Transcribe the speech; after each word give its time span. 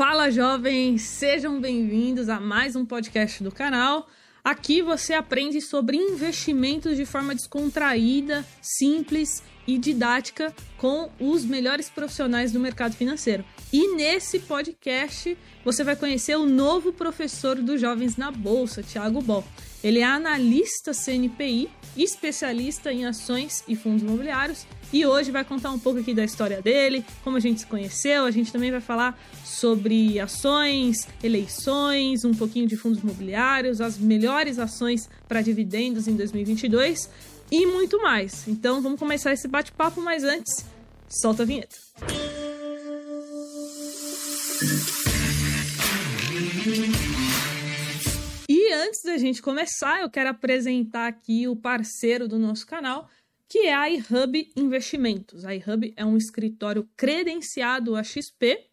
Fala 0.00 0.30
jovens, 0.30 1.02
sejam 1.02 1.60
bem-vindos 1.60 2.30
a 2.30 2.40
mais 2.40 2.74
um 2.74 2.86
podcast 2.86 3.44
do 3.44 3.52
canal. 3.52 4.08
Aqui 4.42 4.80
você 4.80 5.12
aprende 5.12 5.60
sobre 5.60 5.98
investimentos 5.98 6.96
de 6.96 7.04
forma 7.04 7.34
descontraída, 7.34 8.42
simples 8.62 9.42
e 9.66 9.76
didática 9.76 10.54
com 10.78 11.10
os 11.20 11.44
melhores 11.44 11.90
profissionais 11.90 12.50
do 12.50 12.58
mercado 12.58 12.94
financeiro. 12.94 13.44
E 13.70 13.94
nesse 13.94 14.38
podcast 14.38 15.36
você 15.62 15.84
vai 15.84 15.94
conhecer 15.94 16.34
o 16.34 16.46
novo 16.46 16.94
professor 16.94 17.56
dos 17.56 17.78
jovens 17.78 18.16
na 18.16 18.30
bolsa, 18.30 18.82
Thiago 18.82 19.20
Bol. 19.20 19.44
Ele 19.84 19.98
é 19.98 20.04
analista 20.04 20.92
CNPI, 20.94 21.68
especialista 21.94 22.90
em 22.90 23.04
ações 23.04 23.62
e 23.68 23.76
fundos 23.76 24.00
imobiliários 24.00 24.66
e 24.92 25.06
hoje 25.06 25.30
vai 25.30 25.44
contar 25.44 25.70
um 25.70 25.78
pouco 25.78 26.00
aqui 26.00 26.12
da 26.12 26.24
história 26.24 26.60
dele, 26.60 27.04
como 27.22 27.36
a 27.36 27.40
gente 27.40 27.60
se 27.60 27.66
conheceu. 27.66 28.24
A 28.24 28.30
gente 28.30 28.52
também 28.52 28.70
vai 28.70 28.80
falar 28.80 29.18
sobre 29.44 30.18
ações, 30.18 31.06
eleições, 31.22 32.24
um 32.24 32.34
pouquinho 32.34 32.66
de 32.66 32.76
fundos 32.76 33.00
imobiliários, 33.00 33.80
as 33.80 33.98
melhores 33.98 34.58
ações 34.58 35.08
para 35.28 35.42
dividendos 35.42 36.08
em 36.08 36.16
2022 36.16 37.08
e 37.50 37.66
muito 37.66 38.00
mais. 38.02 38.46
Então 38.48 38.80
vamos 38.80 38.98
começar 38.98 39.32
esse 39.32 39.46
bate-papo, 39.46 40.00
mas 40.00 40.24
antes, 40.24 40.64
solta 41.08 41.42
a 41.42 41.46
vinheta. 41.46 41.76
E 48.48 48.72
antes 48.72 49.02
da 49.04 49.16
gente 49.16 49.40
começar, 49.40 50.00
eu 50.00 50.10
quero 50.10 50.30
apresentar 50.30 51.06
aqui 51.06 51.46
o 51.46 51.54
parceiro 51.54 52.26
do 52.26 52.38
nosso 52.38 52.66
canal, 52.66 53.08
que 53.50 53.66
é 53.66 53.74
a 53.74 53.90
iHub 53.90 54.48
Investimentos. 54.54 55.44
A 55.44 55.52
iHub 55.52 55.92
é 55.96 56.04
um 56.04 56.16
escritório 56.16 56.88
credenciado 56.96 57.96
a 57.96 58.04
XP, 58.04 58.64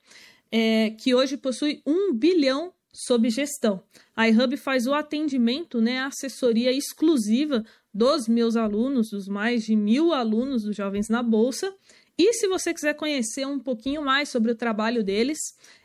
é, 0.51 0.91
que 0.91 1.15
hoje 1.15 1.35
possui 1.35 1.81
um 1.83 2.13
bilhão 2.13 2.71
sob 2.93 3.27
gestão. 3.31 3.83
A 4.15 4.29
iHub 4.29 4.55
faz 4.55 4.85
o 4.85 4.93
atendimento, 4.93 5.81
né, 5.81 5.99
a 5.99 6.05
assessoria 6.05 6.71
exclusiva 6.71 7.65
dos 7.91 8.27
meus 8.27 8.55
alunos, 8.55 9.09
dos 9.09 9.27
mais 9.27 9.63
de 9.63 9.75
mil 9.75 10.13
alunos 10.13 10.61
dos 10.61 10.75
Jovens 10.75 11.09
na 11.09 11.23
Bolsa. 11.23 11.73
E 12.15 12.33
se 12.33 12.47
você 12.47 12.71
quiser 12.71 12.93
conhecer 12.93 13.47
um 13.47 13.59
pouquinho 13.59 14.03
mais 14.03 14.29
sobre 14.29 14.51
o 14.51 14.55
trabalho 14.55 15.03
deles, 15.03 15.39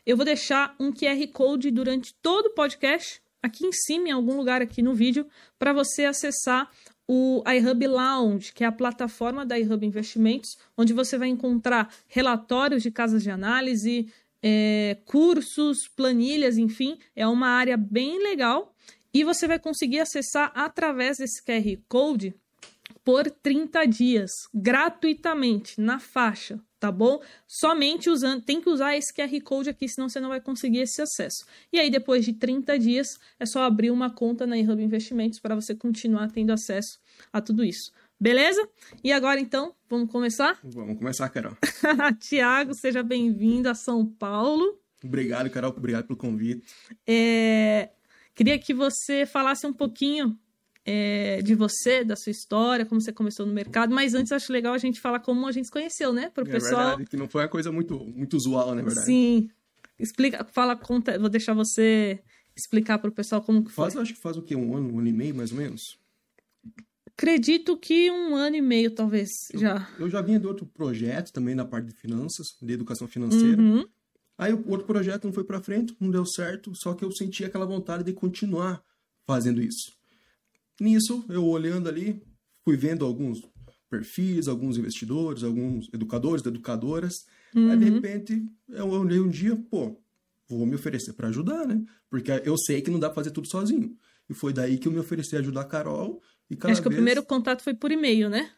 eu 0.05 0.15
vou 0.15 0.25
deixar 0.25 0.75
um 0.79 0.91
QR 0.91 1.27
Code 1.33 1.71
durante 1.71 2.13
todo 2.21 2.47
o 2.47 2.53
podcast, 2.53 3.23
aqui 3.41 3.65
em 3.65 3.71
cima, 3.71 4.09
em 4.09 4.11
algum 4.11 4.37
lugar 4.37 4.61
aqui 4.61 4.83
no 4.83 4.93
vídeo, 4.93 5.27
para 5.57 5.73
você 5.73 6.05
acessar 6.05 6.71
o 7.07 7.43
iHub 7.47 7.87
Lounge, 7.87 8.53
que 8.53 8.63
é 8.63 8.67
a 8.67 8.71
plataforma 8.71 9.45
da 9.45 9.59
iHub 9.59 9.85
Investimentos, 9.85 10.57
onde 10.77 10.93
você 10.93 11.17
vai 11.17 11.27
encontrar 11.27 11.93
relatórios 12.07 12.81
de 12.81 12.91
casas 12.91 13.23
de 13.23 13.29
análise, 13.29 14.11
é, 14.41 14.97
cursos, 15.05 15.87
planilhas, 15.87 16.57
enfim, 16.57 16.97
é 17.15 17.27
uma 17.27 17.47
área 17.47 17.77
bem 17.77 18.21
legal. 18.21 18.73
E 19.13 19.23
você 19.23 19.47
vai 19.47 19.59
conseguir 19.59 19.99
acessar 19.99 20.51
através 20.55 21.17
desse 21.17 21.43
QR 21.43 21.79
Code 21.87 22.35
por 23.03 23.29
30 23.29 23.85
dias, 23.85 24.31
gratuitamente, 24.53 25.79
na 25.79 25.99
faixa, 25.99 26.59
tá 26.79 26.91
bom? 26.91 27.21
Somente 27.47 28.09
usando, 28.09 28.43
tem 28.43 28.59
que 28.59 28.69
usar 28.69 28.95
esse 28.95 29.13
QR 29.13 29.41
Code 29.41 29.69
aqui, 29.69 29.87
senão 29.87 30.09
você 30.09 30.19
não 30.19 30.29
vai 30.29 30.41
conseguir 30.41 30.79
esse 30.79 31.01
acesso. 31.01 31.45
E 31.71 31.79
aí, 31.79 31.89
depois 31.89 32.25
de 32.25 32.33
30 32.33 32.77
dias, 32.77 33.19
é 33.39 33.45
só 33.45 33.63
abrir 33.63 33.91
uma 33.91 34.09
conta 34.09 34.45
na 34.45 34.57
eHub 34.57 34.81
Investimentos 34.81 35.39
para 35.39 35.55
você 35.55 35.73
continuar 35.73 36.31
tendo 36.31 36.51
acesso 36.51 36.99
a 37.31 37.41
tudo 37.41 37.63
isso. 37.63 37.91
Beleza? 38.19 38.67
E 39.03 39.11
agora 39.11 39.39
então, 39.39 39.75
vamos 39.89 40.11
começar? 40.11 40.57
Vamos 40.63 40.97
começar, 40.97 41.27
Carol. 41.29 41.57
Tiago, 42.19 42.73
seja 42.73 43.03
bem-vindo 43.03 43.69
a 43.69 43.75
São 43.75 44.05
Paulo. 44.05 44.79
Obrigado, 45.03 45.49
Carol. 45.49 45.71
Obrigado 45.71 46.05
pelo 46.05 46.17
convite. 46.17 46.65
É... 47.05 47.89
Queria 48.35 48.57
que 48.57 48.73
você 48.73 49.25
falasse 49.25 49.67
um 49.67 49.73
pouquinho 49.73 50.39
é, 50.85 51.41
de 51.41 51.55
você, 51.55 52.03
da 52.03 52.15
sua 52.15 52.31
história, 52.31 52.85
como 52.85 52.99
você 52.99 53.11
começou 53.11 53.45
no 53.45 53.53
mercado, 53.53 53.93
mas 53.93 54.13
antes 54.13 54.31
acho 54.31 54.51
legal 54.51 54.73
a 54.73 54.77
gente 54.77 54.99
falar 54.99 55.19
como 55.19 55.47
a 55.47 55.51
gente 55.51 55.65
se 55.65 55.71
conheceu, 55.71 56.11
né? 56.11 56.29
Para 56.29 56.43
o 56.43 56.47
é 56.47 56.51
pessoal. 56.51 56.87
Verdade, 56.89 57.09
que 57.09 57.17
não 57.17 57.27
foi 57.27 57.43
uma 57.43 57.47
coisa 57.47 57.71
muito, 57.71 57.97
muito 57.99 58.35
usual, 58.35 58.75
né, 58.75 58.83
verdade? 58.83 59.05
Sim. 59.05 59.49
Explica, 59.97 60.43
fala, 60.43 60.75
conta, 60.75 61.17
vou 61.17 61.29
deixar 61.29 61.53
você 61.53 62.19
explicar 62.55 62.99
para 62.99 63.09
o 63.09 63.13
pessoal 63.13 63.41
como 63.41 63.63
que 63.63 63.71
foi. 63.71 63.85
Faz, 63.85 63.97
acho 63.97 64.13
que 64.13 64.21
faz 64.21 64.37
o 64.37 64.41
quê? 64.41 64.55
Um 64.55 64.75
ano, 64.75 64.93
um 64.93 64.99
ano 64.99 65.07
e 65.07 65.13
meio, 65.13 65.35
mais 65.35 65.51
ou 65.51 65.57
menos? 65.57 65.97
Acredito 67.15 67.77
que 67.77 68.11
um 68.11 68.35
ano 68.35 68.55
e 68.55 68.61
meio, 68.61 68.91
talvez, 68.91 69.29
eu, 69.53 69.59
já. 69.59 69.89
Eu 69.99 70.09
já 70.09 70.21
vinha 70.21 70.39
de 70.39 70.47
outro 70.47 70.65
projeto 70.65 71.31
também 71.31 71.55
na 71.55 71.63
parte 71.63 71.87
de 71.87 71.93
finanças, 71.93 72.47
de 72.61 72.73
educação 72.73 73.07
financeira. 73.07 73.61
Uhum. 73.61 73.85
Aí 74.37 74.51
o 74.51 74.67
outro 74.69 74.85
projeto 74.85 75.25
não 75.25 75.33
foi 75.33 75.43
para 75.43 75.61
frente, 75.61 75.95
não 75.99 76.09
deu 76.09 76.25
certo, 76.25 76.73
só 76.75 76.93
que 76.93 77.05
eu 77.05 77.11
senti 77.11 77.45
aquela 77.45 77.65
vontade 77.65 78.03
de 78.03 78.13
continuar 78.13 78.83
fazendo 79.25 79.61
isso. 79.61 79.93
Nisso, 80.79 81.23
eu 81.29 81.45
olhando 81.45 81.87
ali, 81.87 82.21
fui 82.63 82.75
vendo 82.75 83.05
alguns 83.05 83.41
perfis, 83.89 84.47
alguns 84.47 84.77
investidores, 84.77 85.43
alguns 85.43 85.87
educadores, 85.93 86.43
educadoras. 86.45 87.13
Uhum. 87.55 87.71
Aí, 87.71 87.77
de 87.77 87.89
repente, 87.89 88.43
eu 88.69 88.89
olhei 88.89 89.19
um 89.19 89.29
dia, 89.29 89.55
pô, 89.69 89.95
vou 90.49 90.65
me 90.65 90.75
oferecer 90.75 91.13
para 91.13 91.27
ajudar, 91.27 91.67
né? 91.67 91.83
Porque 92.09 92.31
eu 92.43 92.57
sei 92.57 92.81
que 92.81 92.89
não 92.89 92.99
dá 92.99 93.09
pra 93.09 93.15
fazer 93.15 93.31
tudo 93.31 93.47
sozinho. 93.47 93.95
E 94.29 94.33
foi 94.33 94.53
daí 94.53 94.77
que 94.77 94.87
eu 94.87 94.91
me 94.91 94.99
ofereci 94.99 95.35
a 95.35 95.39
ajudar 95.39 95.61
a 95.61 95.65
Carol. 95.65 96.21
E 96.49 96.55
cada 96.55 96.71
Acho 96.71 96.81
que 96.81 96.89
vez... 96.89 96.95
o 96.95 96.97
primeiro 96.97 97.23
contato 97.23 97.61
foi 97.61 97.73
por 97.73 97.91
e-mail, 97.91 98.29
né? 98.29 98.51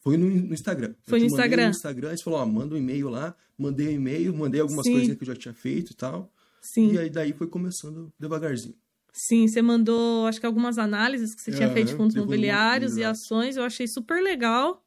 Foi 0.00 0.16
no, 0.16 0.28
no 0.28 0.52
Instagram. 0.52 0.94
Foi 1.06 1.20
no 1.20 1.26
Instagram. 1.26 1.64
No 1.66 1.70
Instagram, 1.70 2.16
você 2.16 2.22
falou, 2.24 2.40
ó, 2.40 2.46
manda 2.46 2.74
um 2.74 2.78
e-mail 2.78 3.08
lá. 3.08 3.34
Mandei 3.56 3.88
um 3.88 3.92
e-mail, 3.92 4.34
mandei 4.34 4.60
algumas 4.60 4.84
Sim. 4.84 4.92
coisinhas 4.92 5.16
que 5.16 5.22
eu 5.22 5.28
já 5.28 5.36
tinha 5.36 5.54
feito 5.54 5.92
e 5.92 5.94
tal. 5.94 6.32
Sim. 6.60 6.92
E 6.92 6.98
aí 6.98 7.08
daí 7.08 7.32
foi 7.32 7.46
começando 7.46 8.12
devagarzinho. 8.18 8.74
Sim, 9.12 9.46
você 9.46 9.60
mandou, 9.60 10.26
acho 10.26 10.40
que 10.40 10.46
algumas 10.46 10.78
análises 10.78 11.34
que 11.34 11.42
você 11.42 11.52
tinha 11.52 11.66
Aham, 11.66 11.74
feito 11.74 11.88
de 11.88 11.94
fundos 11.94 12.14
devolvi- 12.14 12.34
imobiliários 12.36 12.96
e 12.96 13.04
ações, 13.04 13.56
eu 13.56 13.64
achei 13.64 13.86
super 13.86 14.22
legal. 14.22 14.82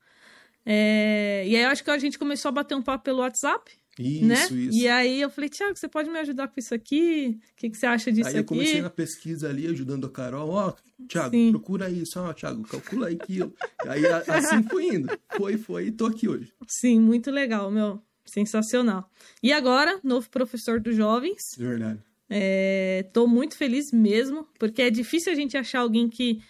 É, 0.66 1.44
E 1.48 1.56
aí 1.56 1.64
eu 1.64 1.70
acho 1.70 1.84
que 1.84 1.92
a 1.92 1.98
gente 1.98 2.18
começou 2.18 2.50
a 2.50 2.52
bater 2.52 2.76
um 2.76 2.82
papo 2.82 3.04
pelo 3.04 3.20
WhatsApp, 3.20 3.72
Isso, 4.00 4.26
né? 4.26 4.36
isso. 4.60 4.78
E 4.80 4.88
aí 4.88 5.22
eu 5.22 5.30
falei, 5.30 5.50
Tiago, 5.50 5.78
você 5.78 5.88
pode 5.88 6.10
me 6.10 6.18
ajudar 6.20 6.48
com 6.48 6.60
isso 6.60 6.74
aqui? 6.74 7.40
O 7.52 7.56
que, 7.56 7.70
que 7.70 7.78
você 7.78 7.86
acha 7.86 8.12
disso 8.12 8.30
Aí 8.30 8.36
eu 8.36 8.42
aqui? 8.42 8.48
comecei 8.50 8.82
na 8.82 8.90
pesquisa 8.90 9.48
ali, 9.50 9.68
ajudando 9.68 10.08
a 10.08 10.10
Carol. 10.10 10.50
Ó, 10.50 10.74
Thiago, 11.08 11.32
Sim. 11.32 11.52
procura 11.52 11.90
isso. 11.90 12.20
Ó, 12.20 12.34
Thiago, 12.34 12.64
calcula 12.64 13.08
aí 13.08 13.16
aquilo. 13.16 13.54
aí 13.88 14.12
assim 14.28 14.64
foi 14.64 14.88
indo. 14.96 15.12
Foi, 15.38 15.58
foi, 15.58 15.88
e 15.88 15.92
tô 15.92 16.08
aqui 16.08 16.28
hoje. 16.28 16.52
Sim, 16.68 17.00
muito 17.00 17.30
legal, 17.30 17.70
meu. 17.70 18.02
Sensacional. 18.26 19.08
E 19.44 19.54
agora, 19.54 20.00
novo 20.04 20.28
professor 20.32 20.80
dos 20.80 20.96
jovens. 20.96 21.56
De 21.56 21.64
verdade. 22.30 23.10
É, 23.18 23.28
muito 23.28 23.56
feliz 23.56 23.92
mesmo, 23.92 24.48
porque 24.60 24.82
é 24.82 24.90
difícil 24.90 25.32
a 25.32 25.36
gente 25.36 25.58
achar 25.58 25.80
alguém 25.80 26.10
que 26.10 26.42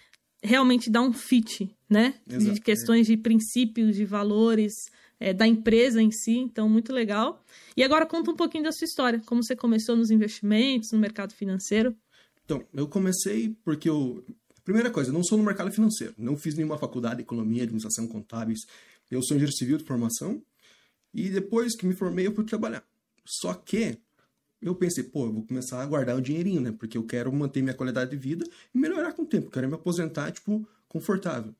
realmente 0.42 0.90
dá 0.90 1.00
um 1.00 1.12
fit, 1.12 1.70
né? 1.88 2.14
De 2.26 2.36
Exato, 2.36 2.62
questões 2.62 3.06
de 3.06 3.16
princípios, 3.16 3.96
de 3.96 4.04
valores, 4.04 4.72
é, 5.18 5.32
da 5.32 5.46
empresa 5.46 6.00
em 6.00 6.10
si, 6.10 6.36
então 6.36 6.68
muito 6.68 6.92
legal. 6.92 7.44
E 7.76 7.82
agora 7.82 8.06
conta 8.06 8.30
um 8.30 8.36
pouquinho 8.36 8.64
da 8.64 8.72
sua 8.72 8.84
história, 8.84 9.20
como 9.26 9.42
você 9.42 9.56
começou 9.56 9.96
nos 9.96 10.10
investimentos, 10.10 10.92
no 10.92 10.98
mercado 10.98 11.34
financeiro. 11.34 11.96
Então, 12.44 12.64
eu 12.72 12.86
comecei 12.86 13.56
porque 13.64 13.88
eu. 13.88 14.24
Primeira 14.64 14.90
coisa, 14.90 15.10
eu 15.10 15.14
não 15.14 15.22
sou 15.22 15.38
no 15.38 15.44
mercado 15.44 15.70
financeiro. 15.70 16.14
Não 16.18 16.36
fiz 16.36 16.54
nenhuma 16.54 16.76
faculdade 16.76 17.16
de 17.16 17.22
economia, 17.22 17.62
administração, 17.62 18.06
contábeis. 18.08 18.60
Eu 19.10 19.22
sou 19.22 19.36
engenheiro 19.36 19.56
civil 19.56 19.78
de 19.78 19.84
formação. 19.84 20.42
E 21.14 21.28
depois 21.28 21.76
que 21.76 21.86
me 21.86 21.94
formei, 21.94 22.26
eu 22.26 22.34
fui 22.34 22.44
trabalhar. 22.44 22.84
Só 23.24 23.54
que 23.54 23.98
eu 24.60 24.74
pensei, 24.74 25.04
pô, 25.04 25.26
eu 25.26 25.32
vou 25.32 25.46
começar 25.46 25.82
a 25.82 25.86
guardar 25.86 26.16
um 26.16 26.20
dinheirinho, 26.20 26.60
né? 26.60 26.72
Porque 26.72 26.96
eu 26.96 27.04
quero 27.04 27.32
manter 27.32 27.62
minha 27.62 27.74
qualidade 27.74 28.10
de 28.10 28.16
vida 28.16 28.46
e 28.74 28.78
melhorar 28.78 29.12
com 29.12 29.22
o 29.22 29.26
tempo. 29.26 29.46
Eu 29.46 29.50
quero 29.50 29.68
me 29.68 29.74
aposentar, 29.74 30.30
tipo, 30.32 30.66
confortável. 30.88 31.54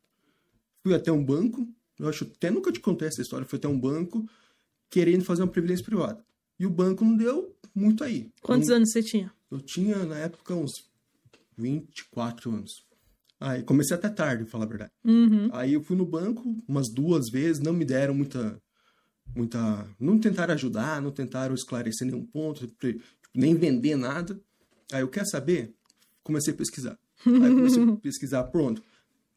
Fui 0.82 0.94
até 0.94 1.10
um 1.12 1.24
banco, 1.24 1.68
eu 1.98 2.08
acho 2.08 2.24
até 2.24 2.50
nunca 2.50 2.72
te 2.72 2.80
contei 2.80 3.08
essa 3.08 3.22
história, 3.22 3.46
fui 3.46 3.58
até 3.58 3.68
um 3.68 3.78
banco 3.78 4.28
querendo 4.88 5.24
fazer 5.24 5.42
uma 5.42 5.50
previdência 5.50 5.84
privada. 5.84 6.24
E 6.58 6.66
o 6.66 6.70
banco 6.70 7.04
não 7.04 7.16
deu 7.16 7.54
muito 7.74 8.02
aí. 8.02 8.30
Quantos 8.40 8.70
anos 8.70 8.90
você 8.92 9.02
tinha? 9.02 9.32
eu 9.50 9.60
tinha, 9.60 10.04
na 10.04 10.18
época, 10.18 10.54
uns 10.54 10.72
24 11.56 12.50
anos. 12.50 12.84
Aí 13.38 13.62
comecei 13.62 13.94
até 13.94 14.08
tarde, 14.08 14.44
pra 14.44 14.52
falar 14.52 14.64
a 14.64 14.68
verdade. 14.68 14.90
Uhum. 15.04 15.48
Aí 15.52 15.74
eu 15.74 15.82
fui 15.82 15.96
no 15.96 16.06
banco 16.06 16.56
umas 16.66 16.88
duas 16.88 17.28
vezes, 17.30 17.62
não 17.62 17.72
me 17.72 17.84
deram 17.84 18.14
muita. 18.14 18.60
Muita 19.34 19.86
não 19.98 20.18
tentaram 20.18 20.54
ajudar, 20.54 21.00
não 21.02 21.10
tentaram 21.10 21.54
esclarecer 21.54 22.06
nenhum 22.06 22.24
ponto, 22.24 22.66
tipo, 22.66 23.02
nem 23.34 23.54
vender 23.54 23.96
nada. 23.96 24.40
Aí 24.92 25.00
eu 25.00 25.08
quer 25.08 25.26
saber? 25.26 25.74
Comecei 26.22 26.52
a 26.52 26.56
pesquisar. 26.56 26.98
Aí 27.24 27.54
comecei 27.54 27.82
a 27.82 27.96
pesquisar, 27.96 28.44
pronto. 28.44 28.82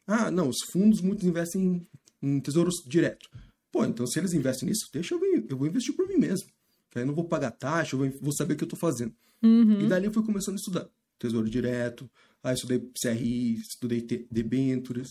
Ah, 0.06 0.30
não, 0.30 0.48
os 0.48 0.58
fundos 0.72 1.00
muitos 1.00 1.24
investem 1.24 1.86
em, 2.22 2.28
em 2.36 2.40
tesouros 2.40 2.76
direto. 2.86 3.28
Pô, 3.72 3.84
então 3.84 4.06
se 4.06 4.18
eles 4.18 4.32
investem 4.32 4.68
nisso, 4.68 4.88
deixa 4.92 5.14
eu, 5.14 5.20
eu 5.48 5.56
vou 5.56 5.66
investir 5.66 5.94
por 5.94 6.08
mim 6.08 6.16
mesmo. 6.16 6.48
Que 6.90 6.98
aí 6.98 7.02
eu 7.04 7.06
não 7.06 7.14
vou 7.14 7.24
pagar 7.24 7.52
taxa, 7.52 7.94
eu 7.94 8.10
vou, 8.20 8.32
saber 8.32 8.54
o 8.54 8.56
que 8.56 8.64
eu 8.64 8.68
tô 8.68 8.76
fazendo. 8.76 9.14
Uhum. 9.42 9.82
E 9.82 9.86
dali 9.86 10.06
eu 10.06 10.12
fui 10.12 10.24
começando 10.24 10.54
a 10.54 10.58
estudar. 10.58 10.88
Tesouro 11.18 11.48
Direto, 11.48 12.10
aí 12.42 12.54
estudei 12.54 12.90
CRI, 13.00 13.54
estudei 13.54 14.26
debêntures, 14.30 15.10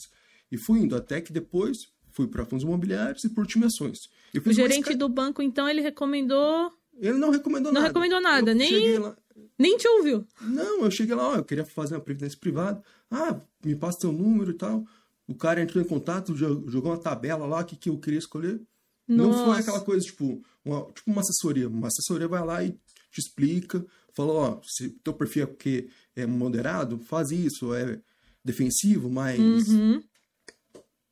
e 0.52 0.58
fui 0.58 0.80
indo 0.80 0.96
até 0.96 1.22
que 1.22 1.32
depois 1.32 1.78
fui 2.19 2.27
para 2.27 2.45
fundos 2.45 2.66
imobiliários 2.66 3.24
e 3.24 3.30
por 3.30 3.48
time 3.48 3.66
ações. 3.66 3.98
O 4.45 4.51
gerente 4.51 4.94
do 4.94 5.07
banco, 5.07 5.42
então, 5.42 5.69
ele 5.69 5.80
recomendou 5.80 6.69
Ele 7.00 7.18
não 7.18 7.30
recomendou 7.30 7.71
Não 7.71 7.80
nada. 7.80 7.88
recomendou 7.94 8.19
nada, 8.19 8.51
Eu 8.51 8.56
nem- 8.56 8.98
lá- 8.98 9.16
Nem 9.57 9.77
te 9.77 9.88
ouviu. 9.88 10.25
Não, 10.42 10.83
eu 10.83 10.92
cheguei 10.92 11.16
lá, 11.16 11.30
ó, 11.30 11.36
eu 11.38 11.45
queria 11.45 11.63
fazer 11.66 11.95
uma 11.95 12.01
previdência 12.01 12.38
privada. 12.38 12.81
Ah, 13.10 13.39
me 13.63 13.74
passa 13.74 14.00
teu 14.00 14.12
número 14.12 14.51
e 14.51 14.54
tal. 14.54 14.83
O 15.27 15.33
cara 15.36 15.62
entrou 15.62 15.81
em 15.81 15.88
contato, 15.88 16.33
jo- 16.33 16.66
jogou 16.68 16.92
uma 16.92 16.98
tabela 16.98 17.45
lá, 17.45 17.62
o 17.62 17.66
que, 17.66 17.75
que 17.77 17.89
eu 17.89 17.98
queria 17.98 18.19
escolher. 18.19 18.60
Não 19.07 19.31
foi 19.31 19.45
Nossa. 19.48 19.60
aquela 19.62 19.80
coisa, 19.81 20.06
tipo 20.06 20.42
uma, 20.65 20.83
tipo 20.92 21.10
uma 21.10 21.22
assessoria. 21.22 21.69
Uma 21.69 21.88
assessoria 21.88 22.27
vai 22.27 22.45
lá 22.45 22.62
e 22.63 22.72
te 23.12 23.19
explica, 23.19 23.86
fala, 24.13 24.33
ó, 24.33 24.62
se 24.63 24.89
teu 25.04 25.13
perfil 25.13 25.44
é 25.44 25.48
porque 25.48 25.89
é 26.18 26.25
moderado, 26.25 27.00
faz 27.00 27.31
isso, 27.31 27.74
é 27.74 28.00
defensivo, 28.44 29.10
mais, 29.10 29.39
Uhum. 29.69 30.01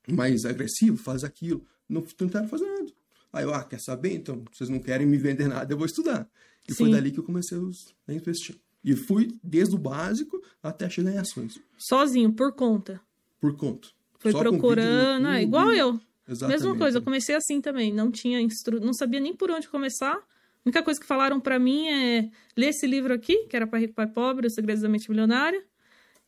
Mais 0.07 0.45
agressivo, 0.45 0.97
faz 0.97 1.23
aquilo. 1.23 1.65
Não 1.87 2.01
tentaram 2.01 2.47
fazer 2.47 2.65
nada. 2.65 2.91
Aí 3.33 3.43
eu, 3.43 3.53
ah, 3.53 3.63
quer 3.63 3.79
saber? 3.79 4.13
Então, 4.13 4.43
vocês 4.51 4.69
não 4.69 4.79
querem 4.79 5.05
me 5.05 5.17
vender 5.17 5.47
nada, 5.47 5.71
eu 5.73 5.77
vou 5.77 5.85
estudar. 5.85 6.27
E 6.67 6.73
foi 6.73 6.87
Sim. 6.87 6.91
dali 6.93 7.11
que 7.11 7.19
eu 7.19 7.23
comecei 7.23 7.57
os- 7.57 7.93
a 8.07 8.13
investir. 8.13 8.55
E 8.83 8.95
fui 8.95 9.37
desde 9.43 9.75
o 9.75 9.77
básico 9.77 10.41
até 10.63 10.89
chegar 10.89 11.11
em 11.11 11.17
ações, 11.17 11.59
Sozinho, 11.77 12.31
por 12.33 12.53
conta. 12.53 13.01
por 13.39 13.55
conta. 13.55 13.89
Foi 14.19 14.31
Só 14.31 14.43
no 14.43 14.51
procurando. 14.51 15.27
é, 15.27 15.43
igual 15.43 15.71
eu. 15.71 15.99
Exatamente. 16.27 16.59
Mesma 16.63 16.77
coisa, 16.77 16.97
eu 16.97 17.01
comecei 17.01 17.35
assim 17.35 17.61
também. 17.61 17.93
Não 17.93 18.11
tinha 18.11 18.41
instru... 18.41 18.79
não 18.79 18.93
sabia 18.93 19.19
nem 19.19 19.33
por 19.35 19.49
onde 19.51 19.67
começar. 19.69 20.15
A 20.15 20.21
única 20.65 20.83
coisa 20.83 20.99
que 20.99 21.05
falaram 21.05 21.39
pra 21.39 21.57
mim 21.59 21.87
é 21.87 22.29
ler 22.55 22.69
esse 22.69 22.85
livro 22.87 23.13
aqui, 23.13 23.45
que 23.47 23.55
era 23.55 23.65
para 23.67 23.79
rico 23.79 23.93
pai 23.93 24.07
pobre, 24.07 24.47
Os 24.47 24.53
Segredos 24.53 24.81
da 24.83 24.89
Mente 24.89 25.09
Milionária, 25.09 25.63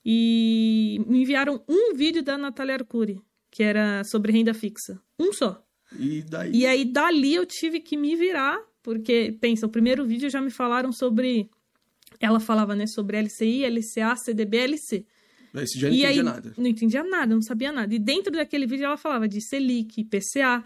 e 0.05 1.03
me 1.07 1.21
enviaram 1.21 1.63
um 1.67 1.93
vídeo 1.93 2.23
da 2.23 2.37
Natália 2.37 2.75
Arcuri, 2.75 3.21
que 3.51 3.63
era 3.63 4.03
sobre 4.03 4.31
renda 4.31 4.53
fixa, 4.53 5.01
um 5.17 5.33
só. 5.33 5.63
E 5.97 6.21
daí... 6.21 6.51
E 6.53 6.65
aí 6.65 6.85
dali 6.85 7.33
eu 7.35 7.45
tive 7.45 7.79
que 7.79 7.97
me 7.97 8.15
virar, 8.15 8.59
porque 8.83 9.37
pensa, 9.39 9.65
o 9.65 9.69
primeiro 9.69 10.05
vídeo 10.05 10.29
já 10.29 10.41
me 10.41 10.51
falaram 10.51 10.91
sobre 10.91 11.49
ela 12.19 12.39
falava, 12.39 12.75
né, 12.75 12.85
sobre 12.87 13.17
LCI, 13.21 13.65
LCA, 13.65 14.15
CDB, 14.15 14.57
LC. 14.57 15.05
Aí 15.53 15.67
você 15.67 15.79
já 15.79 15.87
não 15.87 15.95
E 15.95 15.99
entendia 15.99 16.21
aí, 16.21 16.23
nada. 16.23 16.53
Não 16.57 16.67
entendia 16.67 17.03
nada, 17.03 17.33
não 17.33 17.41
sabia 17.41 17.71
nada. 17.71 17.93
E 17.93 17.99
dentro 17.99 18.31
daquele 18.31 18.67
vídeo 18.67 18.85
ela 18.85 18.97
falava 18.97 19.27
de 19.27 19.41
Selic, 19.41 20.03
PCA. 20.05 20.63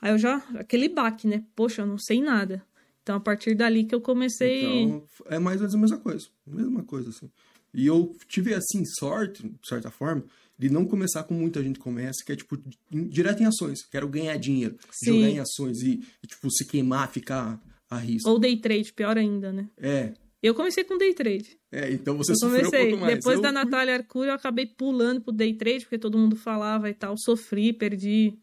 Aí 0.00 0.12
eu 0.12 0.18
já, 0.18 0.36
aquele 0.54 0.88
baque, 0.88 1.26
né? 1.26 1.44
Poxa, 1.54 1.82
eu 1.82 1.86
não 1.86 1.98
sei 1.98 2.20
nada. 2.22 2.64
Então, 3.02 3.16
a 3.16 3.20
partir 3.20 3.54
dali 3.54 3.84
que 3.84 3.94
eu 3.94 4.00
comecei. 4.00 4.82
Então, 4.82 5.04
é 5.26 5.38
mais 5.38 5.60
ou 5.60 5.66
menos 5.66 5.74
a 5.74 5.78
mesma 5.78 5.98
coisa. 5.98 6.28
Mesma 6.46 6.84
coisa, 6.84 7.10
assim. 7.10 7.30
E 7.72 7.86
eu 7.86 8.14
tive, 8.28 8.54
assim, 8.54 8.84
sorte, 8.84 9.42
de 9.42 9.68
certa 9.68 9.90
forma, 9.90 10.24
de 10.60 10.68
não 10.68 10.84
começar 10.84 11.22
como 11.24 11.40
muita 11.40 11.62
gente 11.62 11.78
começa, 11.78 12.22
que 12.24 12.32
é, 12.32 12.36
tipo, 12.36 12.58
direto 12.90 13.42
em 13.42 13.46
ações. 13.46 13.82
Quero 13.90 14.06
ganhar 14.06 14.36
dinheiro, 14.36 14.76
Sim. 14.90 15.14
jogar 15.14 15.28
em 15.30 15.38
ações 15.38 15.80
e, 15.82 16.02
e, 16.22 16.26
tipo, 16.26 16.50
se 16.50 16.66
queimar, 16.66 17.10
ficar 17.10 17.58
a 17.88 17.96
risco. 17.96 18.28
Ou 18.28 18.38
day 18.38 18.56
trade, 18.58 18.92
pior 18.92 19.16
ainda, 19.16 19.50
né? 19.50 19.70
É, 19.78 20.12
Eu 20.42 20.54
comecei 20.54 20.84
com 20.84 20.98
day 20.98 21.14
trade. 21.14 21.58
é, 21.72 21.90
então 21.90 22.14
você 22.16 22.32
eu 22.32 22.36
sofreu 22.36 22.68
um 22.68 22.70
pouco 22.70 22.96
mais. 22.98 23.14
Depois 23.16 23.36
Eu 23.36 23.42
da 23.42 23.50
Natália 23.50 23.94
Arcuri, 23.94 24.28
eu 24.28 24.34
acabei 24.34 24.66
pulando 24.66 25.22
pro 25.22 25.32
day 25.32 25.54
trade, 25.54 25.80
porque 25.86 25.98
todo 25.98 26.18
mundo 26.18 26.36
falava 26.36 26.90
e 26.90 26.94
tal. 26.94 27.16
Sofri, 27.16 27.72
perdi. 27.72 28.38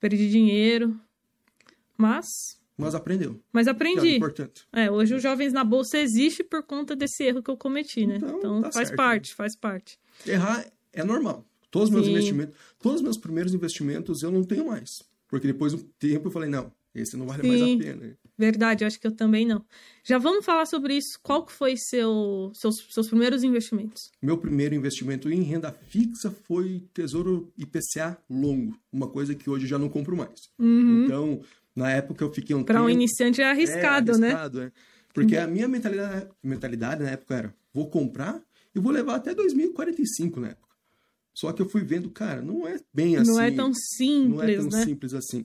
Perdi 0.00 0.30
dinheiro. 0.30 0.98
Mas. 1.96 2.26
Mas 2.76 2.94
aprendeu. 2.94 3.40
Mas 3.52 3.64
Que 3.66 3.68
é 3.68 3.72
aprendi. 3.72 4.16
importante. 4.16 4.66
É, 4.72 4.90
hoje 4.90 5.14
os 5.14 5.22
jovens 5.22 5.52
na 5.52 5.62
bolsa 5.62 5.96
existe 5.98 6.42
por 6.42 6.62
conta 6.62 6.96
desse 6.96 7.22
erro 7.22 7.42
que 7.42 7.50
eu 7.50 7.56
cometi, 7.56 8.06
né? 8.06 8.16
Então, 8.16 8.38
Então, 8.38 8.62
tá 8.62 8.72
faz 8.72 8.88
certo. 8.88 8.96
parte, 8.96 9.34
faz 9.34 9.54
parte. 9.56 9.98
Errar 10.26 10.66
é 10.94 11.04
normal. 11.04 11.44
Todos 11.70 11.88
os 11.88 11.94
meus 11.94 12.06
Sim. 12.06 12.12
investimentos, 12.12 12.54
todos 12.80 12.96
os 13.00 13.02
meus 13.02 13.16
primeiros 13.16 13.52
investimentos 13.52 14.22
eu 14.22 14.30
não 14.30 14.44
tenho 14.44 14.66
mais. 14.66 15.02
Porque 15.28 15.46
depois 15.46 15.74
de 15.74 15.80
um 15.80 15.88
tempo 15.98 16.28
eu 16.28 16.30
falei, 16.30 16.48
não, 16.48 16.72
esse 16.94 17.16
não 17.16 17.26
vale 17.26 17.46
mais 17.46 17.60
Sim. 17.60 17.74
a 17.74 17.78
pena. 17.84 18.18
Verdade, 18.38 18.84
eu 18.84 18.86
acho 18.86 19.00
que 19.00 19.06
eu 19.06 19.12
também 19.12 19.46
não. 19.46 19.64
Já 20.04 20.18
vamos 20.18 20.44
falar 20.44 20.66
sobre 20.66 20.96
isso. 20.96 21.18
Qual 21.22 21.44
que 21.44 21.52
foi 21.52 21.76
seu, 21.76 22.52
seus, 22.54 22.86
seus 22.90 23.08
primeiros 23.08 23.42
investimentos? 23.42 24.10
Meu 24.22 24.38
primeiro 24.38 24.74
investimento 24.74 25.30
em 25.30 25.42
renda 25.42 25.72
fixa 25.72 26.30
foi 26.30 26.84
Tesouro 26.92 27.52
IPCA 27.56 28.18
longo, 28.30 28.76
uma 28.92 29.08
coisa 29.08 29.34
que 29.34 29.50
hoje 29.50 29.64
eu 29.64 29.68
já 29.68 29.78
não 29.78 29.88
compro 29.88 30.16
mais. 30.16 30.50
Então, 30.58 31.40
na 31.74 31.90
época 31.90 32.24
eu 32.24 32.32
fiquei 32.32 32.54
um 32.54 32.62
Para 32.62 32.82
um 32.82 32.90
iniciante 32.90 33.40
é 33.40 33.50
arriscado, 33.50 34.12
é, 34.12 34.18
né? 34.18 34.28
arriscado, 34.28 34.62
é. 34.62 34.72
Porque 35.12 35.36
a 35.36 35.46
minha 35.46 35.68
mentalidade, 35.68 36.28
mentalidade 36.42 37.02
na 37.02 37.10
época 37.10 37.34
era, 37.36 37.54
vou 37.72 37.88
comprar 37.88 38.42
e 38.74 38.80
vou 38.80 38.92
levar 38.92 39.14
até 39.14 39.32
2045 39.32 40.40
na 40.40 40.48
época. 40.48 40.73
Só 41.34 41.52
que 41.52 41.60
eu 41.60 41.68
fui 41.68 41.82
vendo, 41.82 42.08
cara, 42.10 42.40
não 42.40 42.66
é 42.66 42.78
bem 42.92 43.16
assim. 43.16 43.30
Não 43.32 43.40
é 43.40 43.50
tão 43.50 43.74
simples, 43.74 44.30
não 44.34 44.42
é 44.42 44.56
tão 44.56 44.68
né? 44.68 44.84
simples 44.84 45.14
assim. 45.14 45.44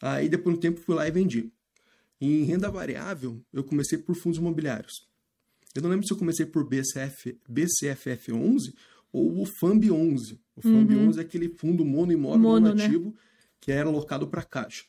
Aí 0.00 0.28
depois 0.28 0.54
de 0.54 0.58
um 0.58 0.60
tempo 0.62 0.80
fui 0.80 0.94
lá 0.94 1.06
e 1.06 1.10
vendi. 1.10 1.50
Em 2.20 2.44
renda 2.44 2.70
variável, 2.70 3.42
eu 3.52 3.64
comecei 3.64 3.98
por 3.98 4.14
fundos 4.14 4.38
imobiliários. 4.38 5.06
Eu 5.74 5.82
não 5.82 5.90
lembro 5.90 6.06
se 6.06 6.12
eu 6.12 6.16
comecei 6.16 6.46
por 6.46 6.64
BCF, 6.66 7.38
BCFF 7.48 8.32
11 8.32 8.72
ou 9.12 9.42
o 9.42 9.44
FAMB 9.44 9.90
11. 9.90 10.40
O 10.54 10.62
FAMB 10.62 10.96
11 10.96 11.18
é 11.18 11.22
aquele 11.22 11.48
fundo 11.50 11.84
mono 11.84 12.12
imóvel 12.12 12.36
Uhum. 12.36 12.42
Mono, 12.42 12.68
não 12.68 12.74
né? 12.74 12.86
ativo 12.86 13.14
que 13.60 13.72
era 13.72 13.88
alocado 13.88 14.26
para 14.28 14.42
caixa. 14.42 14.84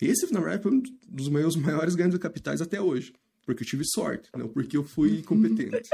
Esse, 0.00 0.32
na 0.32 0.40
verdade, 0.40 0.62
foi 0.62 0.72
um 0.72 0.82
dos 1.06 1.28
meus 1.28 1.54
maiores 1.56 1.94
ganhos 1.94 2.14
de 2.14 2.18
capitais 2.18 2.60
até 2.60 2.80
hoje. 2.80 3.12
Porque 3.44 3.62
eu 3.62 3.66
tive 3.66 3.84
sorte, 3.84 4.28
não 4.36 4.48
porque 4.48 4.76
eu 4.76 4.84
fui 4.84 5.22
competente. 5.24 5.90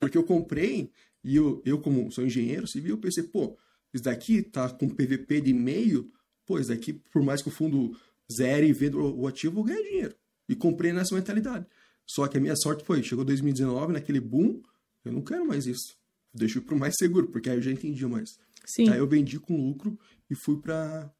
porque 0.00 0.16
eu 0.16 0.22
comprei 0.24 0.90
e 1.22 1.36
eu, 1.36 1.62
eu 1.64 1.80
como 1.80 2.10
sou 2.10 2.24
engenheiro 2.24 2.66
civil, 2.66 2.98
pensei, 2.98 3.24
pô, 3.24 3.56
isso 3.92 4.04
daqui 4.04 4.42
tá 4.42 4.68
com 4.70 4.88
PVP 4.88 5.40
de 5.40 5.52
meio, 5.52 6.10
pô, 6.46 6.58
isso 6.58 6.68
daqui, 6.68 6.92
por 6.92 7.22
mais 7.22 7.42
que 7.42 7.48
o 7.48 7.52
fundo 7.52 7.96
zere 8.32 8.66
e 8.66 8.72
venda 8.72 8.98
o 8.98 9.20
o 9.20 9.26
ativo, 9.26 9.60
eu 9.60 9.64
ganhar 9.64 9.82
dinheiro. 9.82 10.14
E 10.48 10.54
comprei 10.54 10.92
nessa 10.92 11.14
mentalidade. 11.14 11.66
Só 12.06 12.26
que 12.26 12.38
a 12.38 12.40
minha 12.40 12.56
sorte 12.56 12.84
foi, 12.84 13.02
chegou 13.02 13.24
2019, 13.24 13.92
naquele 13.92 14.20
boom, 14.20 14.62
eu 15.04 15.12
não 15.12 15.20
quero 15.22 15.46
mais 15.46 15.66
isso. 15.66 15.96
Deixa 16.32 16.58
eu 16.58 16.62
ir 16.62 16.64
pro 16.64 16.78
mais 16.78 16.94
seguro, 16.96 17.28
porque 17.28 17.50
aí 17.50 17.56
eu 17.56 17.62
já 17.62 17.70
entendi 17.70 18.06
mais. 18.06 18.38
Sim. 18.64 18.88
Aí 18.88 18.98
eu 18.98 19.06
vendi 19.06 19.38
com 19.38 19.56
lucro 19.56 19.98
e 20.30 20.34
fui 20.34 20.58
para 20.60 21.12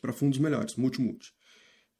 para 0.00 0.12
fundos 0.12 0.38
melhores, 0.38 0.74
multi-multi. 0.76 1.34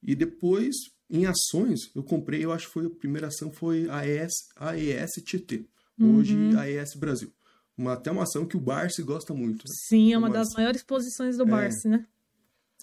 E 0.03 0.15
depois, 0.15 0.75
em 1.11 1.27
ações, 1.27 1.91
eu 1.95 2.03
comprei, 2.03 2.45
eu 2.45 2.53
acho 2.53 2.67
que 2.67 2.73
foi 2.73 2.87
a 2.87 2.91
primeira 2.91 3.27
ação 3.29 3.53
foi 3.53 3.87
a 3.89 3.99
AES, 3.99 4.33
AESTT. 6.03 6.19
Hoje, 6.19 6.57
a 6.57 6.61
AES 6.63 6.95
Brasil. 6.95 7.33
Uma, 7.77 7.95
até 7.95 8.11
uma 8.11 8.23
ação 8.25 8.45
que 8.47 8.57
o 8.57 8.61
Barsi 8.61 9.03
gosta 9.03 9.33
muito. 9.33 9.59
né? 9.67 9.75
Sim, 9.89 10.13
é 10.13 10.19
uma 10.19 10.29
Mas- 10.29 10.49
das 10.49 10.55
maiores 10.55 10.83
posições 10.83 11.37
do 11.37 11.47
Barsi, 11.47 11.89
né? 11.89 12.07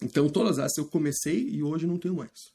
Então, 0.01 0.29
todas 0.29 0.57
essas 0.57 0.77
eu 0.77 0.85
comecei 0.85 1.47
e 1.49 1.61
hoje 1.61 1.85
não 1.85 1.97
tenho 1.97 2.15
mais. 2.15 2.51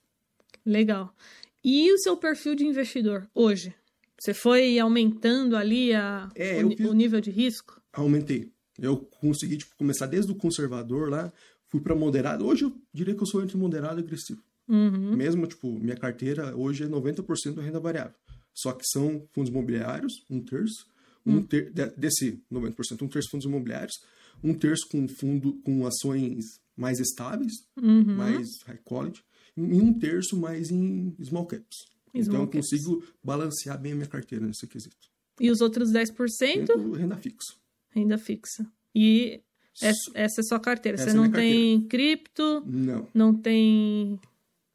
Legal. 0.64 1.14
E 1.62 1.92
o 1.92 1.98
seu 1.98 2.16
perfil 2.16 2.54
de 2.54 2.64
investidor 2.66 3.28
hoje? 3.34 3.74
Você 4.18 4.32
foi 4.32 4.78
aumentando 4.78 5.56
ali 5.56 5.92
a, 5.92 6.28
É, 6.34 6.64
o, 6.64 6.70
fiz- 6.70 6.86
o 6.88 6.92
nível 6.94 7.20
de 7.20 7.30
risco? 7.30 7.80
Aumentei. 7.92 8.50
Eu 8.78 8.96
consegui 8.96 9.58
tipo, 9.58 9.74
começar 9.76 10.06
desde 10.06 10.32
o 10.32 10.34
conservador 10.34 11.08
lá, 11.10 11.32
fui 11.68 11.80
para 11.80 11.94
moderado. 11.94 12.46
Hoje 12.46 12.64
eu 12.64 12.72
diria 12.92 13.14
que 13.14 13.22
eu 13.22 13.26
sou 13.26 13.42
entre 13.42 13.56
moderado 13.56 14.00
e 14.00 14.02
agressivo. 14.02 14.42
Uhum. 14.66 15.14
Mesmo, 15.14 15.46
tipo, 15.46 15.68
minha 15.78 15.96
carteira 15.96 16.56
hoje 16.56 16.84
é 16.84 16.88
90% 16.88 17.60
renda 17.60 17.78
variável. 17.78 18.14
Só 18.54 18.72
que 18.72 18.84
são 18.86 19.26
fundos 19.32 19.50
imobiliários, 19.50 20.12
um 20.30 20.40
terço. 20.40 20.86
Um 21.26 21.42
ter, 21.42 21.72
de- 21.72 21.90
desse 21.96 22.38
90%, 22.52 23.02
um 23.02 23.08
terço 23.08 23.30
fundos 23.30 23.46
imobiliários, 23.46 23.94
um 24.42 24.52
terço 24.52 24.86
com 24.90 25.08
fundo 25.08 25.54
com 25.64 25.86
ações 25.86 26.44
mais 26.76 27.00
estáveis, 27.00 27.52
Uhum. 27.80 28.14
mais 28.16 28.46
high 28.66 28.78
quality, 28.84 29.24
e 29.56 29.60
um 29.62 29.92
terço 29.98 30.36
mais 30.36 30.70
em 30.70 31.14
small 31.24 31.46
caps. 31.46 31.86
então 32.12 32.24
Small 32.34 32.42
eu 32.42 32.48
caps. 32.48 32.68
consigo 32.70 33.02
balancear 33.24 33.80
bem 33.80 33.92
a 33.92 33.94
minha 33.96 34.06
carteira 34.06 34.46
nesse 34.46 34.66
quesito. 34.66 35.08
E 35.40 35.50
os 35.50 35.60
outros 35.62 35.90
10%? 35.90 36.66
Dentro 36.66 36.92
renda 36.92 37.16
fixa. 37.16 37.54
Renda 37.90 38.18
fixa. 38.18 38.66
E 38.94 39.40
essa, 39.80 40.10
essa 40.14 40.40
é 40.40 40.42
a 40.42 40.44
sua 40.44 40.60
carteira. 40.60 40.96
Essa 40.96 41.06
Você 41.06 41.10
é 41.10 41.14
não 41.14 41.22
minha 41.24 41.34
tem 41.34 41.80
cripto, 41.88 42.62
Não. 42.66 43.08
não 43.14 43.34
tem 43.34 44.20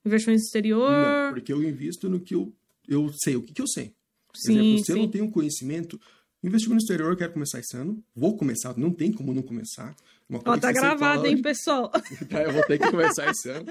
investimento 0.03 0.41
exterior. 0.41 0.89
Não, 0.91 1.33
porque 1.33 1.53
eu 1.53 1.63
invisto 1.63 2.09
no 2.09 2.19
que 2.19 2.33
eu, 2.35 2.51
eu 2.89 3.11
sei, 3.23 3.35
o 3.35 3.41
que, 3.41 3.53
que 3.53 3.61
eu 3.61 3.67
sei. 3.67 3.93
Por 4.27 4.37
Sim, 4.37 4.53
exemplo, 4.59 4.85
se 4.85 4.91
eu 4.91 4.97
não 4.97 5.07
tenho 5.09 5.31
conhecimento, 5.31 5.99
investimento 6.43 6.75
no 6.75 6.81
exterior 6.81 7.11
eu 7.11 7.17
quero 7.17 7.33
começar 7.33 7.59
esse 7.59 7.75
ano. 7.75 8.03
Vou 8.15 8.37
começar, 8.37 8.77
não 8.77 8.91
tem 8.91 9.11
como 9.11 9.33
não 9.33 9.41
começar. 9.41 9.95
Uma 10.29 10.39
Ó, 10.39 10.43
coisa 10.43 10.61
tá 10.61 10.67
você 10.67 10.73
sempre 10.73 10.97
gravado, 10.97 11.25
hein, 11.27 11.41
pessoal? 11.41 11.91
Tá, 12.29 12.43
eu 12.43 12.51
vou 12.53 12.63
ter 12.63 12.77
que 12.77 12.89
começar 12.91 13.29
esse 13.31 13.49
ano. 13.49 13.65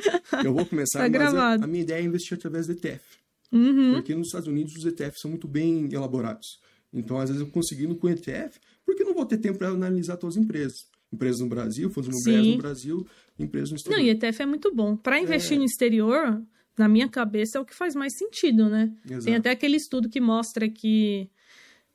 Eu 0.44 0.52
vou 0.52 0.66
começar, 0.66 0.98
Tá 0.98 1.04
mas 1.04 1.12
gravado. 1.12 1.62
a, 1.62 1.64
a 1.64 1.68
minha 1.68 1.82
ideia 1.82 2.00
é 2.00 2.04
investir 2.04 2.36
através 2.36 2.66
do 2.66 2.72
ETF. 2.72 3.00
Uhum. 3.52 3.94
Porque 3.94 4.14
nos 4.14 4.26
Estados 4.28 4.48
Unidos 4.48 4.74
os 4.76 4.84
ETFs 4.84 5.20
são 5.20 5.30
muito 5.30 5.46
bem 5.46 5.88
elaborados. 5.92 6.46
Então, 6.92 7.18
às 7.18 7.28
vezes, 7.30 7.44
eu 7.44 7.50
conseguindo 7.52 7.94
com 7.94 8.08
ETF, 8.08 8.58
porque 8.84 9.02
eu 9.02 9.06
não 9.06 9.14
vou 9.14 9.24
ter 9.26 9.38
tempo 9.38 9.58
para 9.58 9.68
analisar 9.68 10.16
todas 10.16 10.36
as 10.36 10.42
empresas. 10.42 10.78
Empresas 11.12 11.40
no 11.40 11.46
Brasil, 11.48 11.88
fundos 11.90 12.08
imobiliários 12.10 12.54
no 12.56 12.58
Brasil, 12.62 13.06
empresas 13.38 13.70
no 13.70 13.74
Não, 13.74 13.78
exterior. 13.78 14.06
e 14.06 14.10
ETF 14.10 14.42
é 14.42 14.46
muito 14.46 14.74
bom. 14.74 14.96
Para 14.96 15.20
investir 15.20 15.56
no 15.58 15.64
exterior, 15.64 16.42
na 16.78 16.88
minha 16.88 17.08
cabeça, 17.08 17.58
é 17.58 17.60
o 17.60 17.64
que 17.64 17.74
faz 17.74 17.94
mais 17.94 18.16
sentido, 18.16 18.68
né? 18.68 18.92
Exato. 19.04 19.24
Tem 19.24 19.34
até 19.36 19.50
aquele 19.50 19.76
estudo 19.76 20.08
que 20.08 20.20
mostra 20.20 20.68
que 20.68 21.28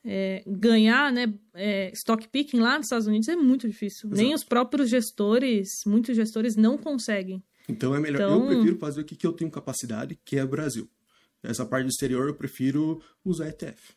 é, 0.05 0.43
ganhar, 0.45 1.11
né, 1.11 1.33
é, 1.53 1.91
stock 1.93 2.27
picking 2.27 2.59
lá 2.59 2.77
nos 2.77 2.87
Estados 2.87 3.07
Unidos 3.07 3.27
é 3.29 3.35
muito 3.35 3.67
difícil. 3.67 4.09
Nem 4.09 4.27
Exato. 4.27 4.35
os 4.35 4.43
próprios 4.43 4.89
gestores, 4.89 5.69
muitos 5.85 6.15
gestores 6.15 6.55
não 6.55 6.77
conseguem. 6.77 7.41
Então 7.69 7.95
é 7.95 7.99
melhor. 7.99 8.21
Então- 8.21 8.41
Eu 8.43 8.47
prefiro 8.57 8.77
fazer 8.77 9.01
o 9.01 9.05
que, 9.05 9.15
que 9.15 9.25
eu 9.25 9.31
tenho 9.33 9.49
capacidade, 9.49 10.19
que 10.25 10.37
é 10.37 10.43
o 10.43 10.47
Brasil. 10.47 10.89
Essa 11.41 11.65
parte 11.65 11.85
do 11.85 11.89
exterior 11.89 12.27
eu 12.27 12.35
prefiro 12.35 13.01
usar 13.23 13.47
ETF. 13.49 13.93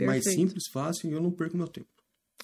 Mais 0.00 0.24
Perfeito. 0.24 0.48
simples, 0.48 0.64
fácil 0.72 1.08
e 1.10 1.12
eu 1.12 1.20
não 1.22 1.30
perco 1.30 1.56
meu 1.56 1.68
tempo. 1.68 1.86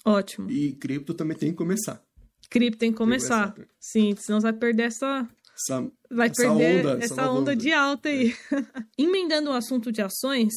Ótimo. 0.05 0.49
E 0.49 0.71
cripto 0.73 1.13
também 1.13 1.35
tem 1.37 1.51
que 1.51 1.57
começar. 1.57 2.01
Cripto 2.49 2.77
tem 2.79 2.91
que 2.91 2.97
começar. 2.97 3.51
começar. 3.53 3.73
Sim, 3.79 4.15
senão 4.17 4.39
você 4.39 4.43
vai 4.45 4.53
perder 4.53 4.83
essa. 4.83 5.27
Essa, 5.61 5.91
Vai 6.09 6.29
essa 6.29 6.41
perder 6.41 6.79
onda, 6.87 7.03
essa, 7.03 7.13
onda, 7.29 7.31
onda. 7.51 7.55
de 7.55 7.71
alta 7.71 8.09
aí. 8.09 8.33
Emendando 8.97 9.49
o 9.49 9.53
assunto 9.53 9.91
de 9.91 10.01
ações, 10.01 10.53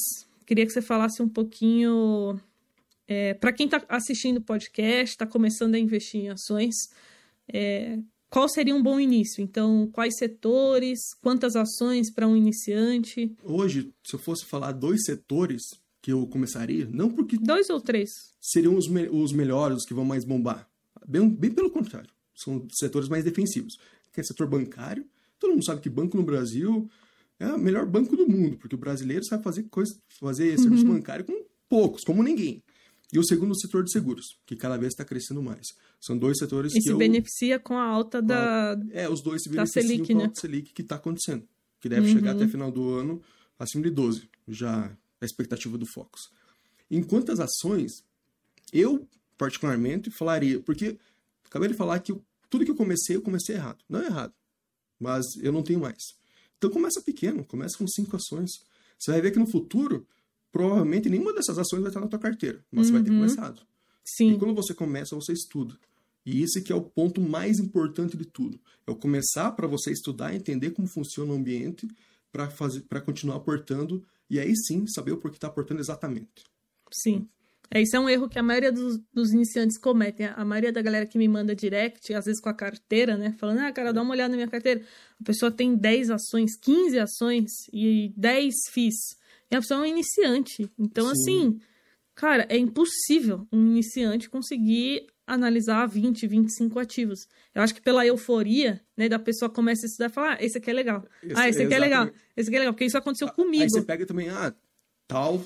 queria 0.47 0.65
que 0.67 0.73
você 0.73 0.83
falasse 0.83 1.23
um 1.23 1.29
pouquinho. 1.29 2.39
para 3.41 3.53
quem 3.53 3.67
está 3.67 3.85
assistindo 3.89 4.39
o 4.39 4.43
podcast, 4.43 5.15
está 5.15 5.27
começando 5.27 5.75
a 5.75 5.79
investir 5.79 6.23
em 6.23 6.29
ações, 6.31 6.75
é, 7.53 7.99
qual 8.31 8.49
seria 8.49 8.75
um 8.75 8.83
bom 8.83 8.99
início? 8.99 9.43
Então, 9.43 9.89
quais 9.93 10.17
setores, 10.17 10.99
quantas 11.23 11.55
ações 11.55 12.11
para 12.11 12.27
um 12.27 12.37
iniciante? 12.37 13.31
Hoje, 13.45 13.93
se 14.03 14.15
eu 14.17 14.19
fosse 14.19 14.45
falar 14.45 14.73
dois 14.73 15.05
setores 15.05 15.63
que 16.03 16.11
eu 16.13 16.27
começaria, 16.27 16.89
não 16.93 17.11
porque 17.11 17.37
Dois 17.39 17.71
ou 17.71 17.81
três? 17.81 18.11
seriam 18.41 18.77
os, 18.77 18.89
me- 18.89 19.09
os 19.09 19.33
melhores, 19.33 19.79
os 19.79 19.85
que 19.87 19.95
vão 19.95 20.05
mais 20.05 20.25
bombar. 20.25 20.69
Bem, 21.07 21.29
bem 21.29 21.51
pelo 21.53 21.71
contrário. 21.71 22.11
São 22.35 22.67
setores 22.73 23.09
mais 23.09 23.23
defensivos. 23.25 23.79
Que 24.15 24.21
é 24.21 24.25
setor 24.25 24.47
bancário. 24.47 25.05
Todo 25.39 25.51
mundo 25.51 25.65
sabe 25.67 25.83
que 25.83 25.91
banco 25.91 26.17
no 26.17 26.23
Brasil 26.23 26.89
é 27.39 27.49
o 27.49 27.59
melhor 27.59 27.85
banco 27.85 28.17
do 28.17 28.27
mundo, 28.27 28.57
porque 28.57 28.75
o 28.75 28.79
brasileiro 28.79 29.23
sabe 29.27 29.43
fazer 29.45 29.65
coisa, 29.65 29.95
fazer 30.19 30.59
serviço 30.59 30.87
bancário 30.87 31.27
com 31.27 31.45
poucos, 31.69 32.03
como 32.03 32.23
ninguém. 32.23 32.63
E 33.13 33.19
o 33.19 33.25
segundo, 33.25 33.51
o 33.53 33.59
setor 33.61 33.85
de 33.85 33.93
seguros, 33.93 34.39
que 34.47 34.57
cada 34.57 34.77
vez 34.79 34.93
está 34.93 35.05
crescendo 35.05 35.43
mais. 35.43 35.67
São 36.01 36.17
dois 36.17 36.39
setores 36.39 36.73
E 36.73 36.77
que 36.77 36.83
se 36.83 36.89
eu... 36.91 36.97
beneficia 36.97 37.59
com 37.59 37.77
a 37.77 37.85
alta 37.85 38.23
da. 38.23 38.77
É, 38.91 39.09
os 39.09 39.21
dois 39.21 39.43
se 39.43 39.51
beneficiam 39.51 39.83
Selic, 39.83 40.07
com 40.13 40.19
né? 40.19 40.25
a 40.25 40.27
alta 40.29 40.41
Selic 40.41 40.73
que 40.73 40.83
está 40.83 40.97
acontecendo. 40.97 41.47
Que 41.81 41.89
deve 41.89 42.11
chegar 42.11 42.33
até 42.33 42.49
final 42.49 42.73
do 42.73 42.89
ano 42.95 43.21
acima 43.59 43.85
de 43.85 43.91
12. 43.91 44.29
Já 44.49 44.91
a 45.21 45.25
expectativa 45.25 45.77
do 45.77 45.85
Focus. 45.87 46.31
Em 46.91 47.03
quantas 47.03 47.41
ações, 47.41 48.03
eu, 48.73 49.07
particularmente, 49.37 50.11
falaria... 50.11 50.61
Porque 50.61 50.97
acabei 51.45 51.69
de 51.69 51.75
falar 51.75 51.99
que 52.01 52.13
eu- 52.13 52.25
tudo 52.51 52.65
que 52.65 52.71
eu 52.71 52.77
comecei, 52.77 53.17
eu 53.17 53.23
comecei 53.23 53.57
errado. 53.57 53.83
Não 53.89 54.01
é 54.01 54.07
errado, 54.07 54.33
mas 54.99 55.25
eu 55.41 55.53
não 55.53 55.63
tenho 55.63 55.81
mais. 55.81 56.03
Então 56.59 56.71
começa 56.71 57.01
pequeno, 57.03 57.45
começa 57.45 57.77
com 57.77 57.87
cinco 57.87 58.17
ações. 58.17 58.51
Você 58.99 59.11
vai 59.11 59.21
ver 59.21 59.33
que 59.33 59.39
no 59.39 59.47
futuro, 59.47 60.07
provavelmente 60.53 61.09
nenhuma 61.09 61.33
dessas 61.33 61.59
ações 61.59 61.81
vai 61.83 61.91
estar 61.91 62.01
na 62.01 62.07
tua 62.09 62.19
carteira. 62.19 62.65
Mas 62.71 62.87
você 62.87 62.93
vai 62.93 63.03
ter 63.03 63.11
Uhum. 63.11 63.17
começado. 63.19 63.61
E 63.61 63.65
Sim, 64.05 64.39
quando 64.39 64.55
você 64.55 64.73
começa, 64.75 65.15
você 65.17 65.33
estuda. 65.33 65.79
E 66.25 66.43
esse 66.43 66.63
que 66.63 66.73
é 66.73 66.75
o 66.75 66.81
ponto 66.83 67.21
mais 67.21 67.59
importante 67.59 68.17
de 68.17 68.25
tudo. 68.25 68.59
É 68.87 68.91
o 68.91 68.97
começar 68.97 69.51
para 69.53 69.67
você 69.67 69.91
estudar, 69.91 70.35
entender 70.35 70.71
como 70.71 70.89
funciona 70.89 71.33
o 71.33 71.37
ambiente 71.37 71.87
para 72.33 72.49
fazer, 72.51 72.81
para 72.83 73.01
continuar 73.01 73.37
aportando 73.37 74.03
e 74.31 74.39
aí 74.41 74.57
sim 74.57 74.87
saber 74.87 75.13
o 75.13 75.19
porquê 75.19 75.37
está 75.37 75.49
aportando 75.49 75.81
exatamente. 75.81 76.45
sim. 76.91 77.29
É, 77.75 77.83
isso 77.83 77.97
é 77.97 77.99
um 78.01 78.09
erro 78.09 78.29
que 78.29 78.39
a 78.39 78.43
maioria 78.43 78.71
dos, 78.71 78.99
dos 79.13 79.33
iniciantes 79.33 79.77
cometem. 79.77 80.27
A 80.27 80.45
maioria 80.45 80.73
da 80.73 80.81
galera 80.81 81.07
que 81.07 81.19
me 81.19 81.27
manda 81.27 81.57
direct, 81.57 82.15
às 82.15 82.25
vezes 82.25 82.41
com 82.41 82.49
a 82.49 82.55
carteira, 82.55 83.17
né? 83.17 83.35
Falando, 83.39 83.59
ah, 83.59 83.73
cara, 83.73 83.93
dá 83.93 84.01
uma 84.01 84.13
olhada 84.13 84.29
na 84.31 84.37
minha 84.37 84.49
carteira. 84.49 84.81
A 85.21 85.25
pessoa 85.25 85.51
tem 85.51 85.75
10 85.77 86.09
ações, 86.09 86.57
15 86.57 86.99
ações 87.01 87.51
e 87.73 88.13
10 88.17 88.55
FIIs. 88.71 88.95
E 89.51 89.57
a 89.57 89.61
pessoa 89.61 89.81
é 89.81 89.83
um 89.83 89.87
iniciante. 89.87 90.71
Então, 90.79 91.05
Sim. 91.07 91.11
assim, 91.13 91.59
cara, 92.15 92.47
é 92.49 92.57
impossível 92.57 93.45
um 93.53 93.61
iniciante 93.61 94.31
conseguir 94.31 95.09
analisar 95.27 95.87
20, 95.87 96.27
25 96.29 96.79
ativos. 96.79 97.27
Eu 97.55 97.63
acho 97.63 97.75
que 97.75 97.81
pela 97.81 98.07
euforia, 98.07 98.81
né, 98.97 99.09
da 99.09 99.19
pessoa 99.19 99.51
começa 99.51 99.85
a 99.85 99.89
estudar 99.89 100.11
e 100.11 100.13
falar, 100.13 100.35
ah, 100.35 100.45
esse 100.45 100.59
aqui 100.59 100.71
é 100.71 100.73
legal. 100.75 101.05
Esse- 101.23 101.33
ah, 101.41 101.49
esse 101.49 101.63
aqui 101.63 101.75
é 101.75 101.79
legal. 101.79 102.03
exatamente. 102.05 102.25
Esse 102.37 102.49
aqui 102.51 102.57
é 102.57 102.59
legal, 102.61 102.75
porque 102.75 102.85
isso 102.85 102.99
aconteceu 102.99 103.29
Aí 103.29 103.35
comigo. 103.35 103.69
você 103.71 103.83
pega 103.83 104.05
também, 104.07 104.29
ah, 104.29 104.55
tal, 105.07 105.45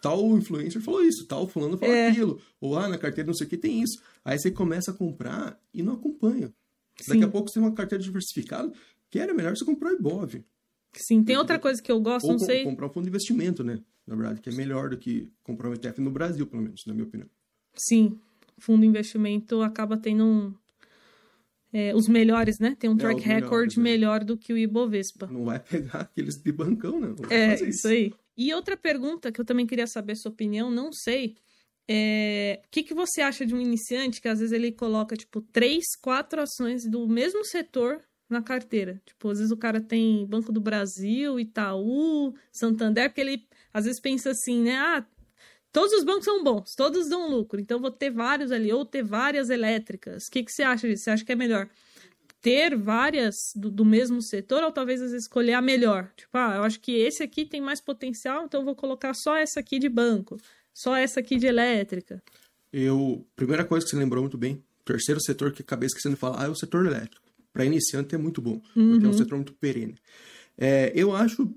tal 0.00 0.36
influencer 0.36 0.80
falou 0.80 1.02
isso, 1.02 1.26
tal 1.26 1.46
fulano 1.48 1.76
falou 1.78 1.94
É. 1.94 2.08
aquilo. 2.08 2.40
Ou 2.60 2.76
ah, 2.78 2.88
na 2.88 2.98
carteira 2.98 3.26
não 3.28 3.34
sei 3.34 3.46
o 3.46 3.50
que 3.50 3.56
tem 3.56 3.82
isso. 3.82 4.00
Aí 4.24 4.38
você 4.38 4.50
começa 4.50 4.90
a 4.90 4.94
comprar 4.94 5.58
e 5.74 5.82
não 5.82 5.94
acompanha. 5.94 6.52
Daqui 7.06 7.20
Sim. 7.20 7.24
a 7.24 7.28
pouco 7.28 7.48
você 7.48 7.54
tem 7.54 7.62
uma 7.62 7.74
carteira 7.74 8.02
diversificada, 8.04 8.72
que 9.10 9.18
era 9.18 9.32
melhor 9.32 9.56
você 9.56 9.64
comprar 9.64 9.90
o 9.90 9.94
Ibov. 9.94 10.44
Sim, 10.94 11.22
tem 11.24 11.36
outra 11.36 11.58
coisa 11.58 11.80
que 11.82 11.90
eu 11.90 12.00
gosto, 12.00 12.24
Ou 12.26 12.32
não 12.32 12.38
com- 12.38 12.44
sei. 12.44 12.64
comprar 12.64 12.86
um 12.86 12.90
fundo 12.90 13.04
de 13.04 13.10
investimento, 13.10 13.62
né? 13.64 13.80
Na 14.06 14.16
verdade, 14.16 14.40
que 14.40 14.48
é 14.48 14.52
melhor 14.52 14.90
do 14.90 14.98
que 14.98 15.30
comprar 15.42 15.68
um 15.70 15.72
ETF 15.74 16.00
no 16.00 16.10
Brasil, 16.10 16.46
pelo 16.46 16.62
menos, 16.62 16.82
na 16.86 16.92
minha 16.92 17.06
opinião. 17.06 17.28
Sim, 17.76 18.18
fundo 18.58 18.80
de 18.80 18.86
investimento 18.88 19.62
acaba 19.62 19.96
tendo 19.96 20.24
um. 20.24 20.52
é, 21.72 21.94
os 21.94 22.08
melhores, 22.08 22.58
né? 22.58 22.76
Tem 22.78 22.90
um 22.90 22.96
track 22.96 23.20
os 23.20 23.24
melhores, 23.24 23.44
record 23.44 23.72
é. 23.78 23.80
melhor 23.80 24.24
do 24.24 24.36
que 24.36 24.52
o 24.52 24.58
Ibovespa. 24.58 25.28
Não 25.28 25.44
vai 25.44 25.60
pegar 25.60 26.00
aqueles 26.10 26.34
de 26.42 26.50
bancão, 26.50 27.00
né? 27.00 27.14
É, 27.30 27.50
fazer 27.52 27.68
isso 27.70 27.86
aí. 27.86 28.12
E 28.42 28.54
outra 28.54 28.74
pergunta 28.74 29.30
que 29.30 29.38
eu 29.38 29.44
também 29.44 29.66
queria 29.66 29.86
saber 29.86 30.14
a 30.14 30.16
sua 30.16 30.30
opinião, 30.30 30.70
não 30.70 30.90
sei. 30.94 31.36
É, 31.86 32.62
o 32.64 32.68
que, 32.70 32.82
que 32.82 32.94
você 32.94 33.20
acha 33.20 33.44
de 33.44 33.54
um 33.54 33.60
iniciante 33.60 34.18
que 34.18 34.28
às 34.28 34.38
vezes 34.38 34.50
ele 34.50 34.72
coloca, 34.72 35.14
tipo, 35.14 35.42
três, 35.42 35.84
quatro 36.00 36.40
ações 36.40 36.88
do 36.88 37.06
mesmo 37.06 37.44
setor 37.44 38.02
na 38.30 38.40
carteira? 38.40 38.98
Tipo, 39.04 39.28
às 39.28 39.36
vezes 39.40 39.52
o 39.52 39.58
cara 39.58 39.78
tem 39.78 40.24
Banco 40.24 40.50
do 40.50 40.58
Brasil, 40.58 41.38
Itaú, 41.38 42.34
Santander, 42.50 43.10
porque 43.10 43.20
ele 43.20 43.46
às 43.74 43.84
vezes 43.84 44.00
pensa 44.00 44.30
assim, 44.30 44.62
né? 44.62 44.78
Ah, 44.78 45.04
todos 45.70 45.92
os 45.92 46.02
bancos 46.02 46.24
são 46.24 46.42
bons, 46.42 46.74
todos 46.74 47.10
dão 47.10 47.28
lucro, 47.30 47.60
então 47.60 47.78
vou 47.78 47.90
ter 47.90 48.08
vários 48.08 48.50
ali, 48.50 48.72
ou 48.72 48.86
ter 48.86 49.02
várias 49.02 49.50
elétricas. 49.50 50.28
O 50.28 50.30
que, 50.30 50.44
que 50.44 50.50
você 50.50 50.62
acha 50.62 50.88
disso? 50.88 51.04
Você 51.04 51.10
acha 51.10 51.24
que 51.26 51.32
é 51.32 51.36
melhor 51.36 51.68
ter 52.40 52.76
várias 52.76 53.34
do, 53.54 53.70
do 53.70 53.84
mesmo 53.84 54.22
setor 54.22 54.62
ou 54.62 54.72
talvez 54.72 55.00
às 55.00 55.10
vezes 55.10 55.26
escolher 55.26 55.54
a 55.54 55.62
melhor? 55.62 56.10
Tipo, 56.16 56.36
ah, 56.36 56.56
eu 56.56 56.62
acho 56.62 56.80
que 56.80 56.92
esse 56.92 57.22
aqui 57.22 57.44
tem 57.44 57.60
mais 57.60 57.80
potencial, 57.80 58.44
então 58.44 58.60
eu 58.60 58.64
vou 58.64 58.74
colocar 58.74 59.14
só 59.14 59.36
essa 59.36 59.60
aqui 59.60 59.78
de 59.78 59.88
banco, 59.88 60.38
só 60.72 60.96
essa 60.96 61.20
aqui 61.20 61.36
de 61.36 61.46
elétrica. 61.46 62.22
Eu, 62.72 63.26
primeira 63.36 63.64
coisa 63.64 63.84
que 63.84 63.90
você 63.90 63.96
lembrou 63.96 64.22
muito 64.22 64.38
bem, 64.38 64.62
terceiro 64.84 65.20
setor 65.20 65.52
que 65.52 65.62
acabei 65.62 65.86
esquecendo 65.86 66.14
de 66.14 66.20
falar, 66.20 66.42
ah, 66.42 66.46
é 66.46 66.48
o 66.48 66.54
setor 66.54 66.86
elétrico. 66.86 67.28
Para 67.52 67.64
iniciante 67.64 68.14
é 68.14 68.18
muito 68.18 68.40
bom, 68.40 68.60
porque 68.72 69.06
é 69.06 69.08
um 69.08 69.12
setor 69.12 69.36
muito 69.36 69.52
perene. 69.54 69.96
É, 70.56 70.92
eu 70.94 71.14
acho 71.14 71.52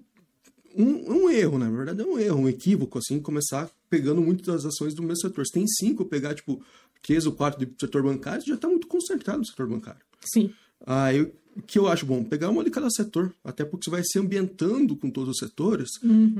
um, 0.75 1.25
um 1.25 1.29
erro, 1.29 1.59
na 1.59 1.69
verdade, 1.69 2.01
é 2.01 2.05
um 2.05 2.17
erro, 2.17 2.39
um 2.41 2.49
equívoco, 2.49 2.97
assim, 2.97 3.19
começar 3.19 3.69
pegando 3.89 4.21
muitas 4.21 4.47
das 4.47 4.65
ações 4.65 4.95
do 4.95 5.03
mesmo 5.03 5.27
setor. 5.27 5.45
Se 5.45 5.51
tem 5.53 5.67
cinco, 5.67 6.03
pegar, 6.03 6.33
tipo, 6.33 6.63
três 7.01 7.27
ou 7.27 7.33
quatro 7.33 7.63
do 7.63 7.75
setor 7.79 8.01
bancário, 8.01 8.43
já 8.45 8.55
está 8.55 8.67
muito 8.67 8.87
concentrado 8.87 9.39
no 9.39 9.45
setor 9.45 9.67
bancário. 9.67 10.01
Sim. 10.21 10.51
Ah, 10.85 11.13
eu, 11.13 11.33
o 11.55 11.61
que 11.61 11.77
eu 11.79 11.87
acho 11.87 12.05
bom? 12.05 12.23
Pegar 12.23 12.49
uma 12.49 12.63
de 12.63 12.69
cada 12.69 12.89
setor, 12.89 13.33
até 13.43 13.63
porque 13.63 13.85
você 13.85 13.91
vai 13.91 14.03
se 14.03 14.19
ambientando 14.19 14.95
com 14.95 15.09
todos 15.09 15.29
os 15.29 15.37
setores, 15.37 15.89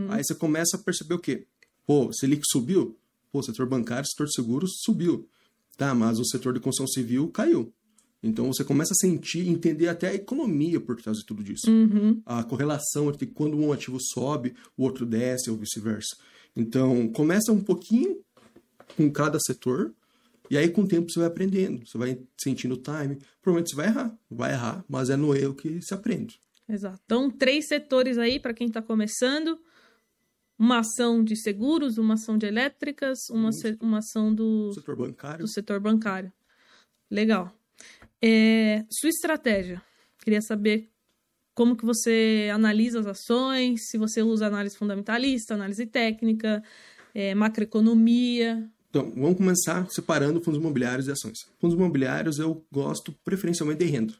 aí 0.09 0.23
você 0.23 0.35
começa 0.35 0.77
a 0.77 0.79
perceber 0.79 1.13
o 1.13 1.19
quê? 1.19 1.45
Pô, 1.85 2.11
Selic 2.13 2.43
subiu? 2.45 2.97
Pô, 3.31 3.39
o 3.39 3.43
setor 3.43 3.67
bancário, 3.67 4.07
setor 4.07 4.27
de 4.27 4.33
seguros 4.33 4.71
subiu. 4.83 5.27
Tá, 5.77 5.93
mas 5.95 6.19
o 6.19 6.25
setor 6.25 6.53
de 6.53 6.59
construção 6.59 6.87
civil 6.87 7.27
caiu. 7.29 7.73
Então 8.21 8.47
você 8.47 8.63
começa 8.63 8.93
a 8.93 8.95
sentir, 8.95 9.47
entender 9.47 9.87
até 9.87 10.09
a 10.09 10.13
economia 10.15 10.79
por 10.79 10.95
trás 10.95 11.17
de 11.17 11.25
tudo 11.25 11.43
disso. 11.43 11.65
A 12.25 12.43
correlação 12.43 13.09
entre 13.09 13.27
quando 13.27 13.57
um 13.57 13.73
ativo 13.73 13.97
sobe, 13.99 14.53
o 14.77 14.83
outro 14.83 15.05
desce, 15.05 15.49
ou 15.49 15.57
vice-versa. 15.57 16.15
Então, 16.55 17.07
começa 17.09 17.51
um 17.51 17.59
pouquinho 17.59 18.17
com 18.95 19.11
cada 19.11 19.39
setor, 19.39 19.91
e 20.49 20.57
aí 20.57 20.69
com 20.69 20.81
o 20.81 20.87
tempo 20.87 21.09
você 21.11 21.19
vai 21.19 21.27
aprendendo, 21.27 21.85
você 21.85 21.97
vai 21.97 22.19
sentindo 22.37 22.75
o 22.75 22.77
time. 22.77 23.17
Provavelmente 23.41 23.69
você 23.71 23.75
vai 23.75 23.87
errar, 23.87 24.17
vai 24.29 24.51
errar, 24.51 24.85
mas 24.87 25.09
é 25.09 25.15
no 25.15 25.35
erro 25.35 25.55
que 25.55 25.81
se 25.81 25.93
aprende. 25.93 26.39
Exato. 26.67 26.99
Então, 27.05 27.29
três 27.29 27.67
setores 27.67 28.17
aí 28.17 28.39
para 28.39 28.53
quem 28.53 28.67
está 28.67 28.81
começando. 28.81 29.59
Uma 30.57 30.79
ação 30.79 31.23
de 31.23 31.35
seguros, 31.35 31.97
uma 31.97 32.13
ação 32.13 32.37
de 32.37 32.45
elétricas, 32.45 33.17
uma, 33.29 33.51
se- 33.51 33.77
uma 33.81 33.97
ação 33.97 34.33
do, 34.33 34.71
setor 34.73 34.95
bancário, 34.95 35.39
do 35.39 35.47
setor 35.47 35.79
bancário. 35.79 36.31
Legal. 37.09 37.51
É, 38.21 38.85
sua 38.89 39.09
estratégia. 39.09 39.81
Queria 40.23 40.41
saber 40.41 40.89
como 41.53 41.75
que 41.75 41.85
você 41.85 42.49
analisa 42.53 42.99
as 42.99 43.07
ações, 43.07 43.89
se 43.89 43.97
você 43.97 44.21
usa 44.21 44.47
análise 44.47 44.77
fundamentalista, 44.77 45.53
análise 45.55 45.85
técnica, 45.85 46.63
é, 47.13 47.35
macroeconomia. 47.35 48.69
Então, 48.93 49.11
vamos 49.15 49.37
começar 49.37 49.89
separando 49.89 50.39
fundos 50.39 50.59
imobiliários 50.59 51.07
e 51.07 51.11
ações. 51.11 51.39
Fundos 51.59 51.75
imobiliários 51.75 52.37
eu 52.37 52.63
gosto 52.71 53.11
preferencialmente 53.25 53.83
de 53.83 53.89
renda. 53.89 54.13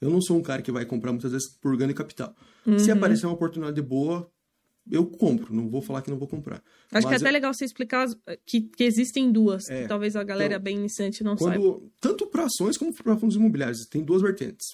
Eu 0.00 0.10
não 0.10 0.22
sou 0.22 0.38
um 0.38 0.42
cara 0.42 0.62
que 0.62 0.70
vai 0.70 0.86
comprar 0.86 1.10
muitas 1.10 1.32
vezes 1.32 1.48
por 1.60 1.76
ganho 1.76 1.88
de 1.88 1.94
capital. 1.94 2.32
Se 2.78 2.88
aparecer 2.92 3.26
uma 3.26 3.32
oportunidade 3.34 3.82
boa, 3.82 4.30
eu 4.88 5.04
compro. 5.04 5.52
Não 5.52 5.68
vou 5.68 5.82
falar 5.82 6.02
que 6.02 6.10
não 6.10 6.18
vou 6.18 6.28
comprar. 6.28 6.62
Acho 6.92 7.04
que 7.04 7.14
é 7.14 7.16
Mas 7.16 7.22
até 7.22 7.32
legal 7.32 7.52
você 7.52 7.64
explicar 7.64 8.06
que, 8.46 8.60
que 8.60 8.84
existem 8.84 9.32
duas, 9.32 9.68
É. 9.68 9.82
que 9.82 9.88
talvez 9.88 10.14
a 10.14 10.22
galera 10.22 10.54
Então, 10.54 10.62
bem 10.62 10.76
iniciante 10.76 11.24
não 11.24 11.36
saiba. 11.36 11.60
Quando, 11.60 11.90
tanto 12.00 12.28
para 12.28 12.44
ações 12.44 12.76
como 12.76 12.94
para 12.94 13.16
fundos 13.16 13.34
imobiliários, 13.34 13.86
tem 13.90 14.04
duas 14.04 14.22
vertentes, 14.22 14.68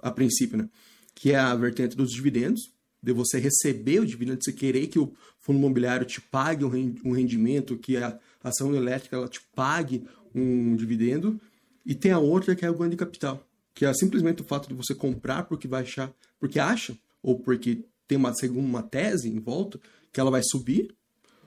a 0.00 0.12
princípio, 0.12 0.56
né? 0.56 0.68
Que 1.12 1.32
é 1.32 1.36
a 1.36 1.52
vertente 1.56 1.96
dos 1.96 2.10
dividendos, 2.12 2.72
de 3.02 3.12
você 3.12 3.40
receber 3.40 3.98
o 3.98 4.06
dividendo, 4.06 4.38
de 4.38 4.44
você 4.44 4.52
querer 4.52 4.86
que 4.86 4.98
o 5.00 5.12
fundo 5.40 5.58
imobiliário 5.58 6.06
te 6.06 6.20
pague 6.20 6.64
um 6.64 6.94
um 7.04 7.10
rendimento, 7.10 7.76
que 7.76 7.96
a 7.96 8.16
ação 8.42 8.74
elétrica 8.74 9.16
ela 9.16 9.28
te 9.28 9.40
pague 9.54 10.04
um 10.34 10.76
dividendo, 10.76 11.40
e 11.84 11.94
tem 11.94 12.12
a 12.12 12.18
outra 12.18 12.54
que 12.54 12.64
é 12.64 12.70
o 12.70 12.76
ganho 12.76 12.90
de 12.90 12.96
capital, 12.96 13.44
que 13.74 13.84
é 13.84 13.92
simplesmente 13.94 14.42
o 14.42 14.44
fato 14.44 14.68
de 14.68 14.74
você 14.74 14.94
comprar 14.94 15.44
porque 15.44 15.66
vai 15.66 15.82
achar, 15.82 16.12
porque 16.38 16.58
acha, 16.58 16.96
ou 17.22 17.38
porque 17.38 17.84
tem 18.06 18.18
uma 18.18 18.34
segunda 18.34 18.66
uma 18.66 18.82
tese 18.82 19.28
em 19.28 19.38
volta 19.38 19.80
que 20.12 20.20
ela 20.20 20.30
vai 20.30 20.42
subir, 20.42 20.94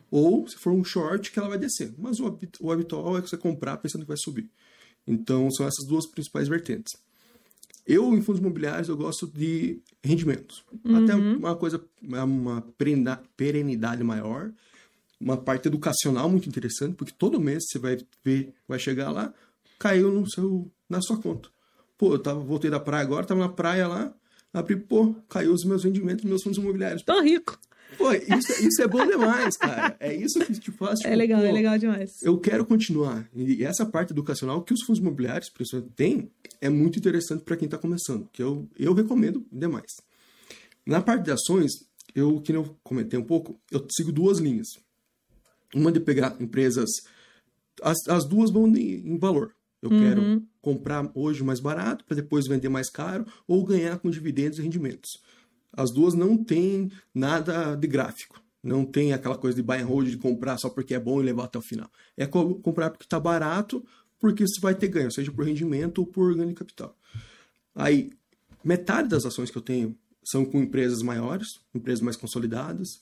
ou 0.10 0.48
se 0.48 0.56
for 0.58 0.72
um 0.72 0.84
short 0.84 1.32
que 1.32 1.40
ela 1.40 1.50
vai 1.50 1.58
descer. 1.58 1.94
Mas 1.98 2.20
o, 2.20 2.38
o 2.60 2.72
habitual 2.72 3.18
é 3.18 3.22
você 3.22 3.36
comprar 3.36 3.78
pensando 3.78 4.02
que 4.02 4.08
vai 4.08 4.18
subir. 4.18 4.50
Então 5.08 5.50
são 5.52 5.66
essas 5.66 5.88
duas 5.88 6.06
principais 6.06 6.48
vertentes. 6.48 6.94
Eu, 7.86 8.14
em 8.14 8.22
fundos 8.22 8.40
imobiliários, 8.40 8.88
eu 8.88 8.96
gosto 8.96 9.28
de 9.28 9.82
rendimentos. 10.02 10.64
Uhum. 10.86 11.04
Até 11.04 11.16
uma 11.16 11.56
coisa, 11.56 11.84
uma 12.02 12.62
perenidade 13.36 14.04
maior, 14.04 14.54
uma 15.24 15.38
parte 15.38 15.68
educacional 15.68 16.30
muito 16.30 16.50
interessante, 16.50 16.96
porque 16.96 17.14
todo 17.18 17.40
mês 17.40 17.64
você 17.68 17.80
vai 17.80 17.98
ver, 18.24 18.54
vai 18.68 18.78
chegar 18.78 19.12
lá, 19.12 19.34
caiu 19.80 20.12
no 20.12 20.30
seu, 20.30 20.70
na 20.90 21.02
sua 21.02 21.18
conta. 21.18 21.50
Pô, 21.98 22.14
eu 22.14 22.20
tava, 22.20 22.40
voltei 22.42 22.70
da 22.70 22.80
praia 22.80 23.04
agora, 23.04 23.26
tava 23.26 23.40
na 23.40 23.50
praia 23.50 23.88
lá, 23.88 24.14
abri, 24.54 24.76
pô, 24.76 25.16
caiu 25.30 25.54
os 25.54 25.64
meus 25.64 25.84
rendimentos, 25.84 26.26
meus 26.26 26.44
fundos 26.44 26.58
imobiliários. 26.58 27.04
Tô 27.04 27.22
rico. 27.22 27.58
Pô, 27.98 28.12
isso, 28.12 28.68
isso 28.68 28.82
é 28.82 28.88
bom 28.88 29.06
demais, 29.06 29.56
cara. 29.56 29.96
É 30.00 30.14
isso 30.14 30.40
que 30.40 30.54
te 30.60 30.72
faz. 30.72 31.00
Tipo, 31.00 31.14
é 31.14 31.16
legal, 31.16 31.42
pô, 31.42 31.46
é 31.46 31.52
legal 31.52 31.78
demais. 31.78 32.22
Eu 32.22 32.40
quero 32.40 32.66
continuar. 32.66 33.30
E 33.36 33.64
essa 33.64 33.86
parte 33.86 34.12
educacional 34.12 34.64
que 34.64 34.74
os 34.74 34.82
fundos 34.84 35.00
imobiliários, 35.00 35.50
pessoal, 35.50 35.84
têm, 35.96 36.32
é 36.60 36.70
muito 36.70 36.98
interessante 36.98 37.44
para 37.44 37.56
quem 37.56 37.66
está 37.66 37.78
começando, 37.78 38.28
que 38.34 38.42
eu, 38.42 38.68
eu 38.78 38.94
recomendo 38.94 39.46
demais. 39.52 39.92
Na 40.86 41.02
parte 41.02 41.26
de 41.26 41.32
ações, 41.32 41.72
eu, 42.16 42.42
que 42.42 42.52
eu 42.52 42.76
comentei 42.84 43.20
um 43.20 43.24
pouco, 43.24 43.60
eu 43.72 43.86
sigo 43.96 44.12
duas 44.12 44.40
linhas. 44.40 44.68
Uma 45.74 45.92
de 45.92 46.00
pegar 46.00 46.36
empresas. 46.40 46.90
As, 47.82 47.98
as 48.08 48.28
duas 48.28 48.52
vão 48.52 48.68
em, 48.68 49.14
em 49.14 49.18
valor. 49.18 49.54
Eu 49.82 49.90
uhum. 49.90 50.00
quero 50.00 50.44
comprar 50.62 51.12
hoje 51.14 51.44
mais 51.44 51.60
barato 51.60 52.06
para 52.06 52.16
depois 52.16 52.48
vender 52.48 52.70
mais 52.70 52.90
caro 52.90 53.26
ou 53.48 53.66
ganhar 53.66 54.00
com 54.00 54.10
dividendos 54.10 54.58
e 54.58 54.62
rendimentos. 54.62 55.12
As 55.76 55.92
duas 55.92 56.14
não 56.14 56.38
têm 56.38 56.92
nada 57.14 57.76
de 57.76 57.88
gráfico. 57.88 58.42
Não 58.64 58.86
tem 58.86 59.12
aquela 59.12 59.38
coisa 59.38 59.58
de 59.58 59.62
buy 59.62 59.82
and 59.82 59.86
hold, 59.86 60.10
de 60.10 60.18
comprar 60.18 60.58
só 60.58 60.70
porque 60.70 60.94
é 60.94 61.00
bom 61.00 61.20
e 61.20 61.26
levar 61.26 61.46
até 61.46 61.60
o 61.60 61.62
final. 61.62 61.92
É 62.16 62.26
comprar 62.26 62.92
porque 62.92 63.04
está 63.04 63.20
barato, 63.20 63.86
porque 64.20 64.48
você 64.48 64.62
vai 64.62 64.74
ter 64.74 64.88
ganho, 64.88 65.12
seja 65.12 65.34
por 65.34 65.46
rendimento 65.46 65.98
ou 66.00 66.08
por 66.08 66.34
ganho 66.34 66.48
de 66.48 66.56
capital. 66.56 66.96
Aí, 67.76 68.12
metade 68.64 69.10
das 69.10 69.26
ações 69.26 69.52
que 69.52 69.58
eu 69.58 69.62
tenho 69.62 69.98
são 70.24 70.46
com 70.46 70.62
empresas 70.62 71.02
maiores, 71.02 71.60
empresas 71.76 72.02
mais 72.02 72.16
consolidadas. 72.16 73.02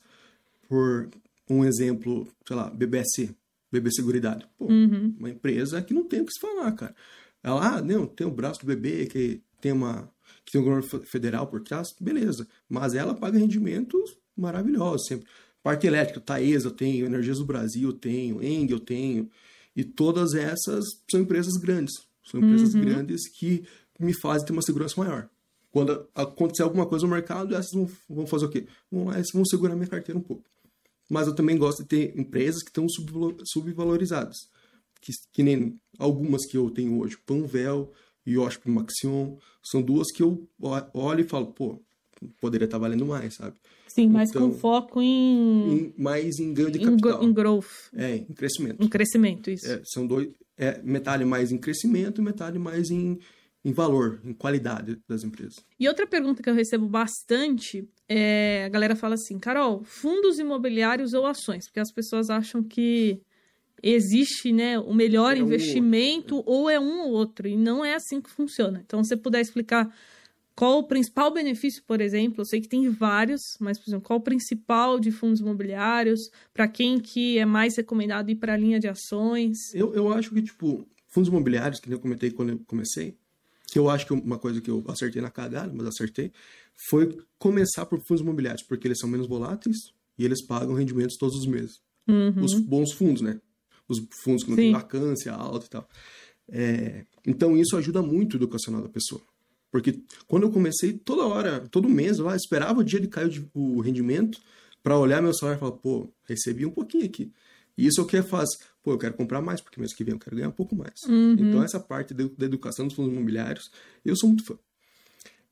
Por 0.67 1.09
um 1.51 1.65
exemplo, 1.65 2.27
sei 2.47 2.55
lá, 2.55 2.69
BBSC, 2.69 3.35
BB 3.71 3.91
Seguridade. 3.91 4.47
Pô, 4.57 4.65
uhum. 4.65 5.15
uma 5.17 5.29
empresa 5.29 5.81
que 5.81 5.93
não 5.93 6.03
tem 6.03 6.21
o 6.21 6.25
que 6.25 6.33
se 6.33 6.39
falar, 6.39 6.71
cara. 6.73 6.95
Ela, 7.43 7.75
ah, 7.77 7.81
não, 7.81 8.05
tem 8.05 8.25
o 8.25 8.31
braço 8.31 8.61
do 8.61 8.67
bebê 8.67 9.05
que 9.07 9.41
tem 9.59 9.71
uma 9.71 10.09
que 10.45 10.51
tem 10.53 10.61
um 10.61 10.63
governo 10.63 11.05
federal 11.05 11.47
por 11.47 11.61
trás, 11.61 11.89
beleza. 11.99 12.47
Mas 12.67 12.93
ela 12.93 13.13
paga 13.13 13.37
rendimentos 13.37 14.17
maravilhosos 14.35 15.07
sempre. 15.07 15.27
Parque 15.61 15.85
elétrico, 15.85 16.19
Taesa 16.19 16.67
eu 16.67 16.71
tenho, 16.71 17.05
Energias 17.05 17.37
do 17.37 17.45
Brasil 17.45 17.89
eu 17.89 17.93
tenho, 17.93 18.41
Eng 18.41 18.71
eu 18.71 18.79
tenho. 18.79 19.29
E 19.75 19.83
todas 19.83 20.33
essas 20.33 20.83
são 21.09 21.21
empresas 21.21 21.53
grandes. 21.57 21.93
São 22.23 22.39
empresas 22.39 22.73
uhum. 22.73 22.81
grandes 22.81 23.29
que 23.29 23.63
me 23.99 24.13
fazem 24.19 24.45
ter 24.45 24.53
uma 24.53 24.61
segurança 24.61 24.99
maior. 24.99 25.29
Quando 25.71 26.07
acontecer 26.13 26.63
alguma 26.63 26.85
coisa 26.85 27.05
no 27.05 27.13
mercado, 27.13 27.55
essas 27.55 27.71
vão, 27.71 27.89
vão 28.09 28.27
fazer 28.27 28.45
o 28.45 28.49
quê? 28.49 28.65
Vão 28.91 29.05
lá 29.05 29.13
vão 29.33 29.45
segurar 29.45 29.75
minha 29.75 29.87
carteira 29.87 30.19
um 30.19 30.23
pouco. 30.23 30.43
Mas 31.11 31.27
eu 31.27 31.35
também 31.35 31.57
gosto 31.57 31.83
de 31.83 31.89
ter 31.89 32.17
empresas 32.17 32.63
que 32.63 32.69
estão 32.69 32.87
subvalorizadas. 33.43 34.37
Que, 35.01 35.11
que 35.33 35.43
nem 35.43 35.77
algumas 35.99 36.45
que 36.45 36.55
eu 36.55 36.69
tenho 36.69 36.97
hoje. 36.99 37.17
Panvel, 37.25 37.91
Yoship 38.25 38.69
Maxion, 38.69 39.35
são 39.61 39.81
duas 39.81 40.07
que 40.09 40.23
eu 40.23 40.47
olho 40.93 41.19
e 41.19 41.27
falo, 41.27 41.47
pô, 41.47 41.83
poderia 42.39 42.63
estar 42.63 42.77
valendo 42.77 43.05
mais, 43.05 43.35
sabe? 43.35 43.57
Sim, 43.87 44.07
mas 44.07 44.29
então, 44.29 44.51
com 44.51 44.57
foco 44.57 45.01
em... 45.01 45.73
em... 45.73 45.93
Mais 45.97 46.39
em 46.39 46.53
ganho 46.53 46.71
de 46.71 46.79
capital. 46.79 47.21
Em 47.21 47.33
growth. 47.33 47.89
É, 47.93 48.15
em 48.15 48.33
crescimento. 48.33 48.81
Em 48.81 48.87
crescimento, 48.87 49.51
isso. 49.51 49.67
É, 49.69 49.81
são 49.83 50.07
dois... 50.07 50.29
É, 50.57 50.81
metade 50.81 51.25
mais 51.25 51.51
em 51.51 51.57
crescimento 51.57 52.21
e 52.21 52.23
metade 52.23 52.57
mais 52.57 52.89
em, 52.89 53.19
em 53.65 53.73
valor, 53.73 54.21
em 54.23 54.31
qualidade 54.31 54.97
das 55.09 55.25
empresas. 55.25 55.55
E 55.77 55.89
outra 55.89 56.07
pergunta 56.07 56.41
que 56.41 56.49
eu 56.49 56.53
recebo 56.53 56.87
bastante 56.87 57.85
é... 58.11 58.65
A 58.65 58.69
galera 58.69 58.95
fala 58.95 59.15
assim, 59.15 59.39
Carol, 59.39 59.83
fundos 59.83 60.39
imobiliários 60.39 61.13
ou 61.13 61.25
ações? 61.25 61.67
Porque 61.67 61.79
as 61.79 61.91
pessoas 61.91 62.29
acham 62.29 62.61
que 62.63 63.21
existe 63.83 64.51
né, 64.51 64.77
o 64.79 64.93
melhor 64.93 65.35
é 65.35 65.39
investimento 65.39 66.37
um 66.37 66.43
ou 66.45 66.69
é 66.69 66.79
um 66.79 67.01
ou 67.01 67.11
outro, 67.11 67.47
e 67.47 67.55
não 67.55 67.83
é 67.83 67.95
assim 67.95 68.21
que 68.21 68.29
funciona. 68.29 68.81
Então, 68.85 69.03
se 69.03 69.09
você 69.09 69.17
puder 69.17 69.41
explicar 69.41 69.91
qual 70.55 70.79
o 70.79 70.87
principal 70.87 71.33
benefício, 71.33 71.81
por 71.87 72.01
exemplo, 72.01 72.41
eu 72.41 72.45
sei 72.45 72.61
que 72.61 72.67
tem 72.67 72.87
vários, 72.89 73.41
mas, 73.59 73.79
por 73.79 73.89
exemplo, 73.89 74.05
qual 74.05 74.19
o 74.19 74.21
principal 74.21 74.99
de 74.99 75.11
fundos 75.11 75.39
imobiliários, 75.39 76.29
para 76.53 76.67
quem 76.67 76.99
que 76.99 77.39
é 77.39 77.45
mais 77.45 77.75
recomendado 77.75 78.29
ir 78.29 78.35
para 78.35 78.53
a 78.53 78.57
linha 78.57 78.79
de 78.79 78.87
ações? 78.87 79.73
Eu, 79.73 79.93
eu 79.95 80.13
acho 80.13 80.29
que, 80.31 80.41
tipo, 80.41 80.85
fundos 81.07 81.29
imobiliários, 81.29 81.79
que 81.79 81.91
eu 81.91 81.99
comentei 81.99 82.29
quando 82.31 82.49
eu 82.49 82.59
comecei, 82.67 83.15
que 83.65 83.79
eu 83.79 83.89
acho 83.89 84.05
que 84.05 84.13
uma 84.13 84.37
coisa 84.37 84.59
que 84.61 84.69
eu 84.69 84.83
acertei 84.87 85.21
na 85.21 85.31
cagada, 85.31 85.71
mas 85.73 85.87
acertei, 85.87 86.31
foi 86.89 87.17
começar 87.37 87.85
por 87.85 87.99
fundos 88.01 88.21
imobiliários, 88.21 88.63
porque 88.63 88.87
eles 88.87 88.99
são 88.99 89.09
menos 89.09 89.27
voláteis 89.27 89.77
e 90.17 90.25
eles 90.25 90.45
pagam 90.45 90.73
rendimentos 90.73 91.17
todos 91.17 91.35
os 91.37 91.45
meses. 91.45 91.81
Uhum. 92.07 92.43
Os 92.43 92.59
bons 92.59 92.91
fundos, 92.93 93.21
né? 93.21 93.39
os 93.91 94.01
fundos 94.23 94.43
que 94.43 94.49
não 94.49 94.55
Sim. 94.55 94.63
têm 94.63 94.71
vacância 94.71 95.33
alta 95.33 95.65
e 95.65 95.69
tal. 95.69 95.89
É, 96.49 97.05
então 97.25 97.57
isso 97.57 97.77
ajuda 97.77 98.01
muito 98.01 98.33
o 98.33 98.37
educacional 98.37 98.81
da 98.81 98.89
pessoa. 98.89 99.21
Porque 99.71 100.01
quando 100.27 100.43
eu 100.43 100.51
comecei, 100.51 100.93
toda 100.93 101.25
hora, 101.25 101.61
todo 101.69 101.87
mês, 101.87 102.19
eu 102.19 102.25
lá, 102.25 102.35
esperava 102.35 102.79
o 102.79 102.83
dia 102.83 102.99
de 102.99 103.07
cair 103.07 103.45
o 103.53 103.79
rendimento 103.79 104.39
para 104.83 104.97
olhar 104.97 105.21
meu 105.21 105.33
salário 105.33 105.57
e 105.57 105.59
falar, 105.59 105.73
pô, 105.73 106.09
recebi 106.23 106.65
um 106.65 106.71
pouquinho 106.71 107.05
aqui. 107.05 107.31
E 107.77 107.87
isso 107.87 108.01
é 108.01 108.03
o 108.03 108.07
que 108.07 108.21
faz, 108.21 108.49
pô, 108.83 108.91
eu 108.91 108.97
quero 108.97 109.13
comprar 109.13 109.41
mais, 109.41 109.61
porque 109.61 109.79
mês 109.79 109.93
que 109.93 110.03
vem 110.03 110.13
eu 110.13 110.19
quero 110.19 110.35
ganhar 110.35 110.49
um 110.49 110.53
pouco 110.53 110.75
mais. 110.75 110.93
Uhum. 111.07 111.33
Então 111.39 111.63
essa 111.63 111.79
parte 111.79 112.13
da 112.13 112.45
educação 112.45 112.85
dos 112.85 112.95
fundos 112.95 113.13
imobiliários, 113.13 113.71
eu 114.03 114.15
sou 114.15 114.27
muito 114.27 114.43
fã. 114.43 114.57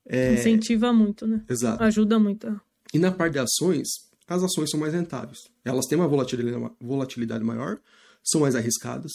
É... 0.10 0.34
Incentiva 0.34 0.92
muito, 0.92 1.26
né? 1.26 1.44
Exato. 1.48 1.82
Ajuda 1.84 2.20
muito. 2.20 2.60
E 2.94 3.00
na 3.00 3.12
parte 3.12 3.34
de 3.34 3.40
ações, 3.40 3.88
as 4.28 4.44
ações 4.44 4.70
são 4.70 4.80
mais 4.80 4.94
rentáveis. 4.94 5.40
Elas 5.64 5.86
têm 5.86 5.98
uma 5.98 6.08
volatilidade, 6.08 7.44
maior, 7.44 7.80
são 8.24 8.42
mais 8.42 8.56
arriscadas, 8.56 9.12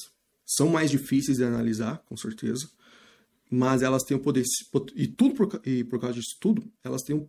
são 0.47 0.69
mais 0.69 0.91
difíceis 0.91 1.39
de 1.39 1.45
analisar, 1.45 2.03
com 2.09 2.17
certeza, 2.17 2.69
mas 3.51 3.83
elas 3.83 4.05
têm 4.05 4.17
um 4.17 4.21
poder 4.21 4.45
e 4.95 5.07
tudo 5.09 5.35
por, 5.35 5.61
e 5.67 5.85
por 5.85 6.01
causa 6.01 6.15
disso 6.15 6.37
tudo, 6.41 6.65
elas 6.83 7.03
têm 7.03 7.17
um, 7.17 7.27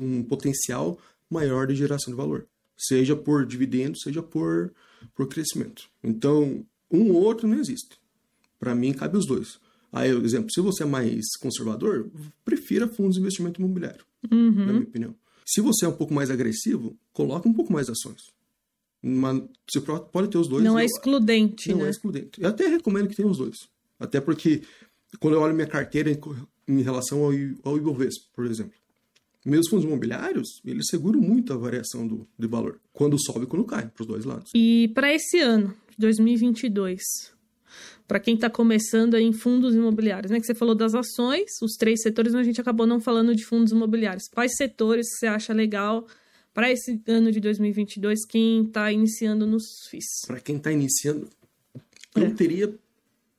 um 0.00 0.22
potencial 0.24 0.98
maior 1.30 1.66
de 1.68 1.74
geração 1.74 2.12
de 2.12 2.16
valor, 2.16 2.46
seja 2.76 3.16
por 3.16 3.46
dividendos, 3.46 4.00
seja 4.02 4.22
por 4.22 4.72
por 5.14 5.28
crescimento. 5.28 5.88
Então, 6.02 6.64
um 6.90 7.10
ou 7.10 7.22
outro 7.22 7.46
não 7.46 7.58
existe. 7.58 7.98
Para 8.58 8.74
mim, 8.74 8.92
cabe 8.92 9.18
os 9.18 9.26
dois. 9.26 9.58
Aí, 9.94 10.10
exemplo, 10.10 10.50
se 10.50 10.60
você 10.60 10.82
é 10.82 10.86
mais 10.86 11.36
conservador, 11.40 12.10
prefira 12.44 12.88
fundos 12.88 13.14
de 13.14 13.20
investimento 13.20 13.60
imobiliário, 13.60 14.04
uhum. 14.28 14.66
na 14.66 14.72
minha 14.72 14.82
opinião. 14.82 15.14
Se 15.46 15.60
você 15.60 15.84
é 15.84 15.88
um 15.88 15.92
pouco 15.92 16.12
mais 16.12 16.30
agressivo, 16.30 16.96
coloque 17.12 17.46
um 17.46 17.52
pouco 17.52 17.72
mais 17.72 17.88
ações. 17.88 18.20
Mas 19.00 19.42
você 19.70 19.80
pode 19.80 20.28
ter 20.30 20.38
os 20.38 20.48
dois. 20.48 20.64
Não 20.64 20.76
é 20.76 20.84
excludente, 20.84 21.70
não 21.70 21.78
né? 21.78 21.86
É 21.86 21.90
excludente. 21.90 22.42
Eu 22.42 22.48
até 22.48 22.66
recomendo 22.66 23.06
que 23.06 23.14
tenha 23.14 23.28
os 23.28 23.38
dois. 23.38 23.68
Até 24.00 24.20
porque 24.20 24.62
quando 25.20 25.34
eu 25.34 25.40
olho 25.40 25.54
minha 25.54 25.66
carteira 25.66 26.10
em, 26.10 26.18
em 26.66 26.82
relação 26.82 27.22
ao, 27.22 27.30
ao 27.62 27.76
Ibovespa, 27.76 28.24
por 28.34 28.46
exemplo, 28.46 28.74
meus 29.44 29.68
fundos 29.68 29.84
imobiliários, 29.84 30.60
eles 30.64 30.86
seguram 30.88 31.20
muito 31.20 31.52
a 31.52 31.56
variação 31.56 32.04
do, 32.04 32.26
de 32.36 32.48
valor. 32.48 32.80
Quando 32.92 33.22
sobe 33.22 33.44
e 33.44 33.46
quando 33.46 33.64
cai, 33.64 33.86
para 33.86 34.02
os 34.02 34.08
dois 34.08 34.24
lados. 34.24 34.50
E 34.56 34.90
para 34.94 35.14
esse 35.14 35.38
ano, 35.38 35.72
2022, 35.98 37.33
para 38.06 38.20
quem 38.20 38.34
está 38.34 38.50
começando 38.50 39.14
em 39.14 39.32
fundos 39.32 39.74
imobiliários, 39.74 40.30
né? 40.30 40.38
Que 40.38 40.46
você 40.46 40.54
falou 40.54 40.74
das 40.74 40.94
ações, 40.94 41.50
os 41.62 41.72
três 41.72 42.02
setores, 42.02 42.32
mas 42.32 42.42
a 42.42 42.44
gente 42.44 42.60
acabou 42.60 42.86
não 42.86 43.00
falando 43.00 43.34
de 43.34 43.44
fundos 43.44 43.72
imobiliários. 43.72 44.28
Quais 44.28 44.54
setores 44.56 45.06
você 45.08 45.26
acha 45.26 45.52
legal 45.52 46.06
para 46.52 46.70
esse 46.70 47.02
ano 47.08 47.32
de 47.32 47.40
2022, 47.40 48.24
quem 48.26 48.64
está 48.64 48.92
iniciando 48.92 49.46
nos 49.46 49.64
FIIs? 49.90 50.04
Para 50.26 50.40
quem 50.40 50.56
está 50.56 50.70
iniciando, 50.70 51.28
eu 52.14 52.26
é. 52.26 52.30
teria 52.30 52.72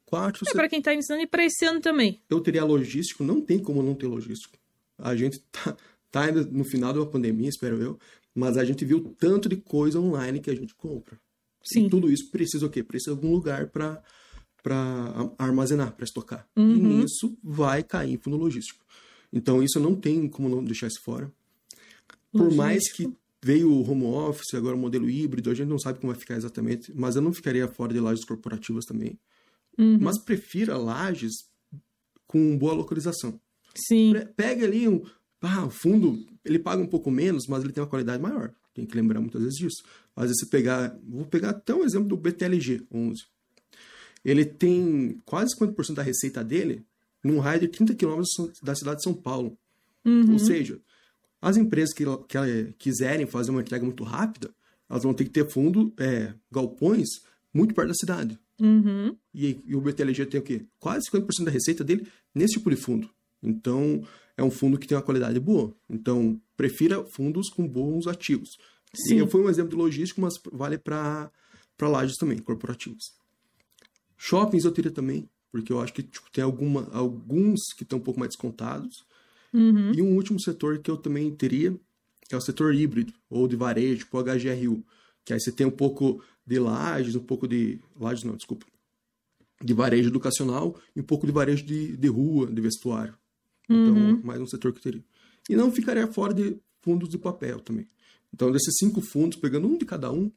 quatro... 0.05 0.43
É 0.47 0.51
para 0.51 0.67
quem 0.67 0.79
está 0.79 0.93
iniciando 0.93 1.23
e 1.23 1.27
para 1.27 1.45
esse 1.45 1.63
ano 1.65 1.79
também. 1.79 2.19
Eu 2.29 2.41
teria 2.41 2.65
logístico, 2.65 3.23
não 3.23 3.39
tem 3.39 3.57
como 3.59 3.81
não 3.81 3.93
ter 3.93 4.07
logístico. 4.07 4.57
A 4.97 5.15
gente 5.15 5.39
tá, 5.51 5.77
tá 6.11 6.23
ainda 6.23 6.43
no 6.43 6.65
final 6.65 6.91
da 6.91 7.05
pandemia, 7.05 7.49
espero 7.49 7.81
eu, 7.81 7.99
mas 8.33 8.57
a 8.57 8.65
gente 8.65 8.83
viu 8.83 9.15
tanto 9.17 9.47
de 9.47 9.55
coisa 9.55 9.99
online 9.99 10.41
que 10.41 10.49
a 10.49 10.55
gente 10.55 10.75
compra. 10.75 11.17
Sim. 11.63 11.85
E 11.85 11.89
tudo 11.89 12.11
isso 12.11 12.29
precisa 12.29 12.65
o 12.65 12.69
quê? 12.69 12.83
Precisa 12.83 13.15
de 13.15 13.17
algum 13.17 13.33
lugar 13.33 13.67
para 13.67 14.03
para 14.65 15.31
armazenar, 15.37 15.91
para 15.91 16.03
estocar. 16.03 16.47
Uhum. 16.55 16.75
E 16.75 16.79
nisso 16.79 17.37
vai 17.43 17.83
cair 17.83 18.15
em 18.15 18.17
fundo 18.17 18.35
logístico. 18.35 18.83
Então 19.31 19.61
isso 19.61 19.79
não 19.79 19.93
tem 19.93 20.27
como 20.27 20.49
não 20.49 20.63
deixar 20.63 20.87
isso 20.87 21.03
fora. 21.03 21.31
Por 22.31 22.51
mais 22.51 22.91
que 22.91 23.13
veio 23.43 23.71
o 23.71 23.87
home 23.87 24.05
office, 24.05 24.55
agora 24.55 24.75
o 24.75 24.79
modelo 24.79 25.07
híbrido, 25.07 25.51
a 25.51 25.53
gente 25.53 25.67
não 25.67 25.77
sabe 25.77 25.99
como 25.99 26.11
vai 26.11 26.19
ficar 26.19 26.35
exatamente, 26.35 26.91
mas 26.95 27.15
eu 27.15 27.21
não 27.21 27.31
ficaria 27.31 27.67
fora 27.67 27.93
de 27.93 27.99
lajes 27.99 28.25
corporativas 28.25 28.85
também. 28.85 29.19
Uhum. 29.77 29.99
Mas 30.01 30.17
prefira 30.17 30.75
lajes 30.75 31.33
com 32.25 32.57
boa 32.57 32.73
localização. 32.73 33.39
Sim. 33.75 34.13
Pega 34.35 34.65
ali 34.65 34.87
um. 34.87 35.03
ah, 35.41 35.67
o 35.67 35.69
fundo, 35.69 36.25
ele 36.43 36.57
paga 36.57 36.81
um 36.81 36.87
pouco 36.87 37.11
menos, 37.11 37.45
mas 37.45 37.63
ele 37.63 37.71
tem 37.71 37.83
uma 37.83 37.89
qualidade 37.89 38.21
maior. 38.21 38.51
Tem 38.73 38.83
que 38.83 38.95
lembrar 38.95 39.21
muitas 39.21 39.43
vezes 39.43 39.59
disso. 39.59 39.83
Às 40.15 40.23
vezes 40.23 40.39
você 40.39 40.47
pegar, 40.47 40.97
vou 41.07 41.25
pegar 41.25 41.51
até 41.51 41.75
um 41.75 41.83
exemplo 41.83 42.07
do 42.07 42.17
BTLG 42.17 42.87
11. 42.91 43.34
Ele 44.25 44.43
tem 44.43 45.21
quase 45.23 45.55
50% 45.55 45.93
da 45.93 46.01
receita 46.01 46.43
dele 46.43 46.83
num 47.23 47.39
raio 47.39 47.61
de 47.61 47.67
30 47.67 47.93
quilômetros 47.93 48.31
da 48.61 48.75
cidade 48.75 48.97
de 48.97 49.03
São 49.03 49.13
Paulo. 49.13 49.55
Uhum. 50.03 50.33
Ou 50.33 50.39
seja, 50.39 50.79
as 51.41 51.57
empresas 51.57 51.93
que, 51.93 52.03
que 52.27 52.73
quiserem 52.79 53.27
fazer 53.27 53.51
uma 53.51 53.61
entrega 53.61 53.85
muito 53.85 54.03
rápida, 54.03 54.49
elas 54.89 55.03
vão 55.03 55.13
ter 55.13 55.25
que 55.25 55.29
ter 55.29 55.47
fundo, 55.47 55.93
é, 55.97 56.33
galpões, 56.51 57.07
muito 57.53 57.75
perto 57.75 57.89
da 57.89 57.93
cidade. 57.93 58.39
Uhum. 58.59 59.15
E, 59.33 59.59
e, 59.65 59.75
o 59.75 59.81
BTLG 59.81 60.25
tem 60.25 60.39
o 60.39 60.43
quê? 60.43 60.65
Quase 60.79 61.09
50% 61.11 61.43
da 61.43 61.51
receita 61.51 61.83
dele 61.83 62.07
nesse 62.33 62.53
tipo 62.53 62.69
de 62.69 62.75
fundo. 62.75 63.09
Então, 63.43 64.03
é 64.35 64.43
um 64.43 64.51
fundo 64.51 64.77
que 64.77 64.87
tem 64.87 64.97
uma 64.97 65.03
qualidade 65.03 65.39
boa. 65.39 65.73
Então, 65.89 66.39
prefira 66.57 67.03
fundos 67.03 67.49
com 67.49 67.67
bons 67.67 68.07
ativos. 68.07 68.49
Sim. 68.93 69.23
E 69.23 69.27
foi 69.29 69.41
um 69.41 69.49
exemplo 69.49 69.71
de 69.71 69.75
logístico, 69.75 70.21
mas 70.21 70.33
vale 70.51 70.77
para 70.77 71.31
lajes 71.81 72.15
também, 72.15 72.37
corporativos. 72.37 73.13
Shoppings 74.27 74.65
eu 74.65 74.71
teria 74.71 74.89
também, 74.89 75.29
porque 75.51 75.71
eu 75.71 75.79
acho 75.79 75.93
que 75.93 76.01
tipo, 76.01 76.31
tem 76.31 76.43
alguma, 76.43 76.89
alguns 76.91 77.61
que 77.77 77.83
estão 77.83 77.99
um 77.99 78.01
pouco 78.01 78.19
mais 78.19 78.29
descontados. 78.29 79.05
Uhum. 79.53 79.93
E 79.93 80.01
um 80.01 80.15
último 80.15 80.39
setor 80.39 80.79
que 80.79 80.89
eu 80.89 80.97
também 80.97 81.29
teria 81.35 81.79
é 82.31 82.35
o 82.35 82.41
setor 82.41 82.73
híbrido, 82.73 83.13
ou 83.29 83.47
de 83.47 83.55
varejo, 83.55 83.99
tipo 83.99 84.17
HGRU. 84.21 84.83
Que 85.23 85.33
aí 85.33 85.39
você 85.39 85.51
tem 85.51 85.67
um 85.67 85.71
pouco 85.71 86.23
de 86.45 86.57
lajes, 86.57 87.15
um 87.15 87.23
pouco 87.23 87.47
de. 87.47 87.79
Lajes 87.99 88.23
não, 88.23 88.35
desculpa. 88.35 88.65
De 89.63 89.73
varejo 89.73 90.09
educacional 90.09 90.75
e 90.95 91.01
um 91.01 91.03
pouco 91.03 91.27
de 91.27 91.31
varejo 91.31 91.63
de, 91.63 91.95
de 91.95 92.07
rua, 92.07 92.47
de 92.47 92.61
vestuário. 92.61 93.15
Então, 93.69 93.95
Uhum. 93.95 94.21
mais 94.23 94.41
um 94.41 94.47
setor 94.47 94.71
que 94.73 94.79
eu 94.79 94.83
teria. 94.83 95.03
E 95.47 95.55
não 95.55 95.71
ficaria 95.71 96.07
fora 96.07 96.33
de 96.33 96.57
fundos 96.81 97.09
de 97.09 97.17
papel 97.17 97.59
também. 97.59 97.87
Então, 98.33 98.51
desses 98.51 98.75
cinco 98.79 99.01
fundos, 99.01 99.37
pegando 99.37 99.67
um 99.67 99.77
de 99.77 99.85
cada 99.85 100.11
um, 100.11 100.31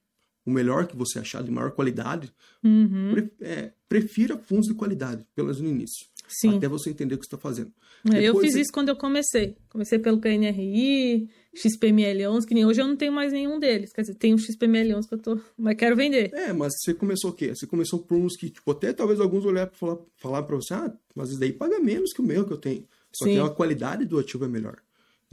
o 0.48 0.52
melhor 0.52 0.87
que 0.87 0.96
você 0.96 1.18
achar 1.18 1.42
de 1.42 1.50
maior 1.50 1.70
qualidade, 1.72 2.32
Uhum. 2.64 3.11
pre- 3.12 3.30
é, 3.40 3.70
prefira 3.88 4.37
fundos 4.38 4.66
de 4.66 4.74
qualidade, 4.74 5.26
pelo 5.34 5.48
menos 5.48 5.61
no 5.61 5.68
início. 5.68 6.06
Sim. 6.28 6.56
Até 6.56 6.68
você 6.68 6.90
entender 6.90 7.14
o 7.14 7.18
que 7.18 7.24
você 7.24 7.28
está 7.28 7.38
fazendo. 7.38 7.72
É, 8.12 8.18
eu 8.18 8.32
Depois 8.32 8.46
fiz 8.46 8.54
você- 8.54 8.61
isso 8.62 8.72
quando 8.72 8.88
eu 8.90 8.96
comecei. 8.96 9.56
Comecei 9.70 9.98
pelo 9.98 10.18
KNRI, 10.20 11.28
XPML11, 11.54 12.46
que 12.46 12.54
nem 12.54 12.64
hoje 12.66 12.80
eu 12.80 12.87
não 12.88 12.96
tenho 12.96 13.12
mais 13.12 13.32
nenhum 13.32 13.58
deles. 13.58 13.92
Quer 13.92 14.02
dizer, 14.02 14.14
tem 14.14 14.34
um 14.34 14.38
XPML11 14.38 15.08
que 15.08 15.14
eu 15.14 15.18
tô. 15.18 15.40
Mas 15.56 15.76
quero 15.76 15.96
vender. 15.96 16.30
É, 16.34 16.52
mas 16.52 16.72
você 16.78 16.92
começou 16.94 17.30
o 17.30 17.34
quê? 17.34 17.54
Você 17.54 17.66
começou 17.66 17.98
por 17.98 18.16
uns 18.16 18.37
que, 18.37 18.50
tipo, 18.50 18.70
até 18.70 18.92
talvez 18.92 19.20
alguns 19.20 19.44
olhar 19.44 19.66
para 19.66 19.76
falar, 19.78 19.98
falar 20.16 20.42
para 20.44 20.56
você, 20.56 20.74
ah, 20.74 20.92
mas 21.14 21.30
isso 21.30 21.40
daí 21.40 21.52
paga 21.52 21.78
menos 21.80 22.12
que 22.12 22.20
o 22.20 22.24
meu 22.24 22.44
que 22.46 22.52
eu 22.52 22.58
tenho. 22.58 22.84
Só 23.12 23.24
Sim. 23.24 23.32
que 23.34 23.40
a 23.40 23.48
qualidade 23.48 24.04
do 24.04 24.18
ativo 24.18 24.44
é 24.44 24.48
melhor. 24.48 24.76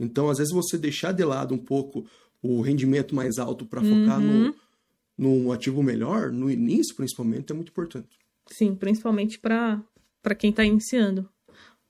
Então, 0.00 0.28
às 0.28 0.38
vezes, 0.38 0.52
você 0.52 0.76
deixar 0.78 1.12
de 1.12 1.24
lado 1.24 1.54
um 1.54 1.58
pouco 1.58 2.06
o 2.42 2.60
rendimento 2.60 3.14
mais 3.14 3.38
alto 3.38 3.64
para 3.66 3.80
focar 3.82 4.20
Uhum. 4.20 4.46
no, 4.48 4.54
num 5.16 5.50
ativo 5.52 5.82
melhor, 5.82 6.30
no 6.30 6.50
início, 6.50 6.94
principalmente, 6.94 7.50
é 7.50 7.54
muito 7.54 7.70
importante. 7.70 8.18
Sim, 8.50 8.74
principalmente 8.74 9.38
para 9.38 9.82
quem 10.38 10.52
tá 10.52 10.64
iniciando. 10.64 11.28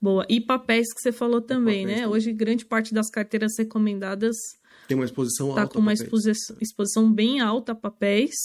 Boa. 0.01 0.25
E 0.29 0.39
papéis 0.39 0.93
que 0.93 1.01
você 1.01 1.11
falou 1.11 1.41
também, 1.41 1.85
né? 1.85 1.95
também. 2.01 2.07
Hoje, 2.07 2.31
grande 2.31 2.65
parte 2.65 2.93
das 2.93 3.09
carteiras 3.09 3.53
recomendadas 3.57 4.35
Tem 4.87 4.95
uma 4.95 5.05
exposição 5.05 5.53
tá 5.55 5.61
alta. 5.63 5.73
com 5.73 5.79
uma 5.79 5.93
exposição, 5.93 6.55
exposição 6.61 7.11
bem 7.11 7.39
alta 7.39 7.71
a 7.71 7.75
papéis. 7.75 8.35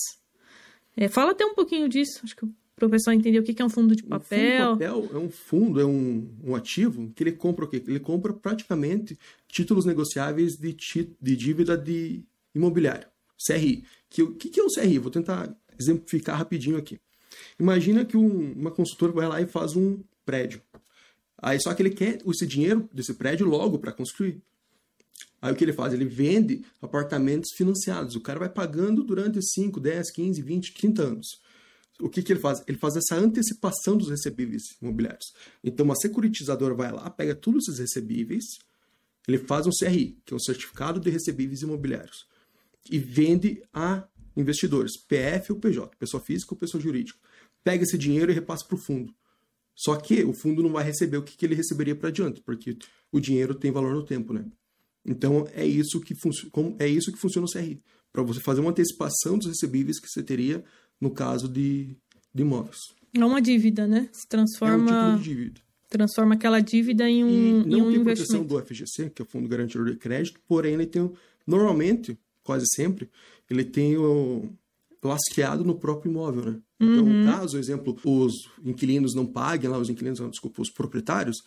É, 0.97 1.09
fala 1.09 1.33
até 1.33 1.45
um 1.45 1.55
pouquinho 1.55 1.89
disso, 1.89 2.21
acho 2.25 2.35
que 2.37 2.47
para 2.75 2.87
o 2.87 2.91
pessoal 2.91 3.15
entender 3.15 3.39
o 3.39 3.43
que 3.43 3.61
é 3.61 3.65
um 3.65 3.69
fundo 3.71 3.95
de 3.95 4.03
Um 4.03 4.09
fundo 4.09 4.19
de 4.19 4.29
papel. 4.29 4.73
papel 4.73 5.11
é 5.13 5.19
um 5.19 5.31
fundo, 5.31 5.81
é 5.81 5.85
um, 5.85 6.29
um 6.43 6.55
ativo 6.57 7.13
que 7.15 7.23
ele 7.23 7.33
compra 7.33 7.65
o 7.65 7.69
quê? 7.69 7.83
Ele 7.87 8.01
compra 8.01 8.33
praticamente 8.33 9.17
títulos 9.47 9.85
negociáveis 9.85 10.57
de, 10.57 10.73
ti- 10.73 11.15
de 11.21 11.37
dívida 11.37 11.77
de 11.79 12.25
imobiliário, 12.55 13.07
CRI. 13.47 13.85
Que, 14.11 14.23
o 14.23 14.35
que, 14.35 14.49
que 14.49 14.61
é 14.61 14.63
o 14.63 14.69
CRI? 14.69 14.99
Vou 14.99 15.11
tentar 15.11 15.55
exemplificar 15.79 16.37
rapidinho 16.39 16.77
aqui. 16.77 17.01
Imagina 17.59 18.05
que 18.05 18.17
um- 18.17 18.53
uma 18.53 18.71
consultora 18.71 19.13
vai 19.13 19.27
lá 19.29 19.41
e 19.41 19.47
faz 19.47 19.75
um 19.77 20.01
prédio. 20.25 20.61
Aí 21.39 21.61
só 21.61 21.75
que 21.75 21.83
ele 21.83 21.91
quer 21.91 22.19
esse 22.27 22.47
dinheiro 22.47 22.89
desse 22.93 23.15
prédio 23.15 23.47
logo 23.47 23.79
para 23.79 23.93
construir. 23.93 24.41
Aí 25.41 25.53
o 25.53 25.57
que 25.57 25.65
ele 25.65 25.73
faz? 25.73 25.93
Ele 25.93 26.05
vende 26.05 26.65
apartamentos 26.81 27.51
financiados. 27.57 28.15
O 28.15 28.21
cara 28.21 28.39
vai 28.39 28.49
pagando 28.49 29.03
durante 29.03 29.41
5, 29.43 29.81
10, 29.81 30.11
15, 30.13 30.41
20, 30.41 30.73
30 30.75 31.03
anos. 31.03 31.27
O 32.01 32.09
que, 32.09 32.23
que 32.23 32.33
ele 32.33 32.39
faz? 32.41 32.63
Ele 32.69 32.79
faz 32.79 32.95
essa 32.97 33.17
antecipação 33.17 33.97
dos 33.97 34.09
recebíveis 34.09 34.63
imobiliários. 34.81 35.33
Então, 35.65 35.85
uma 35.85 35.97
securitizadora 35.97 36.75
vai 36.75 36.93
lá, 36.93 37.11
pega 37.11 37.35
todos 37.35 37.67
esses 37.69 37.81
recebíveis, 37.81 38.45
ele 39.27 39.39
faz 39.39 39.67
um 39.67 39.71
CRI, 39.71 40.17
que 40.25 40.33
é 40.33 40.37
um 40.37 40.41
Certificado 40.41 40.99
de 41.01 41.11
Recebíveis 41.11 41.63
Imobiliários, 41.63 42.27
e 42.91 42.99
vende 42.99 43.63
a 43.73 44.07
investidores, 44.37 44.93
PF 45.07 45.53
ou 45.53 45.59
PJ, 45.59 45.97
pessoa 45.99 46.23
física 46.23 46.55
ou 46.55 46.59
pessoa 46.59 46.83
jurídica. 46.83 47.19
Pega 47.63 47.85
esse 47.85 47.99
dinheiro 47.99 48.31
e 48.33 48.35
repassa 48.35 48.65
para 48.67 48.77
o 48.77 48.79
fundo. 48.79 49.15
Só 49.75 49.97
que 49.97 50.23
o 50.25 50.33
fundo 50.33 50.63
não 50.63 50.71
vai 50.73 50.85
receber 50.85 51.17
o 51.17 51.23
que, 51.23 51.37
que 51.37 51.47
ele 51.47 51.55
receberia 51.55 51.95
para 51.95 52.09
adiante, 52.09 52.41
porque 52.43 52.77
o 53.11 53.21
dinheiro 53.21 53.55
tem 53.55 53.71
valor 53.71 53.95
no 53.95 54.05
tempo, 54.05 54.33
né? 54.33 54.45
Então 55.05 55.47
é 55.53 55.67
isso 55.67 56.01
que, 56.01 56.15
é 56.79 56.87
isso 56.87 57.13
que 57.13 57.19
funciona 57.19 57.47
o 57.47 57.51
CRI. 57.51 57.81
Para 58.13 58.23
você 58.23 58.41
fazer 58.41 58.61
uma 58.61 58.71
antecipação 58.71 59.39
dos 59.39 59.47
recebíveis 59.49 59.99
que 59.99 60.09
você 60.09 60.23
teria 60.23 60.63
no 61.01 61.11
caso 61.11 61.49
de, 61.49 61.97
de 62.35 62.43
imóveis. 62.43 62.79
É 63.15 63.25
uma 63.25 63.41
dívida, 63.43 63.87
né? 63.87 64.09
Se 64.13 64.23
É 64.23 64.25
um 64.25 64.29
transforma, 64.29 64.87
título 64.87 65.19
de 65.19 65.25
dívida. 65.25 65.61
transforma 65.89 66.35
aquela 66.35 66.61
dívida 66.61 67.09
em 67.09 67.21
E 67.21 67.25
um, 67.25 67.63
em 67.63 67.67
não 67.67 67.89
um 67.89 67.93
tem 67.93 68.05
proteção 68.05 68.45
do 68.45 68.61
FGC, 68.65 69.11
que 69.11 69.21
é 69.23 69.25
o 69.25 69.29
Fundo 69.29 69.49
Garantidor 69.49 69.91
de 69.91 69.97
Crédito, 69.97 70.41
porém 70.47 70.75
ele 70.75 70.87
tem, 70.87 71.11
normalmente, 71.47 72.17
quase 72.43 72.67
sempre, 72.75 73.11
ele 73.49 73.65
tem 73.65 73.97
o 73.97 74.51
lastreado 75.03 75.65
no 75.65 75.75
próprio 75.79 76.11
imóvel, 76.11 76.45
né? 76.53 76.61
Então, 76.81 77.05
Uhum. 77.07 77.25
caso, 77.25 77.59
exemplo, 77.59 77.97
os 78.05 78.49
inquilinos 78.65 79.15
não 79.15 79.27
paguem 79.27 79.69
lá, 79.71 79.79
os 79.79 79.89
inquilinos, 79.91 80.21
não, 80.21 80.31
desculpa, 80.31 80.61
os 80.63 80.71
proprietários, 80.71 81.43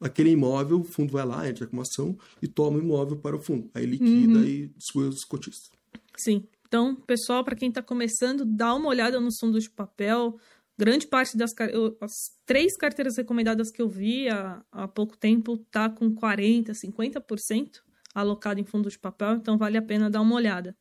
aquele 0.00 0.30
imóvel, 0.30 0.80
o 0.80 0.84
fundo 0.84 1.12
vai 1.12 1.24
lá, 1.24 1.48
entra 1.48 1.66
com 1.66 1.72
uma 1.76 1.82
ação 1.82 2.16
e 2.42 2.46
toma 2.48 2.78
o 2.78 2.80
imóvel 2.80 3.16
para 3.16 3.36
o 3.36 3.40
fundo. 3.40 3.70
Aí 3.74 3.86
liquida 3.86 4.38
Uhum. 4.38 4.44
e 4.44 4.66
distribui 4.76 5.08
os 5.08 5.24
cotistas. 5.24 5.70
Sim. 6.16 6.44
Então, 6.68 6.94
pessoal, 6.96 7.44
para 7.44 7.54
quem 7.56 7.68
está 7.68 7.80
começando, 7.82 8.44
dá 8.44 8.74
uma 8.74 8.88
olhada 8.88 9.20
nos 9.20 9.38
fundos 9.38 9.62
de 9.64 9.70
papel. 9.70 10.36
Grande 10.78 11.06
parte 11.06 11.36
das 11.36 11.52
eu- 11.72 11.96
as 12.00 12.12
três 12.44 12.76
carteiras 12.76 13.16
recomendadas 13.16 13.70
que 13.70 13.80
eu 13.80 13.88
vi 13.88 14.28
há, 14.28 14.62
há 14.70 14.86
pouco 14.88 15.16
tempo 15.16 15.56
tá 15.70 15.88
com 15.88 16.12
40, 16.14 16.74
50% 16.74 17.82
alocado 18.20 18.60
em 18.60 18.64
fundos 18.64 18.94
de 18.94 18.98
papel, 18.98 19.34
então 19.34 19.56
vale 19.58 19.76
a 19.76 19.82
pena 19.82 20.08
dar 20.10 20.20
uma 20.22 20.34
olhada. 20.34 20.74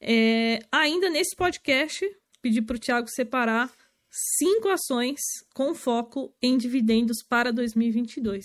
É, 0.00 0.60
ainda 0.70 1.08
nesse 1.10 1.34
podcast, 1.36 2.06
pedi 2.40 2.60
para 2.62 2.76
o 2.76 2.78
Thiago 2.78 3.08
separar 3.08 3.70
cinco 4.38 4.68
ações 4.68 5.20
com 5.54 5.74
foco 5.74 6.34
em 6.42 6.56
dividendos 6.56 7.22
para 7.22 7.52
2022. 7.52 8.44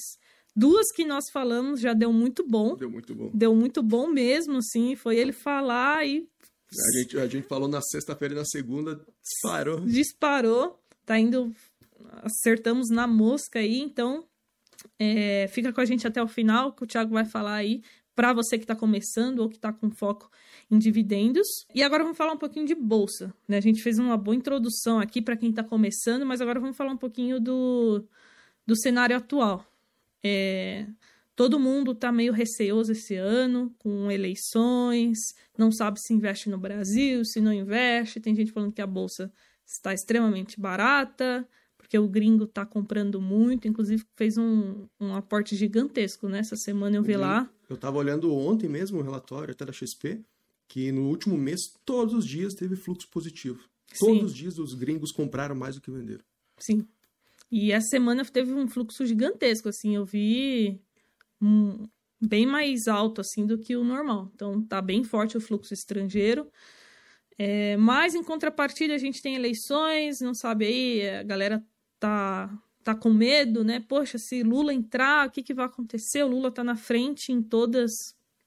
Duas 0.56 0.90
que 0.94 1.04
nós 1.06 1.26
falamos 1.34 1.82
já 1.82 1.94
deu 1.94 2.14
muito 2.14 2.46
bom, 2.48 2.76
Deu 2.76 2.90
muito 2.90 3.14
bom. 3.14 3.30
deu 3.34 3.54
muito 3.56 3.84
bom 3.84 4.08
mesmo, 4.08 4.62
sim. 4.62 4.96
Foi 4.96 5.18
ele 5.18 5.34
falar 5.34 6.06
e 6.08 6.28
A 6.72 6.98
gente, 6.98 7.20
a 7.20 7.28
gente 7.28 7.48
falou 7.48 7.68
na 7.68 7.82
sexta-feira 7.82 8.34
e 8.34 8.38
na 8.38 8.46
segunda, 8.46 9.00
disparou. 9.22 9.82
disparou. 9.82 10.80
Tá 11.06 11.20
indo. 11.20 11.54
Acertamos 12.24 12.90
na 12.90 13.06
mosca 13.08 13.60
aí, 13.60 13.80
então. 13.80 14.26
é, 15.00 15.48
fica 15.50 15.74
com 15.74 15.82
a 15.82 15.86
gente 15.86 16.08
até 16.08 16.22
o 16.24 16.28
final, 16.28 16.72
que 16.74 16.84
o 16.84 16.88
Thiago 16.88 17.14
vai 17.14 17.26
falar 17.26 17.56
aí 17.56 17.82
para 18.16 18.32
você 18.34 18.58
que 18.58 18.64
está 18.64 18.76
começando 18.76 19.40
ou 19.40 19.50
que 19.50 19.58
está 19.58 19.74
com 19.74 19.92
foco 19.92 20.32
em 20.72 20.80
dividendos. 20.80 21.46
E 21.74 21.84
agora 21.84 22.04
vamos 22.04 22.18
falar 22.18 22.32
um 22.34 22.38
pouquinho 22.38 22.66
de 22.66 22.74
bolsa. 22.74 23.34
Né? 23.48 23.58
A 23.58 23.62
gente 23.62 23.82
fez 23.84 24.00
uma 24.00 24.18
boa 24.18 24.36
introdução 24.36 25.00
aqui 25.00 25.22
para 25.22 25.36
quem 25.36 25.50
está 25.50 25.64
começando, 25.64 26.26
mas 26.26 26.40
agora 26.42 26.60
vamos 26.60 26.78
falar 26.78 26.92
um 26.92 26.98
pouquinho 26.98 27.40
do, 27.40 28.04
do 28.66 28.76
cenário 28.76 29.16
atual. 29.18 29.66
É, 30.24 30.88
todo 31.36 31.60
mundo 31.60 31.92
está 31.92 32.12
meio 32.12 32.32
receoso 32.32 32.94
esse 32.94 33.16
ano, 33.16 33.76
com 33.78 34.10
eleições, 34.10 35.20
não 35.58 35.72
sabe 35.72 36.00
se 36.00 36.14
investe 36.14 36.50
no 36.50 36.58
Brasil, 36.58 37.24
se 37.26 37.42
não 37.42 37.52
investe. 37.54 38.20
Tem 38.20 38.34
gente 38.36 38.52
falando 38.52 38.72
que 38.72 38.82
a 38.82 38.88
bolsa 38.88 39.32
está 39.66 39.94
extremamente 39.94 40.60
barata, 40.60 41.48
porque 41.78 42.00
o 42.00 42.08
gringo 42.08 42.46
está 42.46 42.66
comprando 42.66 43.22
muito, 43.22 43.68
inclusive 43.68 44.04
fez 44.16 44.38
um, 44.38 44.88
um 45.00 45.14
aporte 45.14 45.56
gigantesco 45.56 46.28
nessa 46.28 46.56
semana, 46.56 46.96
eu 46.96 47.04
vi 47.04 47.14
Uhum. 47.16 47.22
lá. 47.22 47.50
Eu 47.70 47.76
estava 47.76 47.98
olhando 47.98 48.34
ontem 48.34 48.68
mesmo 48.70 49.00
o 49.00 49.02
relatório 49.02 49.52
até 49.52 49.66
da 49.66 49.74
XP, 49.74 50.22
que 50.68 50.92
no 50.92 51.08
último 51.10 51.38
mês, 51.38 51.62
todos 51.86 52.14
os 52.14 52.26
dias 52.26 52.54
teve 52.54 52.76
fluxo 52.76 53.08
positivo. 53.10 53.60
Todos 54.00 54.18
Sim. 54.20 54.26
os 54.26 54.34
dias 54.36 54.58
os 54.58 54.74
gringos 54.74 55.12
compraram 55.12 55.56
mais 55.56 55.76
do 55.76 55.82
que 55.82 55.92
venderam. 55.92 56.24
Sim. 56.58 56.88
E 57.52 57.72
essa 57.72 57.88
semana 57.90 58.26
teve 58.26 58.52
um 58.54 58.68
fluxo 58.68 59.06
gigantesco, 59.06 59.70
assim, 59.70 59.96
eu 59.96 60.06
vi 60.06 60.82
um- 61.42 61.88
bem 62.20 62.46
mais 62.46 62.88
alto, 62.88 63.22
assim, 63.22 63.46
do 63.46 63.58
que 63.60 63.76
o 63.76 63.84
normal. 63.84 64.32
Então, 64.34 64.62
tá 64.66 64.82
bem 64.82 65.04
forte 65.04 65.38
o 65.38 65.42
fluxo 65.42 65.74
estrangeiro. 65.74 66.50
É, 67.38 67.78
mas, 67.78 68.16
em 68.16 68.24
contrapartida, 68.24 68.96
a 68.96 68.98
gente 68.98 69.22
tem 69.22 69.36
eleições, 69.36 70.20
não 70.22 70.34
sabe 70.34 70.66
aí, 70.66 71.10
a 71.10 71.24
galera 71.24 71.64
tá 72.00 72.50
tá 72.86 72.94
com 72.94 73.12
medo, 73.12 73.64
né? 73.64 73.80
Poxa, 73.80 74.20
se 74.20 74.44
Lula 74.44 74.72
entrar, 74.72 75.28
o 75.28 75.32
que, 75.32 75.42
que 75.42 75.56
vai 75.56 75.66
acontecer? 75.66 76.24
O 76.24 76.28
Lula 76.28 76.52
tá 76.52 76.64
na 76.64 76.76
frente 76.76 77.32
em 77.32 77.42
todas, 77.42 77.92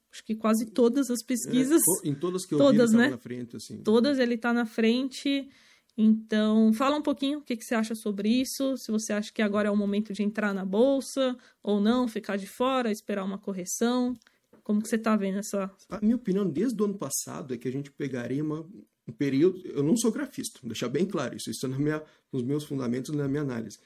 acho 0.09 0.23
que 0.23 0.33
quase 0.33 0.65
todas 0.65 1.11
as 1.11 1.21
pesquisas. 1.21 1.81
É, 2.05 2.07
em 2.07 2.15
todas 2.15 2.45
que 2.45 2.53
eu 2.53 2.57
todas, 2.57 2.91
vi, 2.91 2.95
ele 2.95 3.03
né? 3.03 3.09
na 3.09 3.17
frente, 3.17 3.57
assim. 3.57 3.83
Todas 3.83 4.17
ele 4.17 4.37
tá 4.37 4.53
na 4.53 4.65
frente. 4.65 5.49
Então, 5.97 6.71
fala 6.71 6.95
um 6.95 7.01
pouquinho 7.01 7.39
o 7.39 7.41
que, 7.41 7.57
que 7.57 7.65
você 7.65 7.75
acha 7.75 7.93
sobre 7.93 8.29
isso, 8.29 8.77
se 8.77 8.89
você 8.89 9.11
acha 9.11 9.33
que 9.33 9.41
agora 9.41 9.67
é 9.67 9.71
o 9.71 9.75
momento 9.75 10.13
de 10.13 10.23
entrar 10.23 10.53
na 10.53 10.63
bolsa 10.63 11.37
ou 11.61 11.81
não, 11.81 12.07
ficar 12.07 12.37
de 12.37 12.47
fora, 12.47 12.89
esperar 12.89 13.25
uma 13.25 13.37
correção. 13.37 14.15
Como 14.63 14.81
que 14.81 14.87
você 14.87 14.97
tá 14.97 15.17
vendo 15.17 15.39
essa... 15.39 15.69
A 15.89 15.99
minha 15.99 16.15
opinião 16.15 16.49
desde 16.49 16.81
o 16.81 16.85
ano 16.85 16.97
passado 16.97 17.53
é 17.53 17.57
que 17.57 17.67
a 17.67 17.71
gente 17.71 17.91
pegaria 17.91 18.41
uma, 18.41 18.65
um 19.05 19.11
período... 19.11 19.59
Eu 19.67 19.83
não 19.83 19.97
sou 19.97 20.13
grafista, 20.13 20.59
vou 20.61 20.69
deixar 20.69 20.87
bem 20.87 21.05
claro 21.05 21.35
isso. 21.35 21.51
Isso 21.51 21.65
é 21.65 21.69
na 21.69 21.77
minha, 21.77 22.01
nos 22.31 22.43
meus 22.43 22.63
fundamentos, 22.63 23.13
na 23.13 23.27
minha 23.27 23.41
análise. 23.41 23.77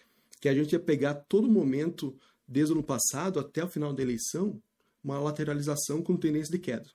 Que 0.44 0.50
a 0.50 0.54
gente 0.54 0.74
ia 0.74 0.80
pegar 0.80 1.14
todo 1.14 1.50
momento, 1.50 2.20
desde 2.46 2.74
o 2.74 2.76
ano 2.76 2.84
passado 2.84 3.40
até 3.40 3.64
o 3.64 3.70
final 3.70 3.94
da 3.94 4.04
eleição, 4.04 4.62
uma 5.02 5.18
lateralização 5.18 6.02
com 6.02 6.18
tendência 6.18 6.52
de 6.52 6.60
queda. 6.60 6.92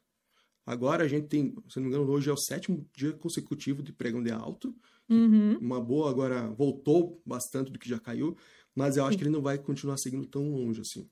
Agora 0.67 1.05
a 1.05 1.09
gente 1.09 1.29
tem, 1.29 1.55
se 1.67 1.81
não 1.81 1.85
me 1.85 1.89
engano, 1.89 2.13
hoje 2.13 2.29
é 2.29 2.33
o 2.35 2.37
sétimo 2.37 2.87
dia 2.95 3.15
consecutivo 3.15 3.83
de 3.83 3.91
pregão 3.91 4.23
de 4.23 4.31
alto. 4.31 4.77
Uhum. 5.09 5.57
Uma 5.61 5.81
boa 5.81 6.11
agora 6.11 6.47
voltou 6.51 7.23
bastante 7.25 7.73
do 7.73 7.79
que 7.79 7.89
já 7.89 7.99
caiu, 7.99 8.37
mas 8.75 8.99
eu 8.99 9.07
acho 9.07 9.17
que 9.17 9.25
ele 9.25 9.31
não 9.31 9.41
vai 9.41 9.57
continuar 9.57 9.97
seguindo 9.97 10.27
tão 10.27 10.47
longe 10.51 10.83
assim. 10.83 11.09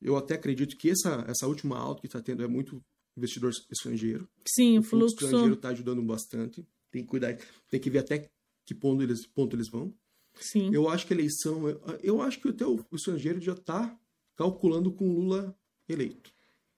Eu 0.00 0.16
até 0.16 0.34
acredito 0.34 0.76
que 0.76 0.90
essa, 0.90 1.24
essa 1.26 1.48
última 1.48 1.76
alta 1.76 2.02
que 2.02 2.06
está 2.06 2.22
tendo 2.22 2.44
é 2.44 2.46
muito 2.46 2.80
investidor 3.16 3.50
estrangeiro. 3.68 4.28
Sim, 4.46 4.78
o, 4.78 4.80
O 4.80 4.84
fluxo 4.84 5.16
fluxo... 5.16 5.24
estrangeiro 5.24 5.54
está 5.54 5.70
ajudando 5.70 6.02
bastante. 6.04 6.64
Tem 6.92 7.02
que 7.02 7.08
cuidar, 7.08 7.36
tem 7.68 7.80
que 7.80 7.90
ver 7.90 7.98
até 7.98 8.30
que 8.64 8.76
ponto 8.76 9.02
eles, 9.02 9.26
ponto 9.26 9.56
eles 9.56 9.68
vão. 9.68 9.92
Sim. 10.34 10.74
Eu 10.74 10.88
acho 10.88 11.06
que 11.06 11.12
a 11.12 11.16
eleição, 11.16 11.68
eu, 12.02 12.20
acho 12.20 12.40
que 12.40 12.48
até 12.48 12.66
o, 12.66 12.84
o 12.90 12.96
estrangeiro 12.96 13.40
já 13.40 13.52
está 13.52 13.96
calculando 14.36 14.92
com 14.92 15.08
o 15.08 15.20
Lula 15.20 15.56
eleito. 15.88 16.32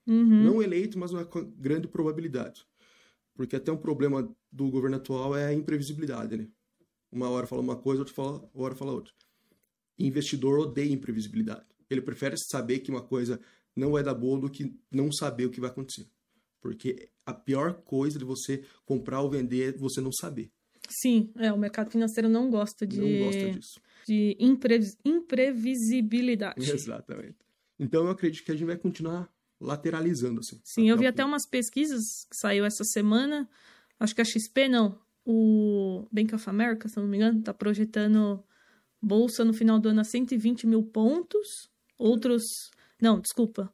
Uhum. 0.07 0.45
Não 0.45 0.62
eleito, 0.62 0.99
mas 0.99 1.11
uma 1.11 1.29
grande 1.57 1.88
probabilidade. 1.88 2.66
Porque 3.35 3.57
até 3.57 3.73
um 3.73 3.77
problema 3.77 4.29
do 4.51 4.71
governo 4.71 4.97
atual 4.97 5.37
é 5.37 5.47
a 5.47 5.53
imprevisibilidade, 5.53 6.37
né? 6.37 6.49
Uma 7.11 7.29
hora 7.29 7.47
fala 7.47 7.62
uma 7.62 7.77
coisa, 7.77 8.03
outra 8.03 8.14
fala, 8.14 8.51
hora 8.55 8.75
fala 8.75 8.92
outra. 8.92 9.12
Investidor 9.99 10.59
odeia 10.59 10.92
imprevisibilidade. 10.92 11.64
Ele 11.88 12.03
prefere 12.03 12.37
saber 12.38 12.81
que 12.81 12.90
uma 12.90 13.03
coisa 13.03 13.40
não 13.75 13.92
vai 13.92 14.03
dar 14.03 14.14
boa 14.14 14.40
do 14.40 14.51
que 14.51 14.75
não 14.90 15.12
saber 15.12 15.47
o 15.47 15.51
que 15.51 15.61
vai 15.61 15.71
acontecer. 15.71 16.07
Porque 16.61 17.11
a 17.25 17.33
pior 17.33 17.75
coisa 17.83 18.19
de 18.19 18.25
você 18.25 18.64
comprar 18.85 19.21
ou 19.21 19.31
vender 19.31 19.75
é 19.75 19.79
você 19.79 20.01
não 20.01 20.12
saber. 20.12 20.51
Sim, 20.88 21.31
é, 21.37 21.53
o 21.53 21.59
mercado 21.59 21.90
financeiro 21.90 22.29
não 22.29 22.51
gosta 22.51 22.87
de, 22.87 23.01
Não 23.01 23.27
gosta 23.27 23.51
disso. 23.51 23.81
de 24.07 24.37
imprevis- 24.38 24.96
imprevisibilidade. 25.05 26.70
Exatamente. 26.70 27.37
Então 27.79 28.05
eu 28.05 28.11
acredito 28.11 28.44
que 28.44 28.51
a 28.53 28.55
gente 28.55 28.66
vai 28.66 28.77
continuar 28.77 29.29
lateralizando 29.61 30.40
assim. 30.40 30.61
Sim, 30.64 30.88
eu 30.88 30.96
o 30.96 30.99
vi 30.99 31.07
até 31.07 31.25
umas 31.25 31.46
pesquisas 31.46 32.25
que 32.31 32.37
saiu 32.37 32.64
essa 32.64 32.85
semana. 32.85 33.49
Acho 33.99 34.14
que 34.14 34.20
a 34.20 34.25
XP 34.25 34.68
não. 34.68 34.99
O 35.25 36.07
Bank 36.12 36.35
of 36.35 36.49
America, 36.49 36.88
se 36.88 36.96
não 36.96 37.07
me 37.07 37.16
engano, 37.16 37.42
tá 37.42 37.53
projetando 37.53 38.42
bolsa 39.03 39.44
no 39.44 39.53
final 39.53 39.79
do 39.79 39.88
ano 39.88 40.01
a 40.01 40.05
120 40.05 40.66
mil 40.66 40.83
pontos. 40.83 41.70
Outros. 41.99 42.70
Não, 43.01 43.20
desculpa. 43.20 43.72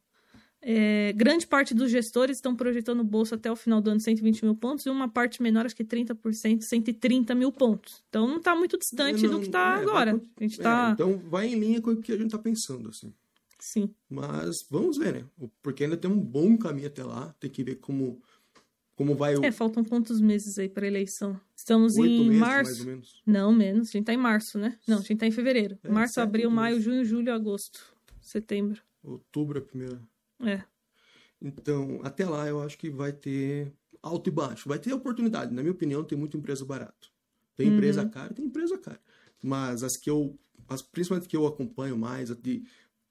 É, 0.65 1.13
grande 1.15 1.45
parte 1.45 1.75
dos 1.75 1.91
gestores 1.91 2.37
estão 2.37 2.55
projetando 2.55 3.03
bolsa 3.03 3.35
até 3.35 3.51
o 3.51 3.57
final 3.57 3.81
do 3.81 3.91
ano 3.91 3.99
120 3.99 4.45
mil 4.45 4.55
pontos 4.55 4.87
e 4.87 4.91
uma 4.91 5.09
parte 5.09 5.43
menor, 5.43 5.67
acho 5.67 5.75
que 5.75 5.85
30%, 5.85 6.63
130 6.63 7.35
mil 7.35 7.51
pontos. 7.51 8.03
Então 8.09 8.29
não 8.29 8.41
tá 8.41 8.55
muito 8.55 8.79
distante 8.79 9.25
É, 9.25 9.29
do 9.29 9.35
não, 9.35 9.41
que 9.41 9.49
tá 9.49 9.79
é, 9.79 9.83
agora. 9.83 10.13
vai 10.17 10.27
A 10.39 10.43
gente 10.45 10.61
É, 10.61 10.63
tá. 10.63 10.91
então 10.95 11.19
vai 11.29 11.49
em 11.49 11.59
linha 11.59 11.81
com 11.81 11.91
o 11.91 11.97
que 12.01 12.13
a 12.13 12.17
gente 12.17 12.31
tá 12.31 12.39
pensando, 12.39 12.89
assim. 12.91 13.13
Sim. 13.59 13.91
Mas 14.09 14.65
vamos 14.71 14.97
ver, 14.99 15.13
né? 15.15 15.25
O- 15.37 15.49
Porque 15.61 15.83
ainda 15.85 15.97
tem 15.97 16.11
um 16.11 16.19
bom 16.21 16.57
caminho 16.57 16.87
até 16.87 17.03
lá. 17.03 17.35
Tem 17.41 17.51
que 17.51 17.63
ver 17.65 17.77
como, 17.77 18.21
como 18.95 19.15
vai 19.17 19.37
o 19.37 19.45
É, 19.45 19.51
faltam 19.51 19.83
quantos 19.85 20.21
meses 20.21 20.59
aí 20.61 20.69
pra 20.69 20.87
eleição? 20.87 21.41
Estamos 21.57 21.97
oito 21.97 22.09
em 22.13 22.25
meses, 22.27 22.41
março. 22.41 22.71
mais 22.71 22.81
ou 22.81 22.87
menos. 22.87 23.23
Não, 23.27 23.53
menos. 23.53 23.89
A 23.89 23.93
gente 23.93 24.05
tá 24.05 24.13
em 24.15 24.17
março, 24.17 24.59
né? 24.59 24.79
Não, 24.87 24.99
a 24.99 25.03
gente 25.03 25.17
tá 25.17 25.27
em 25.27 25.31
fevereiro. 25.33 25.77
É, 25.83 25.89
março, 25.91 26.21
abril, 26.21 26.51
maio, 26.51 26.81
junho, 26.81 27.05
julho, 27.05 27.33
agosto, 27.33 27.81
setembro. 28.21 28.81
Outubro 29.03 29.59
é 29.59 29.63
a 29.63 29.65
primeira. 29.65 30.01
É. 30.43 30.65
Então, 31.41 32.01
até 32.05 32.25
lá 32.25 32.47
eu 32.47 32.63
acho 32.63 32.79
que 32.79 32.89
vai 32.91 33.13
ter 33.13 33.73
alto 34.03 34.29
e 34.29 34.33
baixo. 34.33 34.69
Vai 34.69 34.79
ter 34.79 34.93
oportunidade. 34.93 35.53
Na 35.55 35.63
minha 35.63 35.73
opinião, 35.73 36.05
tem 36.05 36.17
muita 36.17 36.37
empresa 36.37 36.65
barato. 36.65 37.11
Tem 37.57 37.69
Uhum. 37.69 37.75
empresa 37.75 38.09
cara, 38.09 38.33
tem 38.33 38.45
empresa 38.47 38.79
cara. 38.79 39.01
Mas 39.43 39.83
as 39.83 39.97
que 39.97 40.09
eu, 40.09 40.39
as 40.69 40.83
principalmente 40.83 41.29
que 41.29 41.37
eu 41.37 41.47
acompanho 41.47 41.97
mais, 41.97 42.31
de 42.31 42.65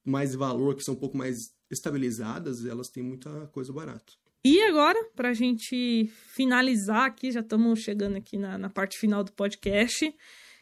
mais 0.03 0.33
valor, 0.33 0.75
que 0.75 0.83
são 0.83 0.93
um 0.93 0.99
pouco 0.99 1.17
mais 1.17 1.53
estabilizadas, 1.69 2.65
elas 2.65 2.89
têm 2.89 3.03
muita 3.03 3.47
coisa 3.47 3.71
barata. 3.71 4.13
E 4.43 4.61
agora, 4.63 5.03
pra 5.15 5.33
gente 5.33 6.07
finalizar 6.33 7.05
aqui, 7.05 7.31
já 7.31 7.41
estamos 7.41 7.79
chegando 7.79 8.17
aqui 8.17 8.37
na, 8.37 8.57
na 8.57 8.69
parte 8.69 8.97
final 8.97 9.23
do 9.23 9.31
podcast, 9.31 10.13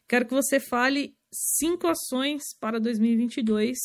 quero 0.08 0.26
que 0.26 0.34
você 0.34 0.60
fale 0.60 1.16
cinco 1.32 1.88
ações 1.88 2.54
para 2.60 2.80
2022 2.80 3.78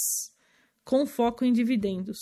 com 0.85 1.07
foco 1.07 1.44
em 1.44 1.53
dividendos. 1.53 2.18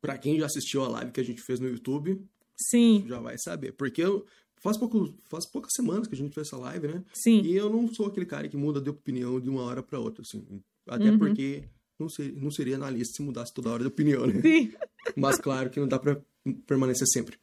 Pra 0.00 0.16
quem 0.18 0.38
já 0.38 0.46
assistiu 0.46 0.82
a 0.82 0.88
live 0.88 1.12
que 1.12 1.20
a 1.20 1.24
gente 1.24 1.42
fez 1.42 1.60
no 1.60 1.68
YouTube, 1.68 2.20
Sim, 2.56 3.04
já 3.08 3.18
vai 3.20 3.36
saber. 3.38 3.72
Porque 3.72 4.02
eu, 4.02 4.24
faz, 4.62 4.76
pouco, 4.76 5.14
faz 5.28 5.46
poucas 5.50 5.72
semanas 5.74 6.06
que 6.08 6.14
a 6.14 6.18
gente 6.18 6.34
fez 6.34 6.46
essa 6.46 6.56
live, 6.56 6.88
né? 6.88 7.04
sim. 7.12 7.40
E 7.42 7.54
eu 7.56 7.68
não 7.70 7.86
sou 7.92 8.06
aquele 8.06 8.26
cara 8.26 8.48
que 8.48 8.56
muda 8.56 8.80
de 8.80 8.90
opinião 8.90 9.40
de 9.40 9.48
uma 9.48 9.62
hora 9.62 9.82
pra 9.82 9.98
outra, 9.98 10.22
assim. 10.22 10.44
Até 10.86 11.04
Uhum. 11.10 11.18
porque 11.18 11.64
não, 11.98 12.08
ser, 12.08 12.32
não 12.32 12.50
seria 12.50 12.76
analista 12.76 13.16
se 13.16 13.22
mudasse 13.22 13.52
toda 13.52 13.70
hora 13.70 13.82
de 13.82 13.88
opinião, 13.88 14.26
né? 14.26 14.40
Sim. 14.40 14.72
Mas 15.16 15.38
claro 15.38 15.68
que 15.70 15.78
não 15.80 15.88
dá 15.88 15.98
pra 15.98 16.20
permanecer 16.66 17.06
sempre. 17.08 17.36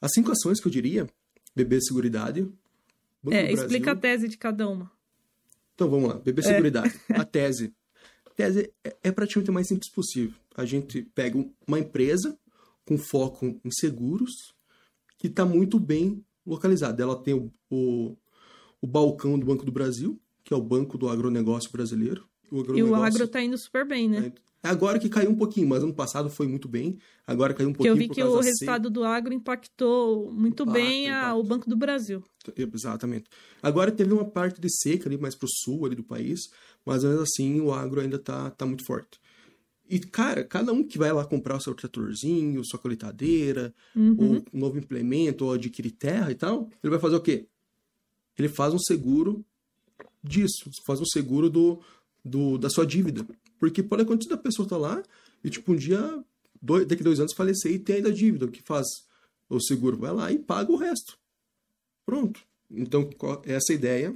As 0.00 0.12
cinco 0.12 0.30
ações 0.32 0.60
que 0.60 0.66
eu 0.66 0.72
diria, 0.72 1.06
BB 1.54 1.80
Seguridade, 1.82 2.42
Banco 3.22 3.36
É, 3.36 3.52
explica 3.52 3.92
a 3.92 3.96
tese 3.96 4.26
de 4.28 4.38
cada 4.38 4.66
uma. 4.66 4.90
Então 5.74 5.88
vamos 5.90 6.08
lá, 6.08 6.18
BB 6.18 6.42
Seguridade. 6.42 6.98
A 7.10 7.24
tese. 7.24 7.72
Tese 8.40 8.72
é, 8.84 8.96
é 9.04 9.12
praticamente 9.12 9.50
o 9.50 9.54
mais 9.54 9.68
simples 9.68 9.90
possível. 9.90 10.34
A 10.56 10.64
gente 10.64 11.02
pega 11.14 11.36
um- 11.36 11.52
uma 11.66 11.78
empresa 11.78 12.38
com 12.86 12.96
foco 12.96 13.46
em 13.64 13.70
seguros 13.70 14.54
que 15.18 15.26
está 15.26 15.44
muito 15.44 15.78
bem 15.78 16.24
localizada. 16.46 17.02
Ela 17.02 17.22
tem 17.22 17.34
o, 17.34 17.52
o, 17.70 18.16
o 18.80 18.86
balcão 18.86 19.38
do 19.38 19.44
Banco 19.46 19.64
do 19.64 19.70
Brasil, 19.72 20.18
que 20.42 20.54
é 20.54 20.56
o 20.56 20.62
banco 20.62 20.96
do 20.96 21.08
agronegócio 21.08 21.70
brasileiro. 21.70 22.26
O 22.50 22.56
E 22.56 22.58
o 22.58 22.62
agronegócio- 22.62 23.04
agro 23.04 23.28
tá 23.28 23.42
indo 23.42 23.58
super 23.58 23.86
bem, 23.86 24.08
né? 24.08 24.32
Agora 24.62 24.98
que 24.98 25.08
caiu 25.08 25.30
um 25.30 25.34
pouquinho, 25.34 25.66
mas 25.68 25.82
ano 25.82 25.94
passado 25.94 26.28
foi 26.28 26.46
muito 26.46 26.68
bem. 26.68 26.98
Agora 27.26 27.54
caiu 27.54 27.70
um 27.70 27.72
Porque 27.72 27.88
eu 27.88 27.94
pouquinho 27.94 28.08
vi 28.10 28.14
que 28.14 28.22
o 28.22 28.40
resultado 28.40 28.90
do 28.90 29.04
agro 29.04 29.32
impactou 29.32 30.30
muito 30.32 30.64
Impacta, 30.64 30.72
bem 30.72 31.08
a- 31.08 31.18
impacta. 31.18 31.34
o 31.36 31.42
Banco 31.42 31.70
do 31.70 31.76
Brasil. 31.76 32.22
Exatamente. 32.56 33.24
Agora 33.62 33.90
teve 33.90 34.12
uma 34.12 34.24
parte 34.24 34.60
de 34.60 34.68
seca 34.70 35.08
ali 35.08 35.16
mais 35.16 35.34
pro 35.34 35.48
sul 35.48 35.86
ali 35.86 35.94
do 35.94 36.04
país, 36.04 36.40
mas 36.84 37.04
ainda 37.04 37.22
assim 37.22 37.60
o 37.60 37.72
agro 37.72 38.00
ainda 38.00 38.18
tá, 38.18 38.50
tá 38.50 38.66
muito 38.66 38.84
forte. 38.84 39.18
E, 39.88 39.98
cara, 39.98 40.44
cada 40.44 40.72
um 40.72 40.84
que 40.84 40.98
vai 40.98 41.12
lá 41.12 41.24
comprar 41.24 41.56
o 41.56 41.60
seu 41.60 41.74
tratorzinho, 41.74 42.64
sua 42.64 42.78
colheitadeira, 42.78 43.74
Uhum. 43.96 44.14
ou 44.18 44.34
um 44.52 44.58
novo 44.60 44.78
implemento, 44.78 45.44
ou 45.46 45.52
adquirir 45.52 45.90
terra 45.92 46.30
e 46.30 46.34
tal, 46.34 46.68
ele 46.82 46.90
vai 46.90 47.00
fazer 47.00 47.16
o 47.16 47.20
quê? 47.20 47.46
Ele 48.38 48.48
faz 48.48 48.72
um 48.72 48.78
seguro 48.78 49.44
disso, 50.22 50.70
faz 50.86 51.00
um 51.00 51.04
seguro 51.06 51.50
do, 51.50 51.80
do, 52.24 52.56
da 52.58 52.70
sua 52.70 52.86
dívida. 52.86 53.26
Porque 53.60 53.80
pode 53.82 54.02
acontecer 54.02 54.30
da 54.30 54.36
pessoa 54.36 54.66
tá 54.66 54.76
lá 54.76 55.00
e, 55.44 55.50
tipo, 55.50 55.70
um 55.72 55.76
dia, 55.76 56.24
dois, 56.60 56.84
daqui 56.86 57.02
a 57.02 57.04
dois 57.04 57.20
anos, 57.20 57.32
falecer 57.34 57.70
e 57.70 57.78
ter 57.78 57.92
ainda 57.94 58.12
dívida. 58.12 58.46
O 58.46 58.50
que 58.50 58.62
faz 58.62 58.86
o 59.48 59.60
seguro? 59.60 59.96
Vai 59.98 60.12
lá 60.12 60.32
e 60.32 60.38
paga 60.38 60.72
o 60.72 60.76
resto. 60.76 61.16
Pronto. 62.04 62.40
Então, 62.70 63.08
essa 63.44 63.72
ideia 63.72 64.12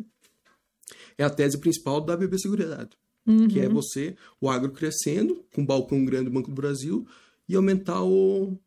é 1.19 1.23
a 1.25 1.31
tese 1.31 1.59
principal 1.59 2.01
da 2.01 2.17
BB 2.17 2.39
Seguridade. 2.39 2.91
Uhum. 3.27 3.47
Que 3.49 3.61
é 3.61 3.69
você, 3.69 4.17
o 4.41 4.49
agro 4.51 4.73
crescendo, 4.73 5.45
com 5.55 5.65
balcão 5.65 6.05
grande 6.05 6.27
do 6.27 6.31
Banco 6.31 6.49
do 6.51 6.55
Brasil, 6.55 7.07
e 7.49 7.55
aumentar 7.55 8.03
o, 8.03 8.59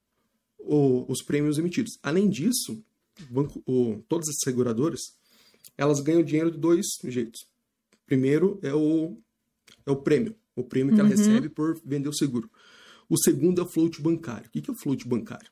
o- 0.59 1.05
os 1.11 1.21
prêmios 1.23 1.57
emitidos. 1.57 1.97
Além 2.03 2.29
disso, 2.29 2.83
banco, 3.29 3.61
o- 3.67 4.01
todas 4.07 4.27
as 4.29 4.37
seguradoras, 4.43 5.01
elas 5.77 5.99
ganham 5.99 6.23
dinheiro 6.23 6.51
de 6.51 6.57
dois 6.57 6.85
jeitos. 7.05 7.47
Primeiro 8.05 8.59
é 8.63 8.73
o, 8.73 9.17
é 9.85 9.91
o 9.91 9.95
prêmio. 9.97 10.35
O 10.57 10.63
prêmio 10.63 10.93
que 10.93 10.99
ela 10.99 11.09
Uhum. 11.09 11.15
recebe 11.15 11.49
por 11.49 11.79
vender 11.85 12.09
o 12.09 12.13
seguro. 12.13 12.49
O 13.07 13.17
segundo 13.17 13.61
é 13.61 13.63
o 13.63 13.67
float 13.67 14.01
bancário. 14.01 14.47
O 14.47 14.49
que 14.49 14.61
que 14.61 14.69
é 14.69 14.73
o 14.73 14.75
float 14.75 15.07
bancário? 15.07 15.49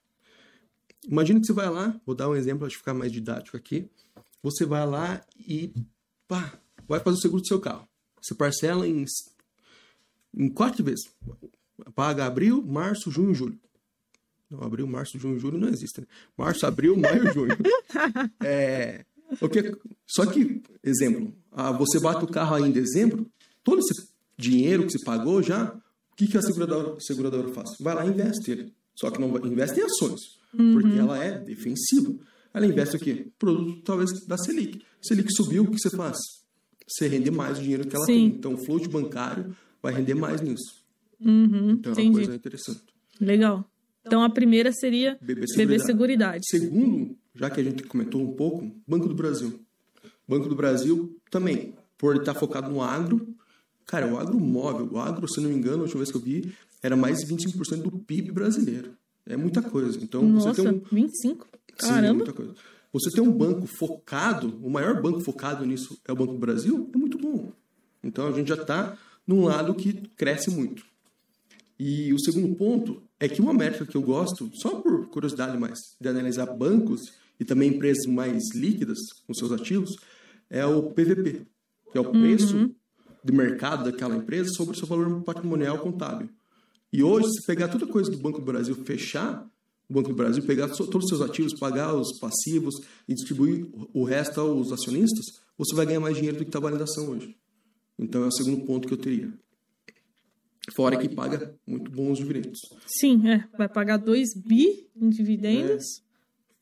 Imagina 1.08 1.40
que 1.40 1.46
você 1.46 1.54
vai 1.54 1.70
lá, 1.70 2.00
vou 2.06 2.16
dar 2.16 2.28
um 2.28 2.36
exemplo 2.36 2.68
para 2.68 2.70
ficar 2.70 2.94
mais 2.94 3.12
didático 3.12 3.56
aqui. 3.56 3.88
Você 4.42 4.66
vai 4.66 4.86
lá 4.86 5.24
e 5.48 5.72
pá, 6.28 6.60
vai 6.88 7.00
fazer 7.00 7.18
o 7.18 7.22
seguro 7.22 7.42
do 7.42 7.48
seu 7.48 7.60
carro. 7.60 7.88
Você 8.22 8.34
parcela 8.34 8.88
em, 8.88 9.06
em 10.36 10.50
quatro 10.50 10.84
vezes. 10.84 11.06
Paga 11.94 12.26
abril, 12.26 12.64
março, 12.66 13.12
junho 13.12 13.32
e 13.32 13.36
julho. 13.36 13.60
Não, 14.50 14.64
abril, 14.64 14.88
março, 14.88 15.18
junho 15.20 15.38
e 15.38 15.40
julho 15.40 15.58
não 15.60 15.68
existe. 15.70 16.02
Né? 16.02 16.08
Março, 16.38 16.66
abril, 16.66 16.98
maio 16.98 17.32
junho. 17.34 17.56
É, 18.44 19.06
o 19.42 19.50
que, 19.50 19.76
só 20.08 20.26
que, 20.26 20.62
exemplo, 20.84 21.34
ah, 21.52 21.72
você 21.72 22.00
bate 22.00 22.24
o 22.24 22.28
carro 22.28 22.56
aí 22.56 22.64
em 22.64 22.72
dezembro, 22.72 23.30
todo 23.64 23.80
esse 23.80 24.08
dinheiro 24.38 24.86
que 24.86 24.92
você 24.92 25.04
pagou 25.04 25.42
já, 25.42 25.74
o 26.12 26.16
que, 26.16 26.28
que 26.28 26.38
a 26.38 26.42
seguradora, 26.42 26.96
seguradora 27.00 27.48
faz? 27.50 27.72
Vai 27.80 27.96
lá 27.96 28.06
e 28.06 28.10
investe 28.10 28.52
ele. 28.52 28.74
Só 28.96 29.12
que 29.12 29.20
não 29.20 29.32
vai, 29.32 29.42
investe 29.44 29.80
em 29.80 29.84
ações, 29.84 30.22
porque 30.52 30.98
ela 30.98 31.22
é 31.24 31.38
defensiva. 31.40 32.16
Ela 32.54 32.66
investe 32.66 32.96
o 32.96 33.00
quê? 33.00 33.28
Produto 33.38 33.82
talvez 33.84 34.26
da 34.26 34.38
Selic. 34.38 34.82
Selic 35.02 35.32
subiu, 35.34 35.64
o 35.64 35.72
que 35.72 35.78
você 35.80 35.90
faz? 35.90 36.18
Você 36.88 37.08
rende 37.08 37.30
mais 37.32 37.58
o 37.60 37.62
dinheiro 37.62 37.86
que 37.88 37.96
ela 37.96 38.06
Sim. 38.06 38.14
tem. 38.14 38.26
Então, 38.28 38.54
o 38.54 38.58
float 38.58 38.88
bancário 38.88 39.56
vai 39.82 39.94
render 39.94 40.14
mais 40.14 40.40
nisso. 40.40 40.84
Uhum, 41.20 41.72
Então, 41.72 41.92
é 41.92 41.96
uma 41.96 42.02
entendi. 42.02 42.12
coisa 42.14 42.36
interessante. 42.36 42.82
Legal. 43.20 43.70
Então 44.06 44.24
a 44.24 44.30
primeira 44.30 44.72
seria 44.72 45.18
BB 45.20 45.42
BB 45.42 45.48
Seguridade. 45.48 45.86
Seguridade. 45.86 46.48
Segundo, 46.48 47.18
já 47.34 47.50
que 47.50 47.60
a 47.60 47.64
gente 47.64 47.84
comentou 47.84 48.22
um 48.22 48.34
pouco, 48.36 48.72
Banco 48.88 49.08
do 49.10 49.16
Brasil. 49.16 49.60
Banco 50.28 50.48
do 50.48 50.56
Brasil 50.56 51.18
também, 51.32 51.74
por 51.98 52.16
estar 52.16 52.36
focado 52.36 52.70
no 52.72 52.82
agro. 52.84 53.28
Cara, 53.86 54.08
o 54.08 54.18
agro 54.18 54.40
móvel, 54.40 54.90
o 54.92 55.00
agro, 55.00 55.28
se 55.28 55.40
não 55.40 55.50
me 55.50 55.56
engano, 55.56 55.80
a 55.80 55.82
última 55.82 56.00
vez 56.00 56.12
que 56.12 56.18
eu 56.18 56.22
vi, 56.22 56.54
era 56.82 56.96
mais 56.96 57.20
de 57.20 57.28
25% 57.28 57.84
do 57.84 57.92
PIB 57.92 58.32
brasileiro. 58.32 58.92
É 59.26 59.36
muita 59.36 59.62
coisa. 59.62 59.98
Então, 60.02 60.24
Nossa, 60.24 60.54
você 60.54 60.64
tem 60.64 60.72
um, 60.72 60.82
25? 60.92 61.48
Sim, 61.80 61.88
é 61.88 61.90
Caramba. 61.90 62.14
muita 62.14 62.34
coisa. 62.34 62.54
Você 62.94 63.12
ter 63.12 63.22
um 63.22 63.32
banco 63.32 63.68
focado, 63.68 64.58
o 64.64 64.70
maior 64.70 65.02
banco 65.02 65.20
focado 65.20 65.66
nisso 65.66 66.00
é 66.08 66.14
o 66.14 66.16
Banco 66.16 66.34
do 66.34 66.40
Brasil, 66.40 66.90
é 66.94 66.98
muito 66.98 67.18
bom. 67.18 67.52
Então 68.02 68.28
a 68.28 68.32
gente 68.32 68.48
já 68.48 68.56
está 68.56 68.98
num 69.28 69.44
lado 69.44 69.74
que 69.74 69.94
cresce 70.16 70.50
muito. 70.50 70.86
E 71.78 72.14
o 72.14 72.20
segundo 72.20 72.56
ponto 72.56 73.02
é 73.20 73.28
que 73.28 73.42
uma 73.42 73.54
métrica 73.54 73.86
que 73.86 73.98
eu 73.98 74.02
gosto, 74.02 74.50
só 74.54 74.80
por 74.80 75.08
curiosidade 75.10 75.58
mais, 75.58 75.80
de 76.00 76.08
analisar 76.08 76.46
bancos 76.46 77.02
e 77.38 77.44
também 77.44 77.72
empresas 77.72 78.06
mais 78.06 78.54
líquidas 78.54 79.00
com 79.28 79.34
seus 79.34 79.52
ativos, 79.52 79.98
é 80.50 80.66
o 80.66 80.84
PVP, 80.84 81.46
que 81.92 81.98
é 81.98 82.02
o 82.02 82.12
preço 82.12 82.74
de 83.26 83.34
mercado 83.34 83.86
daquela 83.86 84.16
empresa 84.16 84.52
sobre 84.56 84.76
o 84.76 84.78
seu 84.78 84.88
valor 84.88 85.24
patrimonial 85.24 85.80
contábil. 85.80 86.30
E 86.94 87.02
hoje, 87.02 87.28
se 87.32 87.46
pegar 87.48 87.68
toda 87.68 87.88
coisa 87.88 88.12
do 88.12 88.18
Banco 88.18 88.40
do 88.40 88.46
Brasil, 88.46 88.76
fechar 88.86 89.44
o 89.90 89.94
Banco 89.94 90.10
do 90.10 90.16
Brasil, 90.16 90.44
pegar 90.44 90.70
todos 90.70 91.06
os 91.06 91.10
seus 91.10 91.22
ativos, 91.22 91.58
pagar 91.60 91.96
os 91.96 92.20
passivos 92.20 92.76
e 93.08 93.16
distribuir 93.16 93.68
o 93.92 94.04
resto 94.04 94.40
aos 94.40 94.72
acionistas, 94.72 95.26
você 95.58 95.74
vai 95.76 95.88
ganhar 95.88 96.00
mais 96.00 96.16
dinheiro 96.16 96.38
do 96.38 96.44
que 96.44 96.50
está 96.50 96.60
valendo 96.60 96.82
a 96.82 96.84
ação 96.84 97.10
hoje. 97.10 97.36
Então 97.98 98.24
é 98.24 98.28
o 98.28 98.32
segundo 98.32 98.64
ponto 98.64 98.88
que 98.88 98.94
eu 98.94 98.98
teria. 98.98 99.34
Fora 100.76 100.96
que 100.96 101.10
paga 101.10 101.56
muito 101.66 101.90
bons 101.90 102.20
dividendos. 102.20 102.60
Sim, 102.86 103.28
é. 103.28 103.44
Vai 103.58 103.68
pagar 103.68 103.98
2 103.98 104.36
bi 104.36 104.88
em 104.96 105.10
dividendos. 105.10 105.84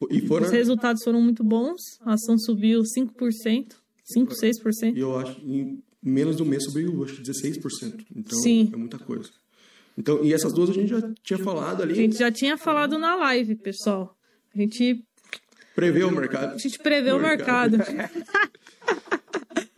E 0.10 0.21
fora, 0.28 0.45
Os 0.45 0.52
resultados 0.52 1.04
foram 1.04 1.21
muito 1.21 1.43
bons. 1.43 1.82
A 2.02 2.13
ação 2.13 2.38
subiu 2.38 2.82
5%. 2.82 3.76
5, 4.06 4.34
6%. 4.34 4.95
e 4.95 4.99
eu 4.99 5.17
acho, 5.17 5.39
menos 6.03 6.39
um 6.39 6.45
mês 6.45 6.65
subiu, 6.65 7.03
acho 7.03 7.15
que 7.15 7.21
16%. 7.21 8.05
Então 8.15 8.39
Sim. 8.39 8.69
é 8.73 8.75
muita 8.75 8.99
coisa. 8.99 9.29
Então, 9.97 10.23
e 10.23 10.33
essas 10.33 10.53
duas 10.53 10.69
a 10.69 10.73
gente 10.73 10.89
já 10.89 11.01
tinha 11.21 11.39
falado 11.39 11.83
ali. 11.83 11.93
A 11.93 11.95
gente 11.95 12.17
já 12.17 12.31
tinha 12.31 12.57
falado 12.57 12.97
na 12.97 13.15
live, 13.15 13.55
pessoal. 13.55 14.17
A 14.53 14.57
gente, 14.57 15.03
Prevê 15.75 16.03
o 16.03 16.11
mercado. 16.11 16.55
a 16.55 16.57
gente 16.57 16.79
prevê 16.79 17.11
o 17.11 17.19
mercado. 17.19 17.77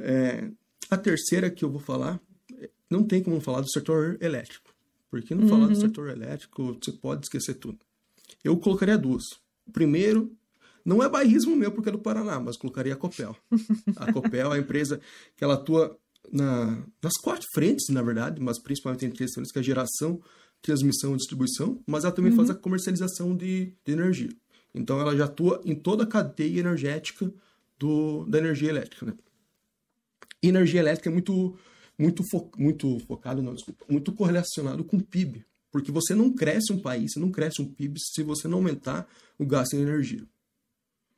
É, 0.07 0.51
a 0.91 0.97
terceira 0.97 1.49
que 1.49 1.65
eu 1.65 1.69
vou 1.69 1.79
falar, 1.79 2.19
não 2.87 3.03
tem 3.03 3.23
como 3.23 3.41
falar 3.41 3.61
do 3.61 3.71
setor 3.71 4.17
elétrico. 4.21 4.71
Porque 5.09 5.33
não 5.33 5.47
falar 5.47 5.67
do 5.67 5.75
setor 5.75 6.09
elétrico, 6.09 6.77
você 6.79 6.91
pode 6.91 7.25
esquecer 7.25 7.55
tudo. 7.55 7.79
Eu 8.43 8.55
colocaria 8.57 8.97
duas. 8.97 9.23
Primeiro, 9.73 10.31
não 10.83 11.01
é 11.01 11.09
bairrismo 11.09 11.55
meu 11.55 11.71
porque 11.71 11.89
é 11.89 11.91
do 11.91 11.97
Paraná, 11.97 12.39
mas 12.39 12.55
colocaria 12.55 12.93
a 12.93 12.97
Copel. 12.97 13.35
A 13.97 14.13
Copel 14.13 14.53
é 14.53 14.57
a 14.57 14.59
empresa 14.59 15.01
que 15.35 15.43
ela 15.43 15.55
atua 15.55 15.97
na, 16.31 16.83
nas 17.01 17.13
quatro 17.21 17.45
frentes, 17.53 17.87
na 17.89 18.01
verdade, 18.01 18.41
mas 18.41 18.61
principalmente 18.61 19.05
em 19.05 19.11
três 19.11 19.33
frentes, 19.33 19.51
que 19.51 19.59
é 19.59 19.63
geração, 19.63 20.21
transmissão 20.61 21.13
e 21.13 21.17
distribuição, 21.17 21.81
mas 21.85 22.03
ela 22.03 22.13
também 22.13 22.31
faz 22.31 22.49
a 22.49 22.55
comercialização 22.55 23.35
de, 23.35 23.73
de 23.85 23.91
energia. 23.91 24.29
Então 24.73 24.99
ela 24.99 25.15
já 25.15 25.25
atua 25.25 25.61
em 25.63 25.75
toda 25.75 26.03
a 26.03 26.07
cadeia 26.07 26.59
energética 26.59 27.31
do, 27.77 28.25
da 28.25 28.37
energia 28.39 28.69
elétrica, 28.69 29.05
né? 29.05 29.13
Energia 30.41 30.79
elétrica 30.79 31.09
é 31.09 31.13
muito, 31.13 31.57
muito, 31.97 32.23
fo 32.29 32.51
muito 32.57 32.99
focado, 33.07 33.41
não, 33.41 33.53
desculpa, 33.53 33.85
muito 33.89 34.11
correlacionado 34.13 34.83
com 34.83 34.97
o 34.97 35.03
PIB. 35.03 35.45
Porque 35.71 35.91
você 35.91 36.15
não 36.15 36.31
cresce 36.31 36.71
um 36.71 36.79
país, 36.79 37.13
você 37.13 37.19
não 37.19 37.31
cresce 37.31 37.61
um 37.61 37.65
PIB 37.65 37.99
se 37.99 38.23
você 38.23 38.47
não 38.47 38.59
aumentar 38.59 39.07
o 39.37 39.45
gasto 39.45 39.73
em 39.73 39.81
energia. 39.81 40.25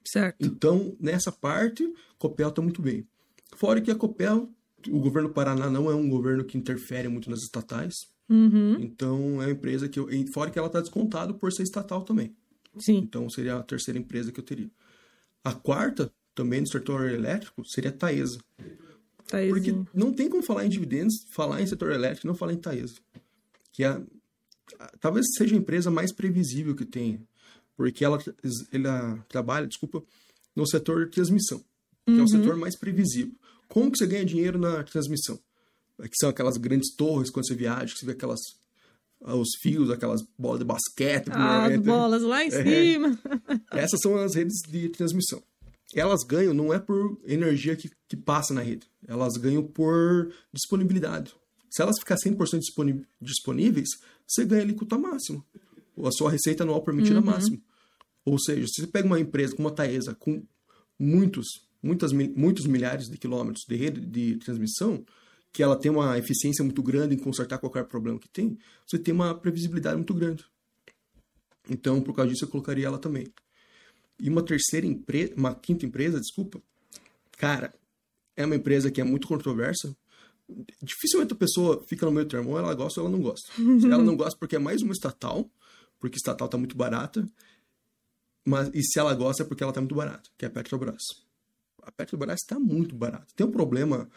Certo. 0.05 0.45
Então, 0.45 0.95
nessa 0.99 1.31
parte, 1.31 1.87
Copel 2.17 2.49
está 2.49 2.61
muito 2.61 2.81
bem. 2.81 3.05
Fora 3.55 3.81
que 3.81 3.91
a 3.91 3.95
Copel, 3.95 4.49
o 4.89 4.99
governo 4.99 5.29
do 5.29 5.33
Paraná 5.33 5.69
não 5.69 5.89
é 5.89 5.95
um 5.95 6.09
governo 6.09 6.43
que 6.43 6.57
interfere 6.57 7.07
muito 7.07 7.29
nas 7.29 7.41
estatais. 7.41 7.95
Uhum. 8.29 8.79
Então, 8.81 9.41
é 9.41 9.45
uma 9.45 9.51
empresa 9.51 9.87
que 9.87 9.99
eu. 9.99 10.07
Fora 10.33 10.51
que 10.51 10.59
ela 10.59 10.67
está 10.67 10.81
descontado 10.81 11.35
por 11.35 11.51
ser 11.51 11.63
estatal 11.63 12.03
também. 12.03 12.35
Sim. 12.77 12.97
Então, 12.97 13.29
seria 13.29 13.55
a 13.55 13.63
terceira 13.63 13.99
empresa 13.99 14.31
que 14.31 14.39
eu 14.39 14.43
teria. 14.43 14.69
A 15.43 15.53
quarta, 15.53 16.11
também 16.35 16.61
no 16.61 16.67
setor 16.67 17.09
elétrico, 17.09 17.65
seria 17.65 17.89
a 17.89 17.93
Taesa. 17.93 18.39
Porque 19.27 19.71
Thaísinha. 19.71 19.87
não 19.93 20.13
tem 20.13 20.29
como 20.29 20.43
falar 20.43 20.65
em 20.65 20.69
dividendos, 20.69 21.25
falar 21.31 21.61
em 21.61 21.67
setor 21.67 21.91
elétrico 21.91 22.25
e 22.25 22.29
não 22.29 22.35
falar 22.35 22.53
em 22.53 22.57
Taesa. 22.57 22.95
Que 23.71 23.83
é, 23.83 24.01
talvez 24.99 25.25
seja 25.37 25.55
a 25.55 25.57
empresa 25.57 25.89
mais 25.89 26.13
previsível 26.13 26.75
que 26.75 26.85
tem. 26.85 27.25
Porque 27.75 28.03
ela, 28.03 28.19
ela 28.71 29.25
trabalha, 29.29 29.67
desculpa, 29.67 30.03
no 30.55 30.67
setor 30.67 31.05
de 31.05 31.11
transmissão. 31.11 31.63
Que 32.05 32.19
é 32.19 32.23
o 32.23 32.27
setor 32.27 32.55
mais 32.55 32.77
previsível. 32.77 33.35
Como 33.67 33.91
que 33.91 33.97
você 33.97 34.07
ganha 34.07 34.25
dinheiro 34.25 34.57
na 34.59 34.83
transmissão? 34.83 35.39
É 35.99 36.07
que 36.07 36.15
são 36.19 36.29
aquelas 36.29 36.57
grandes 36.57 36.95
torres 36.95 37.29
quando 37.29 37.47
você 37.47 37.55
viaja, 37.55 37.93
que 37.93 37.99
você 37.99 38.05
vê 38.05 38.11
aquelas 38.13 38.39
os 39.19 39.49
fios, 39.61 39.89
aquelas 39.89 40.21
bolas 40.37 40.59
de 40.59 40.65
basquete. 40.65 41.29
As 41.31 41.71
né? 41.71 41.77
bolas 41.79 42.21
lá 42.21 42.43
em 42.43 42.49
É. 42.49 42.63
cima. 42.63 43.19
Essas 43.71 43.99
são 44.01 44.15
as 44.15 44.35
redes 44.35 44.57
de 44.67 44.89
transmissão. 44.89 45.41
Elas 45.95 46.23
ganham 46.23 46.53
não 46.53 46.71
é 46.73 46.77
por 46.79 47.19
energia 47.25 47.75
que, 47.75 47.89
que 48.07 48.15
passa 48.17 48.53
na 48.53 48.61
rede, 48.61 48.85
elas 49.07 49.37
ganham 49.37 49.63
por 49.63 50.31
disponibilidade. 50.53 51.33
Se 51.71 51.81
elas 51.81 51.95
ficar 51.99 52.15
100% 52.17 52.59
disponi- 52.59 53.05
disponíveis, 53.21 53.89
você 54.27 54.45
ganha 54.45 54.61
alíquota 54.61 54.97
máxima. 54.97 55.43
A 56.03 56.11
sua 56.11 56.29
receita 56.29 56.63
anual 56.63 56.83
permitida 56.83 57.19
máxima. 57.21 57.57
Ou 58.25 58.37
seja, 58.39 58.67
se 58.67 58.81
você 58.81 58.87
pega 58.87 59.07
uma 59.07 59.19
empresa 59.19 59.55
como 59.55 59.67
a 59.69 59.71
Taesa 59.71 60.13
com 60.13 60.43
muitos, 60.99 61.66
muitas, 61.81 62.11
muitos 62.11 62.65
milhares 62.65 63.07
de 63.09 63.17
quilômetros 63.17 63.65
de 63.67 63.75
rede 63.75 64.01
de 64.01 64.37
transmissão, 64.37 65.05
que 65.51 65.63
ela 65.63 65.75
tem 65.75 65.91
uma 65.91 66.17
eficiência 66.17 66.63
muito 66.63 66.83
grande 66.83 67.15
em 67.15 67.17
consertar 67.17 67.57
qualquer 67.57 67.85
problema 67.85 68.19
que 68.19 68.29
tem, 68.29 68.57
você 68.85 68.97
tem 68.97 69.13
uma 69.13 69.33
previsibilidade 69.33 69.95
muito 69.95 70.13
grande. 70.13 70.45
Então, 71.69 72.01
por 72.01 72.13
causa 72.13 72.31
disso, 72.31 72.45
eu 72.45 72.49
colocaria 72.49 72.85
ela 72.85 72.97
também. 72.97 73.27
E 74.19 74.29
uma 74.29 74.41
terceira 74.41 74.85
empresa, 74.85 75.33
uma 75.35 75.53
quinta 75.53 75.85
empresa, 75.85 76.19
desculpa, 76.19 76.61
cara, 77.37 77.73
é 78.35 78.45
uma 78.45 78.55
empresa 78.55 78.89
que 78.89 79.01
é 79.01 79.03
muito 79.03 79.27
controversa. 79.27 79.95
Dificilmente 80.81 81.33
a 81.33 81.35
pessoa 81.35 81.83
fica 81.87 82.05
no 82.05 82.11
meio 82.11 82.27
termo, 82.27 82.51
ou 82.51 82.59
ela 82.59 82.73
gosta 82.73 83.01
ou 83.01 83.07
ela 83.07 83.15
não 83.15 83.21
gosta. 83.21 83.51
ela 83.91 84.03
não 84.03 84.15
gosta 84.15 84.37
porque 84.39 84.55
é 84.55 84.59
mais 84.59 84.81
uma 84.81 84.93
estatal, 84.93 85.49
porque 85.99 86.17
estatal 86.17 86.47
tá 86.47 86.57
muito 86.57 86.75
barata, 86.75 87.27
mas 88.45 88.69
e 88.73 88.81
se 88.81 88.97
ela 88.97 89.13
gosta 89.13 89.43
é 89.43 89.45
porque 89.45 89.61
ela 89.61 89.73
tá 89.73 89.81
muito 89.81 89.95
barata, 89.95 90.29
que 90.37 90.45
é 90.45 90.47
a 90.47 90.51
Petrobras. 90.51 91.26
A 91.87 91.91
Petrobras 91.91 92.41
está 92.41 92.59
muito 92.59 92.93
barata. 92.95 93.25
Tem 93.35 93.47
um 93.47 93.51
problema 93.51 94.09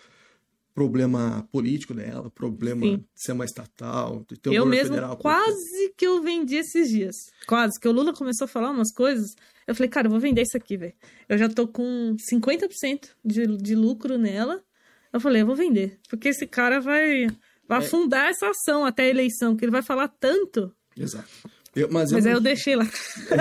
problema 0.75 1.47
político 1.53 1.93
dela, 1.93 2.31
problema 2.31 2.83
Sim. 2.87 2.97
de 2.99 3.05
ser 3.15 3.33
uma 3.33 3.45
estatal, 3.45 4.25
de 4.29 4.39
ter 4.39 4.51
um 4.51 4.53
Eu 4.53 4.65
mesmo 4.65 4.95
federal. 4.95 5.17
quase 5.17 5.93
que 5.97 6.07
eu 6.07 6.23
vendi 6.23 6.57
esses 6.57 6.89
dias. 6.89 7.17
Quase. 7.47 7.79
Que 7.79 7.89
o 7.89 7.93
Lula 7.93 8.15
começou 8.15 8.45
a 8.45 8.49
falar 8.49 8.71
umas 8.71 8.93
coisas. 8.93 9.35
Eu 9.67 9.75
falei, 9.75 9.89
cara, 9.91 10.07
eu 10.07 10.11
vou 10.11 10.21
vender 10.21 10.43
isso 10.43 10.57
aqui, 10.57 10.77
velho. 10.77 10.95
Eu 11.29 11.37
já 11.37 11.49
tô 11.49 11.67
com 11.69 12.17
50% 12.33 13.09
de, 13.25 13.47
de 13.59 13.75
lucro 13.75 14.17
nela. 14.17 14.63
Eu 15.13 15.21
falei, 15.21 15.43
eu 15.43 15.47
vou 15.47 15.57
vender. 15.57 15.99
Porque 16.09 16.29
esse 16.29 16.47
cara 16.47 16.81
vai, 16.81 17.27
vai 17.69 17.81
É. 17.83 17.85
afundar 17.85 18.31
essa 18.31 18.49
ação 18.49 18.85
até 18.85 19.03
a 19.05 19.09
eleição, 19.09 19.57
que 19.57 19.65
ele 19.65 19.73
vai 19.73 19.83
falar 19.83 20.09
tanto. 20.09 20.73
Exato. 20.97 21.29
Eu- 21.75 21.89
mas 21.91 22.11
Mas 22.11 22.27
eu, 22.27 22.33
eu 22.33 22.41
deixei 22.43 22.75
lá. 22.77 22.85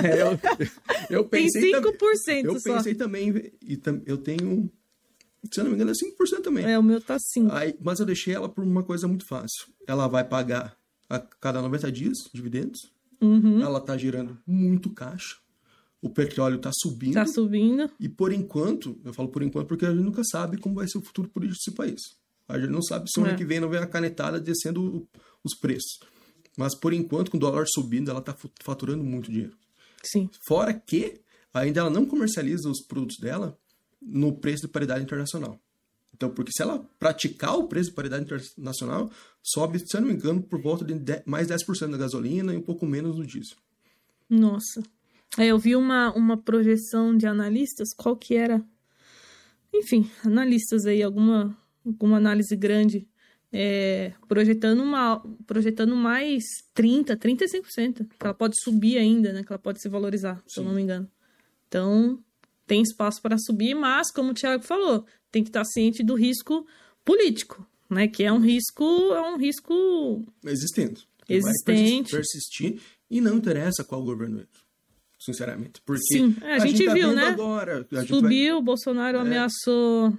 É, 0.03 0.21
eu, 0.21 1.19
eu 1.19 1.23
Tem 1.23 1.43
pensei 1.45 1.71
tam- 1.71 1.81
5% 1.81 2.45
Eu 2.45 2.59
só. 2.59 2.75
pensei 2.75 2.95
também, 2.95 3.51
e 3.61 3.75
tam- 3.77 4.01
eu 4.05 4.17
tenho, 4.17 4.71
se 5.51 5.59
eu 5.59 5.63
não 5.63 5.71
me 5.71 5.75
engano, 5.75 5.91
é 5.91 5.93
5% 5.93 6.41
também. 6.43 6.65
É, 6.65 6.77
o 6.77 6.83
meu 6.83 7.01
tá 7.01 7.17
5. 7.19 7.51
Aí, 7.53 7.75
mas 7.81 7.99
eu 7.99 8.05
deixei 8.05 8.33
ela 8.35 8.47
por 8.49 8.63
uma 8.63 8.83
coisa 8.83 9.07
muito 9.07 9.25
fácil. 9.25 9.65
Ela 9.87 10.07
vai 10.07 10.23
pagar 10.23 10.77
a 11.09 11.19
cada 11.19 11.61
90 11.61 11.91
dias 11.91 12.17
dividendos. 12.33 12.91
Uhum. 13.21 13.61
Ela 13.61 13.81
tá 13.81 13.97
gerando 13.97 14.37
muito 14.47 14.89
caixa. 14.91 15.35
O 16.01 16.09
petróleo 16.09 16.59
tá 16.59 16.71
subindo. 16.73 17.15
Tá 17.15 17.25
subindo. 17.25 17.89
E 17.99 18.07
por 18.07 18.31
enquanto, 18.31 18.97
eu 19.03 19.11
falo 19.13 19.27
por 19.27 19.43
enquanto 19.43 19.67
porque 19.67 19.85
a 19.85 19.91
gente 19.91 20.03
nunca 20.03 20.21
sabe 20.23 20.55
como 20.57 20.75
vai 20.75 20.87
ser 20.87 20.97
o 20.97 21.01
futuro 21.01 21.27
político 21.27 21.57
desse 21.59 21.75
país. 21.75 21.99
A 22.47 22.57
gente 22.57 22.69
não 22.69 22.81
sabe 22.81 23.09
se 23.11 23.19
o 23.19 23.23
ano 23.23 23.33
É. 23.33 23.35
que 23.35 23.43
vem 23.43 23.59
não 23.59 23.69
vem 23.69 23.79
a 23.81 23.85
canetada 23.85 24.39
descendo 24.39 25.05
os 25.43 25.53
preços. 25.59 25.99
Mas 26.59 26.75
por 26.75 26.91
enquanto, 26.91 27.31
com 27.31 27.37
o 27.37 27.39
dólar 27.39 27.65
subindo, 27.73 28.11
ela 28.11 28.21
tá 28.21 28.33
fu- 28.33 28.51
faturando 28.61 29.01
muito 29.01 29.31
dinheiro. 29.31 29.55
Sim. 30.03 30.29
Fora 30.45 30.73
que 30.73 31.21
ainda 31.53 31.79
ela 31.79 31.89
não 31.89 32.05
comercializa 32.05 32.69
os 32.69 32.81
produtos 32.85 33.15
dela 33.17 33.57
no 34.01 34.35
preço 34.37 34.63
de 34.63 34.67
paridade 34.67 35.01
internacional. 35.01 35.57
Então, 36.13 36.29
porque 36.29 36.51
se 36.53 36.61
ela 36.61 36.79
praticar 36.99 37.57
o 37.57 37.69
preço 37.69 37.91
de 37.91 37.95
paridade 37.95 38.25
internacional, 38.25 39.09
sobe, 39.41 39.79
se 39.79 39.95
eu 39.95 40.01
não 40.01 40.09
me 40.09 40.15
engano, 40.15 40.43
por 40.43 40.61
volta 40.61 40.83
de 40.83 40.95
10, 40.95 41.23
mais 41.25 41.47
10% 41.47 41.87
na 41.87 41.97
gasolina 41.97 42.53
e 42.53 42.57
um 42.57 42.61
pouco 42.61 42.85
menos 42.85 43.17
no 43.17 43.25
diesel. 43.25 43.55
Nossa. 44.29 44.83
Aí 45.37 45.47
eu 45.47 45.57
vi 45.57 45.77
uma, 45.77 46.11
uma 46.13 46.35
projeção 46.35 47.15
de 47.15 47.25
analistas, 47.25 47.93
qual 47.95 48.17
que 48.17 48.35
era? 48.35 48.61
Enfim, 49.73 50.11
analistas 50.25 50.85
aí, 50.85 51.01
alguma, 51.01 51.57
alguma 51.85 52.17
análise 52.17 52.53
grande, 52.57 53.07
é, 53.51 54.13
projetando, 54.27 54.81
uma, 54.81 55.23
projetando 55.45 55.95
mais 55.95 56.43
30%, 56.75 57.17
35%, 57.17 58.07
que 58.07 58.25
ela 58.25 58.33
pode 58.33 58.55
subir 58.61 58.97
ainda, 58.97 59.33
né? 59.33 59.43
Que 59.43 59.51
ela 59.51 59.59
pode 59.59 59.81
se 59.81 59.89
valorizar, 59.89 60.37
Sim. 60.37 60.43
se 60.47 60.59
eu 60.59 60.63
não 60.65 60.73
me 60.73 60.81
engano. 60.81 61.09
Então, 61.67 62.19
tem 62.67 62.81
espaço 62.81 63.21
para 63.21 63.37
subir, 63.37 63.73
mas, 63.73 64.11
como 64.11 64.31
o 64.31 64.33
Thiago 64.33 64.63
falou, 64.63 65.05
tem 65.31 65.43
que 65.43 65.49
estar 65.49 65.65
ciente 65.65 66.03
do 66.03 66.15
risco 66.15 66.65
político, 67.03 67.67
né? 67.89 68.07
Que 68.07 68.23
é 68.23 68.31
um 68.31 68.39
risco, 68.39 68.83
é 68.83 69.21
um 69.21 69.37
risco 69.37 70.25
existente. 70.45 71.07
Existente. 71.27 72.11
Vai 72.11 72.21
persistir 72.21 72.81
e 73.09 73.21
não 73.21 73.37
interessa 73.37 73.83
qual 73.83 74.03
governo 74.03 74.41
é. 74.41 74.45
Sinceramente. 75.19 75.81
Porque 75.85 76.01
Sim, 76.05 76.35
é, 76.41 76.53
a, 76.53 76.55
a, 76.55 76.59
gente, 76.59 76.77
gente 76.77 76.85
tá 76.87 76.93
viu, 76.93 77.13
né? 77.13 77.27
Agora, 77.27 77.85
Subiu, 78.07 78.53
vai... 78.53 78.61
o 78.61 78.61
Bolsonaro 78.61 79.17
é. 79.17 79.21
ameaçou. 79.21 80.17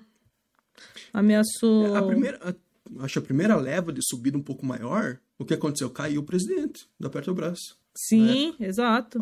Ameaçou. 1.13 1.97
É, 1.97 1.99
a 1.99 2.03
primeira, 2.03 2.57
acho 2.99 3.19
a 3.19 3.23
primeira 3.23 3.57
leva 3.57 3.93
de 3.93 4.01
subida 4.03 4.37
um 4.37 4.43
pouco 4.43 4.67
maior, 4.67 5.19
o 5.39 5.45
que 5.45 5.55
aconteceu? 5.55 5.91
Caiu 5.91 6.21
o 6.21 6.25
presidente 6.25 6.87
da 6.99 7.09
Petrobras. 7.09 7.59
Sim, 7.95 8.55
né? 8.59 8.69
exato. 8.69 9.21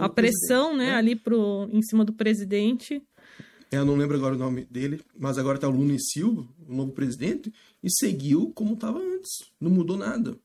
a 0.00 0.08
pressão, 0.08 0.76
né, 0.76 0.86
né, 0.86 0.94
ali 0.94 1.14
pro, 1.14 1.68
em 1.72 1.82
cima 1.82 2.04
do 2.04 2.12
presidente. 2.12 3.02
Eu 3.70 3.84
não 3.84 3.96
lembro 3.96 4.16
agora 4.16 4.34
o 4.34 4.38
nome 4.38 4.64
dele, 4.64 5.00
mas 5.16 5.38
agora 5.38 5.58
tá 5.58 5.68
o 5.68 5.70
Lula 5.70 5.96
Silva, 5.98 6.46
o 6.66 6.74
novo 6.74 6.92
presidente, 6.92 7.52
e 7.82 7.90
seguiu 7.90 8.50
como 8.54 8.74
estava 8.74 8.98
antes. 8.98 9.50
Não 9.60 9.70
mudou 9.70 9.96
nada. 9.96 10.36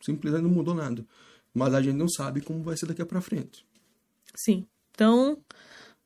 Simplesmente 0.00 0.42
não 0.42 0.50
mudou 0.50 0.74
nada. 0.74 1.04
Mas 1.54 1.74
a 1.74 1.80
gente 1.80 1.96
não 1.96 2.08
sabe 2.08 2.40
como 2.40 2.62
vai 2.62 2.76
ser 2.76 2.86
daqui 2.86 3.04
para 3.04 3.20
frente. 3.20 3.64
Sim. 4.34 4.66
Então, 4.90 5.38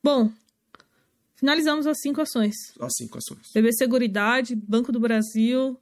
bom, 0.03 0.31
finalizamos 1.41 1.87
as 1.87 1.99
cinco 1.99 2.21
ações. 2.21 2.55
As 2.79 2.93
cinco 2.95 3.17
ações. 3.17 3.51
BB 3.53 3.73
Seguridade, 3.73 4.55
Banco 4.55 4.91
do 4.91 4.99
Brasil, 4.99 5.77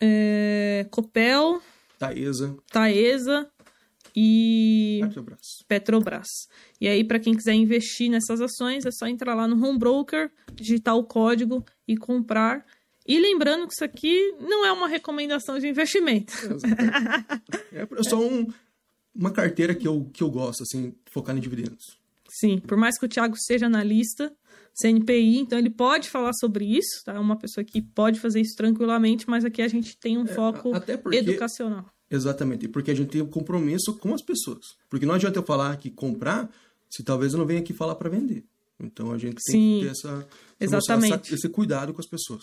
é, 0.00 0.86
Copel, 0.90 1.62
Taesa. 1.98 2.56
Taesa 2.70 3.48
e 4.14 5.00
Petrobras. 5.02 5.40
Petrobras. 5.66 6.28
E 6.80 6.88
aí, 6.88 7.04
para 7.04 7.20
quem 7.20 7.34
quiser 7.34 7.54
investir 7.54 8.10
nessas 8.10 8.40
ações, 8.40 8.84
é 8.84 8.90
só 8.90 9.06
entrar 9.06 9.34
lá 9.34 9.46
no 9.46 9.64
Home 9.64 9.78
Broker, 9.78 10.30
digitar 10.54 10.96
o 10.96 11.04
código 11.04 11.64
e 11.86 11.96
comprar. 11.96 12.66
E 13.06 13.20
lembrando 13.20 13.66
que 13.68 13.74
isso 13.74 13.84
aqui 13.84 14.34
não 14.40 14.66
é 14.66 14.72
uma 14.72 14.88
recomendação 14.88 15.58
de 15.58 15.68
investimento. 15.68 16.32
é 17.72 18.02
só 18.02 18.18
um, 18.18 18.46
uma 19.14 19.30
carteira 19.30 19.74
que 19.74 19.86
eu, 19.86 20.10
que 20.12 20.22
eu 20.22 20.30
gosto, 20.30 20.62
assim, 20.62 20.94
focar 21.12 21.36
em 21.36 21.40
dividendos. 21.40 21.98
Sim, 22.28 22.58
por 22.58 22.76
mais 22.76 22.98
que 22.98 23.06
o 23.06 23.08
Thiago 23.08 23.36
seja 23.38 23.66
analista, 23.66 24.34
CNPI, 24.74 25.38
então 25.38 25.58
ele 25.58 25.70
pode 25.70 26.10
falar 26.10 26.32
sobre 26.32 26.64
isso, 26.64 27.04
tá? 27.04 27.14
É 27.14 27.18
uma 27.18 27.36
pessoa 27.36 27.64
que 27.64 27.80
pode 27.80 28.18
fazer 28.18 28.40
isso 28.40 28.56
tranquilamente, 28.56 29.28
mas 29.28 29.44
aqui 29.44 29.62
a 29.62 29.68
gente 29.68 29.96
tem 29.96 30.18
um 30.18 30.24
é, 30.24 30.26
foco 30.26 30.72
porque, 31.02 31.16
educacional. 31.16 31.86
Exatamente, 32.10 32.68
porque 32.68 32.90
a 32.90 32.94
gente 32.94 33.08
tem 33.08 33.22
um 33.22 33.26
compromisso 33.26 33.96
com 33.98 34.12
as 34.12 34.22
pessoas. 34.22 34.76
Porque 34.90 35.06
não 35.06 35.14
adianta 35.14 35.38
eu 35.38 35.44
falar 35.44 35.76
que 35.76 35.90
comprar, 35.90 36.50
se 36.90 37.02
talvez 37.02 37.32
eu 37.32 37.38
não 37.38 37.46
venha 37.46 37.60
aqui 37.60 37.72
falar 37.72 37.94
para 37.94 38.10
vender. 38.10 38.44
Então 38.80 39.12
a 39.12 39.18
gente 39.18 39.36
tem 39.44 39.52
Sim, 39.52 39.78
que 39.78 39.84
ter 39.84 39.90
essa, 39.92 40.28
exatamente. 40.60 41.14
Essa, 41.14 41.34
esse 41.34 41.48
cuidado 41.48 41.94
com 41.94 42.00
as 42.00 42.06
pessoas. 42.08 42.42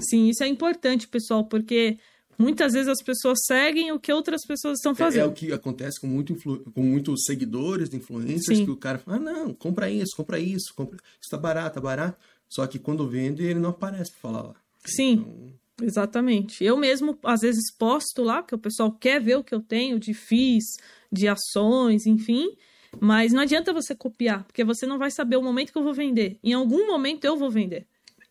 Sim, 0.00 0.28
isso 0.28 0.42
é 0.42 0.48
importante, 0.48 1.06
pessoal, 1.06 1.44
porque 1.44 1.98
muitas 2.38 2.72
vezes 2.72 2.88
as 2.88 3.02
pessoas 3.02 3.38
seguem 3.44 3.92
o 3.92 4.00
que 4.00 4.12
outras 4.12 4.44
pessoas 4.46 4.78
estão 4.78 4.94
fazendo. 4.94 5.22
É, 5.22 5.24
é 5.24 5.28
o 5.28 5.32
que 5.32 5.52
acontece 5.52 6.00
com, 6.00 6.06
muito 6.06 6.34
com 6.72 6.82
muitos 6.82 7.24
seguidores 7.24 7.88
de 7.88 7.96
influencers, 7.96 8.58
Sim. 8.58 8.64
que 8.64 8.70
o 8.70 8.76
cara 8.76 8.98
fala, 8.98 9.16
ah, 9.16 9.20
não, 9.20 9.54
compra 9.54 9.90
isso, 9.90 10.16
compra 10.16 10.38
isso, 10.38 10.74
compra... 10.74 10.98
isso 11.20 11.30
tá 11.30 11.38
barato, 11.38 11.74
tá 11.74 11.80
barato. 11.80 12.18
Só 12.48 12.66
que 12.66 12.78
quando 12.78 13.08
vende, 13.08 13.42
ele 13.42 13.58
não 13.58 13.70
aparece 13.70 14.12
para 14.12 14.20
falar 14.20 14.42
lá. 14.42 14.54
Sim. 14.84 15.12
Então... 15.12 15.66
Exatamente. 15.82 16.64
Eu 16.64 16.76
mesmo, 16.76 17.18
às 17.22 17.40
vezes, 17.40 17.70
posto 17.76 18.22
lá, 18.22 18.42
porque 18.42 18.54
o 18.54 18.58
pessoal 18.58 18.90
quer 18.90 19.20
ver 19.20 19.36
o 19.36 19.44
que 19.44 19.54
eu 19.54 19.60
tenho 19.60 19.98
de 19.98 20.14
FIIs, 20.14 20.64
de 21.12 21.28
ações, 21.28 22.06
enfim. 22.06 22.56
Mas 22.98 23.32
não 23.32 23.42
adianta 23.42 23.74
você 23.74 23.94
copiar, 23.94 24.44
porque 24.44 24.64
você 24.64 24.86
não 24.86 24.98
vai 24.98 25.10
saber 25.10 25.36
o 25.36 25.42
momento 25.42 25.72
que 25.72 25.78
eu 25.78 25.84
vou 25.84 25.92
vender. 25.92 26.38
Em 26.42 26.54
algum 26.54 26.86
momento 26.86 27.24
eu 27.24 27.36
vou 27.36 27.50
vender. 27.50 27.86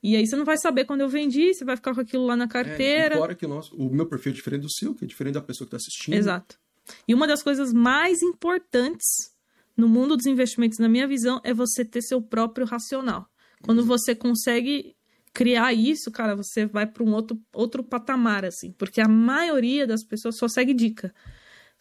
E 0.05 0.15
aí 0.15 0.27
você 0.27 0.35
não 0.35 0.45
vai 0.45 0.55
saber 0.55 0.85
quando 0.85 1.01
eu 1.01 1.09
vendi, 1.09 1.51
você 1.51 1.65
vai 1.65 1.75
ficar 1.75 1.95
com 1.95 1.99
aquilo 1.99 2.27
lá 2.27 2.35
na 2.35 2.47
carteira. 2.47 3.15
É, 3.15 3.17
fora 3.17 3.33
que 3.33 3.43
o, 3.43 3.49
nosso, 3.49 3.75
o 3.75 3.91
meu 3.91 4.05
perfil 4.05 4.33
é 4.33 4.35
diferente 4.35 4.61
do 4.61 4.71
seu, 4.71 4.93
que 4.93 5.03
é 5.03 5.07
diferente 5.07 5.33
da 5.33 5.41
pessoa 5.41 5.67
que 5.67 5.75
está 5.75 5.77
assistindo. 5.77 6.13
Exato. 6.13 6.59
E 7.07 7.13
uma 7.15 7.25
das 7.25 7.41
coisas 7.41 7.73
mais 7.73 8.21
importantes 8.21 9.33
no 9.75 9.89
mundo 9.89 10.15
dos 10.15 10.27
investimentos, 10.27 10.77
na 10.77 10.87
minha 10.87 11.07
visão, 11.07 11.41
é 11.43 11.55
você 11.55 11.83
ter 11.83 12.03
seu 12.03 12.21
próprio 12.21 12.67
racional. 12.67 13.27
Quando 13.63 13.83
você 13.83 14.13
consegue 14.13 14.95
criar 15.33 15.73
isso, 15.73 16.11
cara, 16.11 16.35
você 16.35 16.67
vai 16.67 16.85
para 16.85 17.03
um 17.03 17.11
outro, 17.11 17.41
outro 17.51 17.83
patamar, 17.83 18.45
assim. 18.45 18.73
Porque 18.73 19.01
a 19.01 19.07
maioria 19.07 19.87
das 19.87 20.03
pessoas 20.03 20.37
só 20.37 20.47
segue 20.47 20.75
dica. 20.75 21.15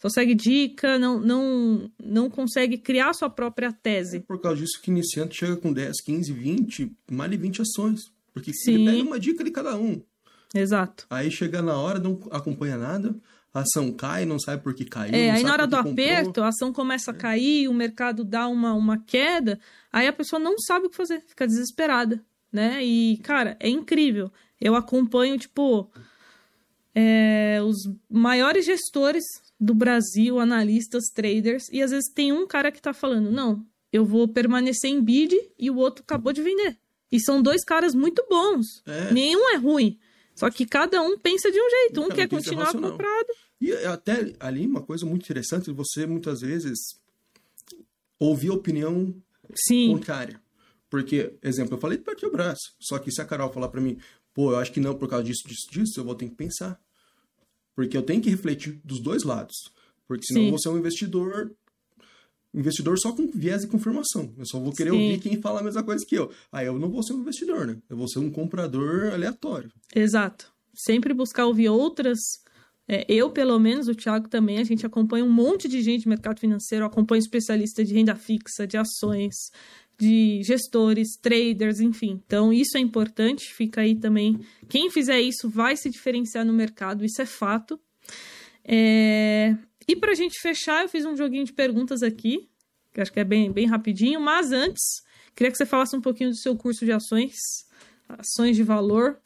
Só 0.01 0.09
segue 0.09 0.33
dica, 0.33 0.97
não, 0.97 1.19
não, 1.19 1.91
não 2.03 2.27
consegue 2.27 2.79
criar 2.79 3.13
sua 3.13 3.29
própria 3.29 3.71
tese. 3.71 4.17
É 4.17 4.19
por 4.21 4.41
causa 4.41 4.61
disso 4.61 4.81
que 4.81 4.89
iniciante 4.89 5.37
chega 5.37 5.55
com 5.55 5.71
10, 5.71 6.01
15, 6.01 6.33
20, 6.33 6.91
mais 7.11 7.29
de 7.29 7.37
20 7.37 7.61
ações. 7.61 8.14
Porque 8.35 8.53
Sim. 8.53 8.73
ele 8.73 8.91
pega 8.91 9.03
uma 9.03 9.19
dica 9.19 9.43
de 9.43 9.49
cada 9.49 9.75
um. 9.75 9.99
Exato. 10.53 11.07
Aí 11.09 11.31
chega 11.31 11.63
na 11.63 11.75
hora, 11.75 11.97
não 11.97 12.19
acompanha 12.29 12.77
nada, 12.77 13.15
a 13.51 13.61
ação 13.61 13.91
cai, 13.91 14.25
não 14.25 14.37
sabe 14.37 14.61
por 14.61 14.75
que 14.75 14.85
caiu. 14.85 15.15
É, 15.15 15.31
aí 15.31 15.43
na 15.43 15.53
hora 15.53 15.65
do 15.65 15.75
aperto, 15.75 16.25
comprou. 16.25 16.45
a 16.45 16.49
ação 16.49 16.71
começa 16.71 17.11
a 17.11 17.15
é. 17.15 17.17
cair, 17.17 17.67
o 17.67 17.73
mercado 17.73 18.23
dá 18.23 18.47
uma, 18.47 18.73
uma 18.73 18.99
queda, 18.99 19.59
aí 19.91 20.07
a 20.07 20.13
pessoa 20.13 20.39
não 20.39 20.59
sabe 20.59 20.85
o 20.85 20.89
que 20.89 20.95
fazer, 20.95 21.23
fica 21.25 21.47
desesperada 21.47 22.23
né? 22.55 22.81
E, 22.81 23.17
cara, 23.17 23.57
é 23.59 23.67
incrível. 23.67 24.31
Eu 24.61 24.75
acompanho, 24.75 25.37
tipo, 25.37 25.91
é, 26.95 27.59
os 27.61 27.75
maiores 28.09 28.65
gestores 28.65 29.25
do 29.59 29.75
Brasil, 29.75 30.39
analistas, 30.39 31.09
traders, 31.13 31.67
e 31.69 31.83
às 31.83 31.91
vezes 31.91 32.09
tem 32.13 32.31
um 32.31 32.47
cara 32.47 32.71
que 32.71 32.81
tá 32.81 32.93
falando, 32.93 33.29
não, 33.29 33.65
eu 33.91 34.05
vou 34.05 34.25
permanecer 34.25 34.89
em 34.89 35.01
bid 35.01 35.35
e 35.59 35.69
o 35.69 35.75
outro 35.75 36.01
acabou 36.01 36.31
de 36.31 36.41
vender. 36.41 36.77
E 37.11 37.19
são 37.19 37.41
dois 37.41 37.63
caras 37.63 37.93
muito 37.93 38.25
bons. 38.29 38.81
É. 38.85 39.13
Nenhum 39.13 39.49
é 39.53 39.57
ruim. 39.57 39.97
Só 40.35 40.49
que 40.49 40.65
cada 40.65 41.01
um 41.01 41.17
pensa 41.17 41.51
de 41.51 41.59
um 41.59 41.69
jeito. 41.69 42.01
Um 42.01 42.09
quer 42.09 42.27
continuar 42.27 42.71
comprado. 42.73 43.27
E 43.59 43.71
até 43.71 44.33
ali, 44.39 44.67
uma 44.67 44.81
coisa 44.81 45.05
muito 45.05 45.23
interessante, 45.23 45.71
você 45.71 46.05
muitas 46.05 46.41
vezes 46.41 46.99
ouvir 48.19 48.49
a 48.49 48.53
opinião 48.53 49.15
Sim. 49.55 49.93
contrária. 49.93 50.41
Porque, 50.89 51.33
exemplo, 51.41 51.75
eu 51.75 51.79
falei 51.79 51.97
de 51.97 52.03
Petrobras. 52.03 52.59
Só 52.79 52.99
que 52.99 53.11
se 53.11 53.21
a 53.21 53.25
Carol 53.25 53.51
falar 53.51 53.69
para 53.69 53.81
mim, 53.81 53.97
pô, 54.33 54.51
eu 54.51 54.57
acho 54.57 54.71
que 54.71 54.79
não 54.79 54.95
por 54.95 55.09
causa 55.09 55.23
disso, 55.23 55.47
disso, 55.47 55.67
disso, 55.71 55.99
eu 55.99 56.03
vou 56.03 56.15
ter 56.15 56.29
que 56.29 56.35
pensar. 56.35 56.79
Porque 57.73 57.95
eu 57.95 58.01
tenho 58.01 58.21
que 58.21 58.29
refletir 58.29 58.79
dos 58.83 59.01
dois 59.01 59.23
lados. 59.23 59.55
Porque 60.07 60.25
senão 60.25 60.43
Sim. 60.43 60.49
vou 60.49 60.59
ser 60.59 60.69
um 60.69 60.77
investidor 60.77 61.55
investidor 62.59 62.97
só 62.97 63.11
com 63.11 63.27
viés 63.27 63.61
de 63.61 63.67
confirmação. 63.67 64.33
Eu 64.37 64.45
só 64.45 64.59
vou 64.59 64.71
querer 64.71 64.91
Sim. 64.91 64.95
ouvir 65.01 65.19
quem 65.19 65.41
fala 65.41 65.59
a 65.59 65.63
mesma 65.63 65.83
coisa 65.83 66.05
que 66.05 66.15
eu. 66.15 66.31
Aí 66.51 66.65
eu 66.65 66.79
não 66.79 66.89
vou 66.89 67.03
ser 67.03 67.13
um 67.13 67.19
investidor, 67.19 67.67
né? 67.67 67.77
Eu 67.89 67.97
vou 67.97 68.07
ser 68.07 68.19
um 68.19 68.31
comprador 68.31 69.13
aleatório. 69.13 69.71
Exato. 69.93 70.51
Sempre 70.73 71.13
buscar 71.13 71.45
ouvir 71.45 71.69
outras. 71.69 72.19
É, 72.87 73.05
eu, 73.09 73.29
pelo 73.31 73.59
menos, 73.59 73.87
o 73.87 73.95
Thiago 73.95 74.27
também, 74.27 74.59
a 74.59 74.63
gente 74.63 74.85
acompanha 74.85 75.25
um 75.25 75.31
monte 75.31 75.67
de 75.67 75.81
gente 75.81 76.05
no 76.05 76.09
mercado 76.09 76.39
financeiro, 76.39 76.85
acompanha 76.85 77.19
especialista 77.19 77.83
de 77.83 77.93
renda 77.93 78.15
fixa, 78.15 78.67
de 78.67 78.77
ações, 78.77 79.33
de 79.97 80.41
gestores, 80.43 81.17
traders, 81.21 81.79
enfim. 81.79 82.21
Então, 82.25 82.53
isso 82.53 82.77
é 82.77 82.79
importante, 82.79 83.53
fica 83.53 83.81
aí 83.81 83.95
também. 83.95 84.39
Quem 84.69 84.91
fizer 84.91 85.19
isso 85.19 85.49
vai 85.49 85.75
se 85.75 85.89
diferenciar 85.89 86.45
no 86.45 86.53
mercado, 86.53 87.03
isso 87.03 87.21
é 87.21 87.25
fato. 87.25 87.79
É... 88.63 89.55
E 89.87 89.95
para 89.95 90.11
a 90.11 90.15
gente 90.15 90.39
fechar, 90.39 90.83
eu 90.83 90.89
fiz 90.89 91.05
um 91.05 91.15
joguinho 91.15 91.45
de 91.45 91.53
perguntas 91.53 92.01
aqui, 92.01 92.49
que 92.93 93.01
acho 93.01 93.11
que 93.11 93.19
é 93.19 93.23
bem, 93.23 93.51
bem 93.51 93.67
rapidinho, 93.67 94.19
mas 94.19 94.51
antes, 94.51 95.03
queria 95.35 95.51
que 95.51 95.57
você 95.57 95.65
falasse 95.65 95.95
um 95.95 96.01
pouquinho 96.01 96.29
do 96.29 96.37
seu 96.37 96.55
curso 96.55 96.85
de 96.85 96.91
ações, 96.91 97.35
ações 98.09 98.55
de 98.55 98.63
valor, 98.63 99.19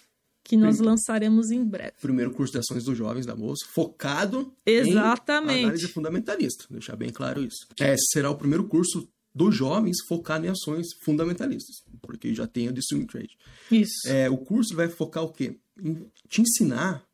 que 0.43 0.57
nós 0.57 0.77
Primeiro, 0.77 0.91
lançaremos 0.91 1.51
em 1.51 1.63
breve. 1.63 1.93
Primeiro 2.01 2.31
curso 2.31 2.53
de 2.53 2.59
ações 2.59 2.83
dos 2.83 2.97
jovens 2.97 3.25
da 3.25 3.35
Bolsa, 3.35 3.65
focado 3.67 4.51
Exatamente. 4.65 5.59
em 5.59 5.63
análise 5.65 5.87
fundamentalista, 5.87 6.65
deixar 6.69 6.95
bem 6.95 7.11
claro 7.11 7.43
isso. 7.43 7.67
É, 7.79 7.95
será 8.11 8.31
o 8.31 8.35
primeiro 8.35 8.67
curso 8.67 9.07
dos 9.33 9.55
jovens 9.55 9.97
focado 10.07 10.47
em 10.47 10.49
ações 10.49 10.87
fundamentalistas, 11.01 11.83
porque 12.01 12.33
já 12.33 12.47
tem 12.47 12.67
o 12.67 12.73
de 12.73 12.81
swing 12.81 13.05
trade. 13.05 13.37
Isso. 13.71 14.07
É, 14.07 14.27
o 14.27 14.37
curso 14.37 14.75
vai 14.75 14.89
focar 14.89 15.23
o 15.23 15.31
quê? 15.31 15.55
Em 15.81 16.07
te 16.27 16.41
ensinar 16.41 17.05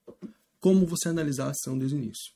como 0.61 0.85
você 0.85 1.09
analisar 1.09 1.47
a 1.47 1.51
ação 1.51 1.77
desde 1.77 1.97
o 1.97 1.99
início. 1.99 2.33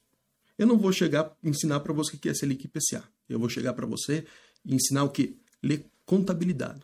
Eu 0.60 0.68
não 0.68 0.78
vou 0.78 0.91
chegar 0.91 1.34
ensinar 1.41 1.80
para 1.80 1.93
você 1.93 2.18
o 2.18 2.20
que 2.20 2.28
é 2.28 2.34
Selic 2.34 2.66
IPCA. 2.66 3.01
Eu 3.30 3.39
vou 3.39 3.47
chegar 3.47 3.74
para 3.74 3.88
você 3.88 4.26
e 4.66 4.76
ensinar 4.76 5.05
o 5.05 5.10
quê? 5.10 5.34
Ler 5.64 5.86
contabilidade. 6.05 6.82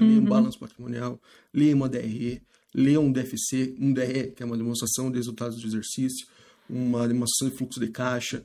Ler 0.00 0.06
um 0.06 0.18
uhum. 0.20 0.24
balanço 0.24 0.58
patrimonial, 0.58 1.20
ler 1.52 1.74
uma 1.74 1.86
DRE, 1.86 2.40
ler 2.74 2.98
um 2.98 3.12
DFC, 3.12 3.76
um 3.78 3.92
DRE, 3.92 4.32
que 4.34 4.42
é 4.42 4.46
uma 4.46 4.56
demonstração 4.56 5.10
de 5.10 5.18
resultados 5.18 5.60
de 5.60 5.66
exercício, 5.66 6.26
uma 6.68 7.06
demonstração 7.06 7.50
de 7.50 7.56
fluxo 7.58 7.78
de 7.78 7.88
caixa. 7.88 8.42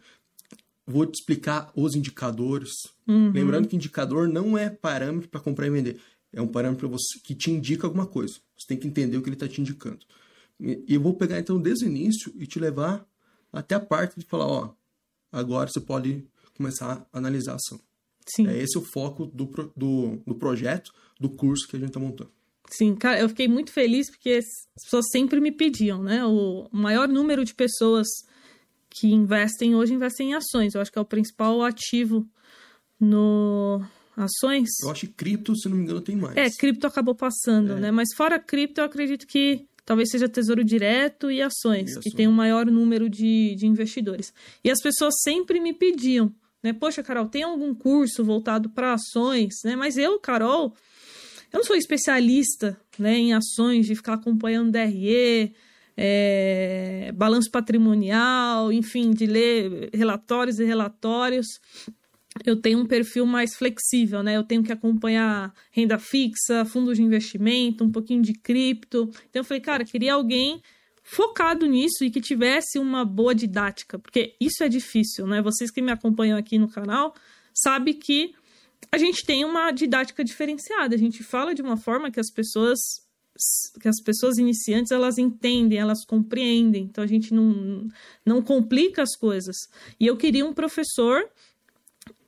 Vou 0.85 1.05
te 1.05 1.19
explicar 1.19 1.71
os 1.73 1.95
indicadores. 1.95 2.73
Uhum. 3.07 3.31
Lembrando 3.31 3.69
que 3.69 3.77
indicador 3.77 4.27
não 4.27 4.57
é 4.57 4.69
parâmetro 4.69 5.29
para 5.29 5.39
comprar 5.39 5.67
e 5.67 5.69
vender. 5.69 6.01
É 6.33 6.41
um 6.41 6.47
parâmetro 6.47 6.89
você, 6.89 7.17
que 7.23 7.33
te 7.33 7.49
indica 7.49 7.87
alguma 7.87 8.05
coisa. 8.05 8.33
Você 8.57 8.67
tem 8.67 8.77
que 8.77 8.89
entender 8.89 9.15
o 9.15 9.21
que 9.21 9.29
ele 9.29 9.37
está 9.37 9.47
te 9.47 9.61
indicando. 9.61 10.05
E 10.59 10.83
eu 10.93 10.99
vou 10.99 11.13
pegar 11.13 11.39
então 11.39 11.57
desde 11.57 11.85
o 11.85 11.87
início 11.87 12.33
e 12.37 12.45
te 12.45 12.59
levar 12.59 13.07
até 13.59 13.75
a 13.75 13.79
parte 13.79 14.19
de 14.19 14.25
falar, 14.25 14.47
ó, 14.47 14.73
agora 15.31 15.69
você 15.69 15.79
pode 15.81 16.23
começar 16.55 17.05
a 17.11 17.17
analisar 17.17 17.53
a 17.53 17.55
ação. 17.55 17.79
Sim. 18.27 18.47
É 18.47 18.57
esse 18.57 18.77
o 18.77 18.81
foco 18.81 19.25
do, 19.25 19.45
do, 19.75 20.17
do 20.25 20.35
projeto, 20.35 20.91
do 21.19 21.29
curso 21.29 21.67
que 21.67 21.75
a 21.75 21.79
gente 21.79 21.89
está 21.89 21.99
montando. 21.99 22.31
Sim, 22.69 22.95
cara, 22.95 23.19
eu 23.19 23.29
fiquei 23.29 23.47
muito 23.47 23.71
feliz 23.71 24.09
porque 24.09 24.31
as 24.31 24.45
pessoas 24.83 25.05
sempre 25.11 25.39
me 25.39 25.51
pediam, 25.51 26.01
né? 26.01 26.25
O 26.25 26.67
maior 26.71 27.07
número 27.07 27.45
de 27.45 27.53
pessoas 27.53 28.07
que 28.89 29.07
investem 29.07 29.75
hoje 29.75 29.93
investem 29.93 30.31
em 30.31 30.33
ações. 30.33 30.73
Eu 30.73 30.81
acho 30.81 30.91
que 30.91 30.97
é 30.97 31.01
o 31.01 31.05
principal 31.05 31.61
ativo 31.61 32.27
no 32.99 33.81
ações. 34.17 34.69
Eu 34.81 34.89
acho 34.89 35.01
que 35.07 35.13
cripto, 35.13 35.55
se 35.55 35.67
não 35.69 35.77
me 35.77 35.83
engano, 35.83 36.01
tem 36.01 36.15
mais. 36.15 36.35
É, 36.35 36.49
cripto 36.49 36.87
acabou 36.87 37.13
passando, 37.13 37.73
É. 37.73 37.79
né? 37.79 37.91
Mas 37.91 38.09
fora 38.15 38.39
cripto, 38.39 38.81
eu 38.81 38.85
acredito 38.85 39.27
que 39.27 39.67
talvez 39.85 40.09
seja 40.09 40.27
tesouro 40.27 40.63
direto 40.63 41.29
e 41.29 41.41
ações, 41.41 41.97
que 41.97 42.11
tem 42.11 42.27
um 42.27 42.31
maior 42.31 42.65
número 42.65 43.07
de, 43.07 43.55
de 43.55 43.67
investidores. 43.67 44.33
E 44.63 44.71
as 44.71 44.81
pessoas 44.81 45.13
sempre 45.21 45.59
me 45.59 45.73
pediam, 45.73 46.33
né? 46.63 46.73
Poxa, 46.73 47.03
Carol, 47.03 47.27
tem 47.27 47.43
algum 47.43 47.73
curso 47.75 48.23
voltado 48.23 48.69
para 48.69 48.93
ações, 48.93 49.53
né? 49.63 49.75
Mas 49.75 49.97
eu, 49.97 50.19
Carol, 50.19 50.73
eu 51.53 51.59
não 51.59 51.63
sou 51.63 51.75
especialista 51.75 52.77
né, 52.97 53.15
em 53.15 53.33
ações, 53.33 53.85
de 53.85 53.95
ficar 53.95 54.15
acompanhando 54.15 54.71
DRE, 54.71 55.53
é, 55.95 57.11
balanço 57.15 57.49
patrimonial, 57.51 58.73
enfim, 58.73 59.11
de 59.11 59.25
ler 59.25 59.89
relatórios 59.93 60.59
e 60.59 60.65
relatórios. 60.65 61.59
Eu 62.43 62.59
tenho 62.59 62.79
um 62.79 62.85
perfil 62.85 63.25
mais 63.25 63.55
flexível, 63.55 64.21
né? 64.21 64.35
Eu 64.35 64.43
tenho 64.43 64.63
que 64.63 64.71
acompanhar 64.71 65.53
renda 65.71 65.97
fixa, 65.97 66.65
fundos 66.65 66.97
de 66.97 67.03
investimento, 67.03 67.83
um 67.83 67.91
pouquinho 67.91 68.21
de 68.21 68.33
cripto. 68.33 69.09
Então 69.29 69.39
eu 69.39 69.43
falei, 69.43 69.61
cara, 69.61 69.85
queria 69.85 70.13
alguém 70.13 70.61
focado 71.01 71.65
nisso 71.65 72.03
e 72.03 72.09
que 72.09 72.19
tivesse 72.19 72.79
uma 72.79 73.05
boa 73.05 73.33
didática, 73.33 73.99
porque 73.99 74.35
isso 74.41 74.63
é 74.63 74.67
difícil, 74.67 75.27
né? 75.27 75.41
Vocês 75.41 75.71
que 75.71 75.81
me 75.81 75.91
acompanham 75.91 76.37
aqui 76.37 76.57
no 76.57 76.67
canal 76.67 77.13
sabem 77.53 77.93
que 77.93 78.33
a 78.91 78.97
gente 78.97 79.23
tem 79.25 79.45
uma 79.45 79.71
didática 79.71 80.23
diferenciada. 80.23 80.95
A 80.95 80.97
gente 80.97 81.23
fala 81.23 81.53
de 81.53 81.61
uma 81.61 81.77
forma 81.77 82.11
que 82.11 82.19
as 82.19 82.31
pessoas 82.31 82.79
que 83.81 83.87
as 83.89 84.01
pessoas 84.01 84.37
iniciantes 84.37 84.91
elas 84.91 85.17
entendem, 85.17 85.77
elas 85.77 86.05
compreendem. 86.05 86.83
Então 86.83 87.03
a 87.03 87.07
gente 87.07 87.33
não, 87.33 87.87
não 88.25 88.41
complica 88.41 89.01
as 89.03 89.15
coisas. 89.15 89.55
E 89.99 90.07
eu 90.07 90.15
queria 90.15 90.45
um 90.45 90.53
professor 90.53 91.29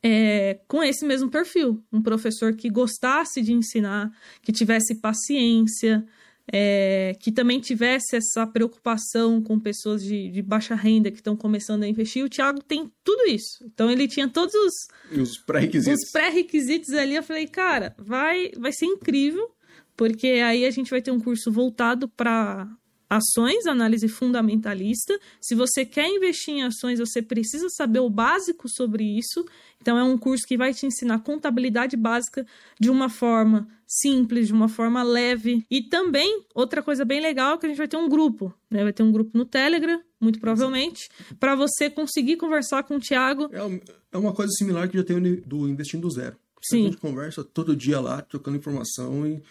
é, 0.03 0.59
com 0.67 0.83
esse 0.83 1.05
mesmo 1.05 1.29
perfil, 1.29 1.83
um 1.91 2.01
professor 2.01 2.53
que 2.53 2.69
gostasse 2.69 3.41
de 3.41 3.53
ensinar, 3.53 4.11
que 4.41 4.51
tivesse 4.51 4.95
paciência, 4.95 6.05
é, 6.51 7.15
que 7.19 7.31
também 7.31 7.59
tivesse 7.59 8.15
essa 8.15 8.47
preocupação 8.47 9.41
com 9.41 9.59
pessoas 9.59 10.01
de, 10.03 10.29
de 10.29 10.41
baixa 10.41 10.75
renda 10.75 11.11
que 11.11 11.17
estão 11.17 11.35
começando 11.35 11.83
a 11.83 11.87
investir. 11.87 12.23
O 12.23 12.29
Thiago 12.29 12.63
tem 12.63 12.89
tudo 13.03 13.29
isso. 13.29 13.63
Então 13.65 13.91
ele 13.91 14.07
tinha 14.07 14.27
todos 14.27 14.53
os, 14.53 15.19
os 15.19 15.37
pré-requisitos. 15.37 16.03
os 16.03 16.11
pré-requisitos 16.11 16.93
ali, 16.93 17.15
eu 17.15 17.23
falei, 17.23 17.47
cara, 17.47 17.93
vai, 17.97 18.51
vai 18.57 18.71
ser 18.71 18.85
incrível, 18.85 19.51
porque 19.95 20.27
aí 20.27 20.65
a 20.65 20.71
gente 20.71 20.89
vai 20.89 21.01
ter 21.01 21.11
um 21.11 21.19
curso 21.19 21.51
voltado 21.51 22.07
para 22.07 22.67
ações, 23.09 23.65
análise 23.65 24.07
fundamentalista. 24.07 25.17
Se 25.41 25.55
você 25.55 25.85
quer 25.85 26.07
investir 26.07 26.53
em 26.53 26.63
ações, 26.63 26.99
você 26.99 27.21
precisa 27.21 27.69
saber 27.69 27.99
o 27.99 28.09
básico 28.09 28.67
sobre 28.67 29.03
isso. 29.03 29.45
Então 29.81 29.97
é 29.97 30.03
um 30.03 30.17
curso 30.17 30.45
que 30.45 30.57
vai 30.57 30.73
te 30.73 30.85
ensinar 30.85 31.19
contabilidade 31.19 31.95
básica 31.95 32.45
de 32.79 32.89
uma 32.89 33.09
forma 33.09 33.67
simples, 33.87 34.47
de 34.47 34.53
uma 34.53 34.67
forma 34.67 35.01
leve. 35.01 35.65
E 35.71 35.81
também, 35.81 36.43
outra 36.53 36.83
coisa 36.83 37.05
bem 37.05 37.21
legal 37.21 37.55
é 37.55 37.57
que 37.57 37.65
a 37.65 37.69
gente 37.69 37.77
vai 37.77 37.87
ter 37.87 37.97
um 37.97 38.09
grupo, 38.09 38.53
né? 38.69 38.83
Vai 38.83 38.91
ter 38.91 39.03
um 39.03 39.11
grupo 39.11 39.37
no 39.37 39.45
Telegram, 39.45 40.01
muito 40.19 40.39
provavelmente, 40.39 41.09
para 41.39 41.55
você 41.55 41.89
conseguir 41.89 42.35
conversar 42.35 42.83
com 42.83 42.97
o 42.97 42.99
Thiago 42.99 43.49
É, 43.53 43.81
é 44.11 44.17
uma 44.17 44.33
coisa 44.33 44.51
similar 44.53 44.89
que 44.89 44.97
já 44.97 45.03
tem 45.03 45.19
do 45.45 45.69
Investindo 45.69 46.01
do 46.01 46.09
Zero. 46.09 46.35
Sim. 46.61 46.81
A 46.81 46.83
gente 46.85 46.97
conversa 46.97 47.43
todo 47.43 47.75
dia 47.75 47.99
lá, 47.99 48.21
trocando 48.21 48.57
informação 48.57 49.25
e 49.25 49.41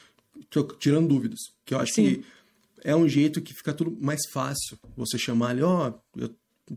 tirando 0.79 1.09
dúvidas. 1.09 1.39
Que 1.65 1.73
eu 1.73 1.79
acho 1.79 1.95
Sim. 1.95 2.17
que 2.17 2.25
é 2.87 2.95
um 2.95 3.09
jeito 3.09 3.43
que 3.43 3.53
fica 3.53 3.75
tudo 3.75 3.99
mais 4.01 4.21
fácil. 4.31 4.79
Você 4.97 5.19
chamar 5.19 5.49
ali, 5.51 5.63
ó, 5.63 5.93
eu 6.17 6.29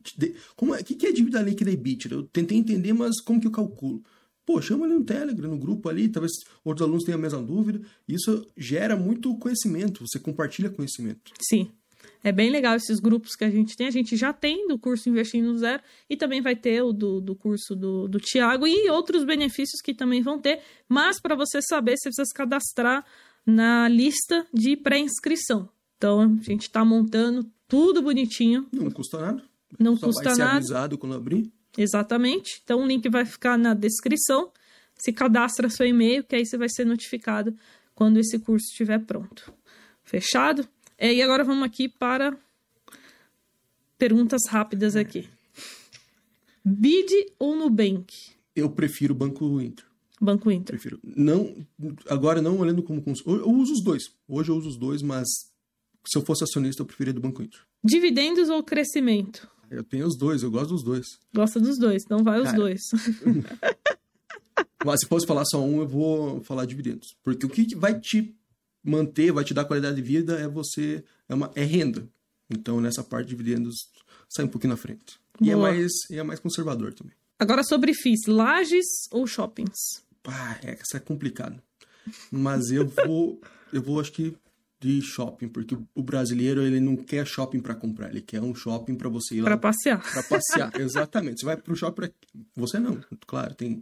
te 0.02 0.20
dei- 0.20 0.36
como 0.56 0.74
é, 0.74 0.82
que, 0.82 0.96
que 0.96 1.06
é 1.06 1.12
dívida 1.12 1.40
líquida 1.40 1.70
e 1.70 1.76
EBITDA? 1.76 2.16
Eu 2.16 2.24
tentei 2.24 2.58
entender, 2.58 2.94
mas 2.94 3.22
como 3.22 3.40
que 3.40 3.46
eu 3.46 3.52
calculo? 3.52 4.04
Pô, 4.44 4.60
chama 4.60 4.88
ali 4.88 4.96
no 4.96 5.04
Telegram, 5.04 5.52
no 5.52 5.58
grupo 5.60 5.88
ali, 5.88 6.10
talvez 6.10 6.32
outros 6.66 6.84
alunos 6.84 7.04
tenham 7.04 7.20
a 7.20 7.22
mesma 7.22 7.40
dúvida. 7.44 7.80
Isso 8.08 8.48
gera 8.58 8.96
muito 8.98 9.38
conhecimento, 9.38 10.04
você 10.08 10.18
compartilha 10.18 10.72
conhecimento. 10.72 11.32
Sim. 11.40 11.70
É 12.24 12.32
bem 12.32 12.50
legal 12.50 12.76
esses 12.76 13.00
grupos 13.00 13.36
que 13.36 13.44
a 13.44 13.50
gente 13.52 13.78
tem. 13.78 13.86
A 13.86 13.92
gente 13.92 14.18
já 14.18 14.34
tem 14.34 14.68
do 14.68 14.80
curso 14.80 15.10
Investindo 15.10 15.52
no 15.52 15.58
Zero 15.60 15.84
e 16.10 16.18
também 16.18 16.42
vai 16.42 16.56
ter 16.56 16.82
o 16.82 16.92
do, 16.92 17.22
do 17.22 17.36
curso 17.36 17.76
do, 17.76 18.08
do 18.08 18.20
Tiago 18.20 18.66
e 18.66 18.90
outros 18.90 19.24
benefícios 19.24 19.80
que 19.80 19.94
também 19.94 20.24
vão 20.24 20.40
ter. 20.40 20.60
Mas 20.88 21.22
para 21.22 21.36
você 21.36 21.62
saber, 21.62 21.96
você 21.98 22.10
precisa 22.10 22.26
se 22.26 22.34
cadastrar 22.34 23.06
na 23.46 23.88
lista 23.88 24.48
de 24.52 24.76
pré-inscrição. 24.76 25.70
Então 26.00 26.22
a 26.22 26.44
gente 26.44 26.62
está 26.62 26.86
montando 26.86 27.46
tudo 27.68 28.02
bonitinho, 28.02 28.66
Não 28.72 28.90
custa 28.90 29.20
nada. 29.20 29.44
não 29.78 29.98
Só 29.98 30.08
custa 30.08 30.24
vai 30.24 30.34
ser 30.34 30.40
nada. 30.44 30.56
avisado 30.58 30.98
quando 30.98 31.14
abrir. 31.14 31.52
Exatamente. 31.78 32.62
Então 32.64 32.82
o 32.82 32.88
link 32.88 33.08
vai 33.10 33.26
ficar 33.26 33.58
na 33.58 33.74
descrição. 33.74 34.50
Se 34.96 35.12
cadastra 35.12 35.70
seu 35.70 35.86
e-mail, 35.86 36.24
que 36.24 36.36
aí 36.38 36.46
você 36.46 36.58
vai 36.58 36.70
ser 36.70 36.86
notificado 36.86 37.54
quando 37.94 38.18
esse 38.18 38.40
curso 38.40 38.66
estiver 38.70 39.00
pronto. 39.06 39.54
Fechado? 40.04 40.66
É, 40.98 41.14
e 41.14 41.22
agora 41.22 41.44
vamos 41.44 41.64
aqui 41.66 41.90
para 41.90 42.38
perguntas 43.98 44.44
rápidas 44.48 44.96
aqui. 44.96 45.28
Bid 46.64 47.12
ou 47.38 47.56
Nubank? 47.56 48.14
Eu 48.56 48.70
prefiro 48.70 49.14
Banco 49.14 49.60
Inter. 49.62 49.86
Banco 50.22 50.52
Inter. 50.52 50.76
Prefiro. 50.76 51.00
Não, 51.04 51.56
agora 52.10 52.42
não 52.42 52.58
olhando 52.58 52.84
como 52.84 53.02
cons- 53.02 53.24
eu 53.26 53.50
uso 53.52 53.74
os 53.74 53.84
dois. 53.84 54.12
Hoje 54.28 54.50
eu 54.52 54.56
uso 54.56 54.70
os 54.70 54.78
dois, 54.78 55.02
mas 55.02 55.28
se 56.10 56.18
eu 56.18 56.24
fosse 56.24 56.44
acionista 56.44 56.82
eu 56.82 56.86
preferia 56.86 57.14
do 57.14 57.22
Banco 57.22 57.44
Inter. 57.44 57.60
Dividendos 57.84 58.50
ou 58.50 58.64
crescimento? 58.64 59.48
Eu 59.70 59.84
tenho 59.84 60.08
os 60.08 60.18
dois, 60.18 60.42
eu 60.42 60.50
gosto 60.50 60.70
dos 60.70 60.84
dois. 60.84 61.06
Gosta 61.34 61.60
dos 61.60 61.78
dois, 61.78 62.04
então 62.04 62.24
vai 62.24 62.42
os 62.42 62.52
dois. 62.54 62.82
Mas 64.84 65.02
se 65.02 65.08
fosse 65.08 65.28
falar 65.28 65.46
só 65.46 65.64
um, 65.64 65.82
eu 65.82 65.88
vou 65.88 66.42
falar 66.42 66.66
dividendos. 66.66 67.16
Porque 67.24 67.46
o 67.46 67.50
que 67.50 67.76
vai 67.76 68.00
te 68.00 68.36
manter, 68.84 69.32
vai 69.32 69.44
te 69.44 69.54
dar 69.54 69.66
qualidade 69.66 69.98
de 69.98 70.02
vida 70.02 70.40
é 70.40 70.48
você 70.48 71.04
é 71.28 71.36
uma 71.36 71.52
é 71.54 71.64
renda. 71.64 72.08
Então 72.50 72.82
nessa 72.82 73.04
parte 73.04 73.28
de 73.28 73.36
dividendos 73.36 73.76
sai 74.28 74.46
um 74.46 74.48
pouquinho 74.48 74.72
na 74.72 74.78
frente. 74.78 75.20
E 75.40 75.52
é 75.52 75.56
mais 75.56 75.92
e 76.10 76.18
é 76.18 76.24
mais 76.24 76.40
conservador 76.40 76.94
também. 76.94 77.14
Agora 77.38 77.64
sobre 77.64 77.94
FIIs, 77.94 78.26
lajes 78.26 78.86
ou 79.12 79.28
shoppings? 79.28 80.04
Pá, 80.24 80.60
é, 80.64 80.72
essa 80.72 80.98
é 80.98 81.00
complicado. 81.00 81.62
Mas 82.32 82.72
eu 82.72 82.88
vou, 82.88 83.40
eu 83.72 83.82
vou 83.82 84.00
acho 84.00 84.12
que 84.12 84.36
de 84.80 85.02
shopping, 85.02 85.50
porque 85.50 85.76
o- 85.76 85.86
o 85.94 86.02
brasileiro 86.02 86.62
ele 86.62 86.80
não 86.80 86.96
quer 86.96 87.26
shopping 87.28 87.60
para 87.60 87.76
comprar, 87.76 88.10
ele 88.10 88.22
quer 88.22 88.42
um 88.42 88.56
shopping 88.56 88.96
para 88.96 89.10
você 89.10 89.36
ir 89.36 89.42
lá 89.42 89.46
Para 89.46 89.58
passear. 89.58 90.02
para 90.02 90.24
passear. 90.24 90.72
Exatamente. 90.80 91.40
Você 91.42 91.46
vai 91.46 91.58
pro 91.58 91.76
shopping, 91.76 91.96
pra- 91.96 92.12
você 92.56 92.80
não, 92.80 92.98
claro, 93.28 93.54
tem 93.56 93.82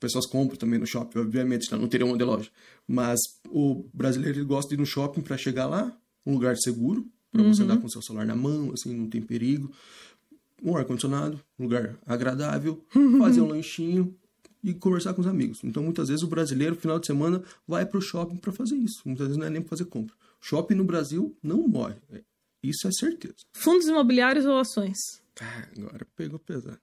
pessoas 0.00 0.26
compram 0.26 0.56
também 0.56 0.78
no 0.78 0.86
shopping, 0.86 1.18
obviamente, 1.18 1.70
não 1.72 1.88
teria 1.88 2.06
uma 2.06 2.16
de 2.16 2.24
loja. 2.24 2.50
Mas 2.86 3.18
o 3.50 3.84
brasileiro 3.92 4.38
ele 4.38 4.44
gosta 4.46 4.68
de 4.70 4.76
ir 4.76 4.78
no 4.78 4.86
shopping 4.86 5.20
para 5.20 5.36
chegar 5.36 5.66
lá, 5.66 5.94
um 6.24 6.32
lugar 6.34 6.56
seguro, 6.56 7.06
para 7.30 7.42
você 7.42 7.62
andar 7.62 7.76
com 7.76 7.86
o 7.86 7.90
seu 7.90 8.00
celular 8.00 8.24
na 8.24 8.34
mão, 8.34 8.72
assim, 8.72 8.94
não 8.94 9.08
tem 9.08 9.20
perigo. 9.20 9.70
Um 10.62 10.76
ar-condicionado, 10.76 11.40
um 11.58 11.64
lugar 11.64 11.96
agradável, 12.06 12.82
fazer 13.18 13.40
um 13.42 13.48
lanchinho 13.48 14.14
e 14.64 14.72
conversar 14.74 15.14
com 15.14 15.20
os 15.20 15.26
amigos. 15.26 15.60
Então, 15.62 15.82
muitas 15.82 16.08
vezes, 16.08 16.22
o 16.24 16.26
brasileiro, 16.26 16.74
final 16.74 16.98
de 16.98 17.06
semana, 17.06 17.42
vai 17.66 17.84
pro 17.86 18.00
shopping 18.00 18.36
para 18.36 18.50
fazer 18.52 18.76
isso. 18.76 19.02
Muitas 19.04 19.26
vezes 19.28 19.38
não 19.38 19.46
é 19.46 19.50
nem 19.50 19.60
para 19.60 19.68
fazer 19.70 19.84
compra. 19.84 20.16
Shopping 20.40 20.74
no 20.74 20.84
Brasil 20.84 21.36
não 21.42 21.66
morre. 21.68 21.96
É- 22.10 22.22
Isso 22.62 22.86
é 22.88 22.92
certeza. 22.92 23.34
Fundos 23.54 23.86
imobiliários 23.86 24.44
ou 24.44 24.58
ações? 24.58 24.96
Ah, 25.40 25.68
agora 25.76 26.06
pegou 26.16 26.38
pesado. 26.38 26.80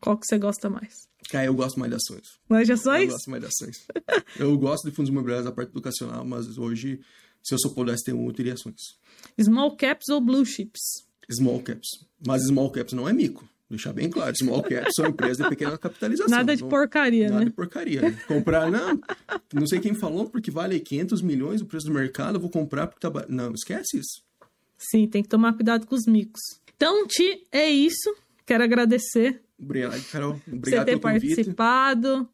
Qual 0.00 0.16
que 0.18 0.26
você 0.26 0.38
gosta 0.38 0.68
mais? 0.68 1.08
Cara, 1.30 1.46
eu 1.46 1.54
gosto 1.54 1.78
mais 1.78 1.90
de 1.90 1.96
ações. 1.96 2.38
Mais 2.48 2.66
de 2.66 2.72
Eu 2.72 2.76
ações? 2.76 3.10
gosto 3.12 3.30
mais 3.30 3.42
de 3.42 3.48
ações. 3.48 3.86
eu 4.38 4.56
gosto 4.58 4.88
de 4.88 4.94
fundos 4.94 5.10
imobiliários 5.10 5.44
da 5.48 5.52
parte 5.52 5.70
educacional, 5.70 6.24
mas 6.24 6.56
hoje, 6.58 7.00
se 7.42 7.54
eu 7.54 7.58
só 7.58 7.68
pudesse 7.70 8.04
ter 8.04 8.12
um, 8.12 8.26
eu 8.26 8.32
teria 8.32 8.54
ações. 8.54 8.98
Small 9.40 9.76
caps 9.76 10.08
ou 10.08 10.20
blue 10.20 10.44
chips? 10.44 10.80
Small 11.30 11.62
caps. 11.62 12.04
Mas 12.26 12.46
small 12.46 12.70
caps 12.72 12.92
não 12.92 13.08
é 13.08 13.12
mico. 13.12 13.48
Deixar 13.70 13.92
bem 13.92 14.08
claro, 14.08 14.34
small 14.34 14.62
caps 14.62 14.94
são 14.94 15.06
empresas 15.06 15.38
de 15.38 15.48
pequena 15.50 15.76
capitalização. 15.76 16.34
Nada 16.34 16.56
de 16.56 16.64
porcaria, 16.64 17.28
nada 17.28 17.40
né? 17.40 17.44
de 17.46 17.50
porcaria. 17.50 18.00
Comprar, 18.26 18.70
não, 18.70 18.98
não 19.52 19.66
sei 19.66 19.78
quem 19.78 19.94
falou, 19.94 20.28
porque 20.30 20.50
vale 20.50 20.80
500 20.80 21.20
milhões 21.20 21.60
o 21.60 21.66
preço 21.66 21.86
do 21.86 21.92
mercado, 21.92 22.36
eu 22.36 22.40
vou 22.40 22.50
comprar 22.50 22.86
porque 22.86 23.00
tá... 23.00 23.26
Não, 23.28 23.52
esquece 23.52 23.98
isso. 23.98 24.22
Sim, 24.78 25.06
tem 25.06 25.22
que 25.22 25.28
tomar 25.28 25.52
cuidado 25.52 25.86
com 25.86 25.94
os 25.94 26.06
micos. 26.06 26.40
Então, 26.74 27.06
Ti, 27.06 27.46
é 27.52 27.68
isso. 27.68 28.14
Quero 28.46 28.64
agradecer 28.64 29.42
Obrigado, 29.58 30.00
Carol. 30.10 30.34
por 30.34 30.40
você 30.44 30.56
Obrigado 30.56 30.86
ter 30.86 31.00
participado, 31.00 32.28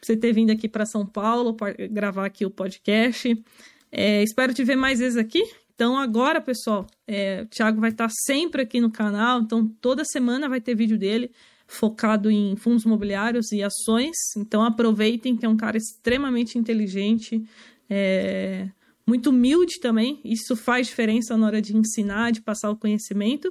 por 0.00 0.06
você 0.06 0.16
ter 0.16 0.32
vindo 0.32 0.50
aqui 0.50 0.68
para 0.68 0.86
São 0.86 1.04
Paulo 1.04 1.56
gravar 1.90 2.24
aqui 2.24 2.46
o 2.46 2.50
podcast. 2.50 3.44
É, 3.90 4.22
espero 4.22 4.54
te 4.54 4.62
ver 4.62 4.76
mais 4.76 5.00
vezes 5.00 5.18
aqui. 5.18 5.42
Então, 5.80 5.96
agora, 5.96 6.42
pessoal, 6.42 6.86
é, 7.08 7.40
o 7.40 7.46
Thiago 7.46 7.80
vai 7.80 7.88
estar 7.88 8.10
sempre 8.26 8.60
aqui 8.60 8.82
no 8.82 8.90
canal. 8.90 9.40
Então, 9.40 9.66
toda 9.66 10.04
semana 10.04 10.46
vai 10.46 10.60
ter 10.60 10.74
vídeo 10.74 10.98
dele 10.98 11.30
focado 11.66 12.30
em 12.30 12.54
fundos 12.54 12.84
imobiliários 12.84 13.50
e 13.50 13.62
ações. 13.62 14.14
Então, 14.36 14.62
aproveitem, 14.62 15.34
que 15.34 15.46
é 15.46 15.48
um 15.48 15.56
cara 15.56 15.78
extremamente 15.78 16.58
inteligente, 16.58 17.42
é, 17.88 18.68
muito 19.06 19.30
humilde 19.30 19.80
também. 19.80 20.20
Isso 20.22 20.54
faz 20.54 20.88
diferença 20.88 21.34
na 21.34 21.46
hora 21.46 21.62
de 21.62 21.74
ensinar, 21.74 22.30
de 22.30 22.42
passar 22.42 22.68
o 22.70 22.76
conhecimento. 22.76 23.50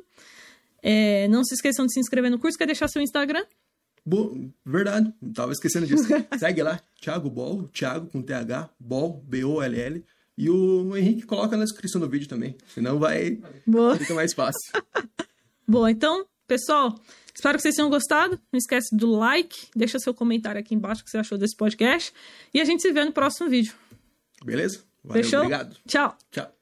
É, 0.84 1.27
não 1.30 1.43
se 1.43 1.55
esqueçam 1.55 1.88
de 1.88 1.93
se 1.93 1.99
inscrever 1.99 2.30
no 2.30 2.38
curso. 2.38 2.59
Quer 2.59 2.67
deixar 2.67 2.88
seu 2.89 3.01
Instagram? 3.01 3.43
Bo- 4.05 4.51
Verdade, 4.63 5.11
tava 5.34 5.51
esquecendo 5.51 5.88
disso. 5.88 6.03
Segue 6.38 6.61
lá, 6.61 6.80
Thiago 7.01 7.27
Bol, 7.27 7.67
Thiago 7.69 8.05
com 8.05 8.21
TH, 8.21 8.69
Bol, 8.80 9.19
B-O-L-L. 9.27 10.05
E 10.39 10.49
o 10.49 10.95
Henrique 10.95 11.23
coloca 11.23 11.57
na 11.57 11.65
descrição 11.65 11.99
do 11.99 12.07
vídeo 12.07 12.29
também, 12.29 12.55
senão 12.73 12.97
vai 12.97 13.37
Boa. 13.67 13.97
fica 13.97 14.13
mais 14.13 14.33
fácil. 14.33 14.71
Boa, 15.67 15.91
então, 15.91 16.25
pessoal, 16.47 16.97
espero 17.35 17.57
que 17.57 17.61
vocês 17.61 17.75
tenham 17.75 17.89
gostado. 17.89 18.39
Não 18.49 18.57
esquece 18.57 18.95
do 18.95 19.11
like, 19.11 19.67
deixa 19.75 19.99
seu 19.99 20.13
comentário 20.13 20.57
aqui 20.57 20.73
embaixo 20.73 21.01
o 21.01 21.03
que 21.03 21.11
você 21.11 21.17
achou 21.17 21.37
desse 21.37 21.57
podcast. 21.57 22.13
E 22.53 22.61
a 22.61 22.63
gente 22.63 22.81
se 22.81 22.89
vê 22.93 23.03
no 23.03 23.11
próximo 23.11 23.49
vídeo. 23.49 23.73
Beleza? 24.45 24.81
Valeu, 25.03 25.21
Fechou? 25.21 25.39
obrigado. 25.39 25.75
Tchau! 25.85 26.17
Tchau. 26.31 26.59